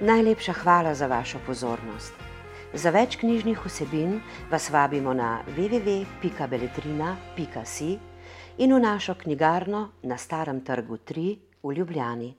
Najlepša 0.01 0.53
hvala 0.53 0.95
za 0.95 1.07
vašo 1.07 1.39
pozornost. 1.47 2.13
Za 2.75 2.91
več 2.91 3.17
knjižnih 3.17 3.65
vsebin 3.65 4.21
vas 4.51 4.71
vabimo 4.71 5.15
na 5.15 5.43
www.beletrina.si 5.49 7.99
in 8.59 8.75
v 8.75 8.81
našo 8.81 9.15
knjigarno 9.15 9.89
na 10.03 10.17
Starem 10.17 10.61
trgu 10.61 10.97
3 10.99 11.37
v 11.63 11.73
Ljubljani. 11.73 12.35